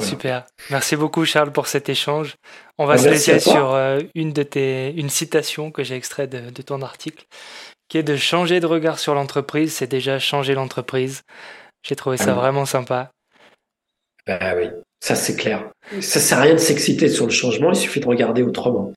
Super. 0.00 0.46
Merci 0.70 0.96
beaucoup 0.96 1.26
Charles 1.26 1.52
pour 1.52 1.66
cet 1.66 1.90
échange. 1.90 2.36
On 2.78 2.86
va 2.86 2.94
bah, 2.94 3.02
se 3.02 3.08
laisser 3.08 3.38
sur 3.38 3.76
une 4.14 4.32
de 4.32 4.42
tes, 4.42 4.94
une 4.96 5.10
citation 5.10 5.70
que 5.70 5.82
j'ai 5.84 5.94
extraite 5.94 6.30
de, 6.30 6.62
ton 6.62 6.80
article, 6.80 7.26
qui 7.88 7.98
est 7.98 8.02
de 8.02 8.16
changer 8.16 8.60
de 8.60 8.66
regard 8.66 8.98
sur 8.98 9.14
l'entreprise, 9.14 9.74
c'est 9.74 9.86
déjà 9.86 10.18
changer 10.18 10.54
l'entreprise. 10.54 11.22
J'ai 11.82 11.96
trouvé 11.96 12.16
ça 12.16 12.32
vraiment 12.32 12.64
sympa. 12.64 13.10
Bah 14.26 14.54
oui. 14.56 14.68
Ça, 15.00 15.14
c'est 15.14 15.36
clair. 15.36 15.70
Ça 16.00 16.20
sert 16.20 16.38
à 16.38 16.42
rien 16.42 16.54
de 16.54 16.58
s'exciter 16.58 17.08
sur 17.08 17.24
le 17.24 17.32
changement, 17.32 17.70
il 17.70 17.76
suffit 17.76 18.00
de 18.00 18.06
regarder 18.06 18.42
autrement. 18.42 18.92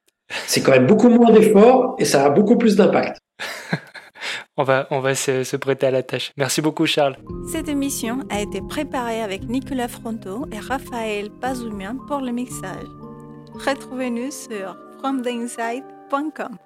C'est 0.47 0.61
quand 0.61 0.71
même 0.71 0.87
beaucoup 0.87 1.09
moins 1.09 1.31
d'efforts 1.31 1.95
et 1.99 2.05
ça 2.05 2.25
a 2.25 2.29
beaucoup 2.29 2.57
plus 2.57 2.75
d'impact. 2.75 3.19
on 4.57 4.63
va, 4.63 4.87
on 4.91 4.99
va 4.99 5.15
se, 5.15 5.43
se, 5.43 5.55
prêter 5.55 5.87
à 5.87 5.91
la 5.91 6.03
tâche. 6.03 6.31
Merci 6.37 6.61
beaucoup, 6.61 6.85
Charles. 6.85 7.17
Cette 7.51 7.69
émission 7.69 8.19
a 8.29 8.41
été 8.41 8.61
préparée 8.61 9.21
avec 9.21 9.43
Nicolas 9.47 9.87
Fronto 9.87 10.45
et 10.51 10.59
Raphaël 10.59 11.29
Pazoumian 11.41 11.97
pour 12.07 12.19
le 12.19 12.31
mixage. 12.31 12.87
Retrouvez-nous 13.53 14.31
sur 14.31 14.75
fromtheinside.com. 14.99 16.57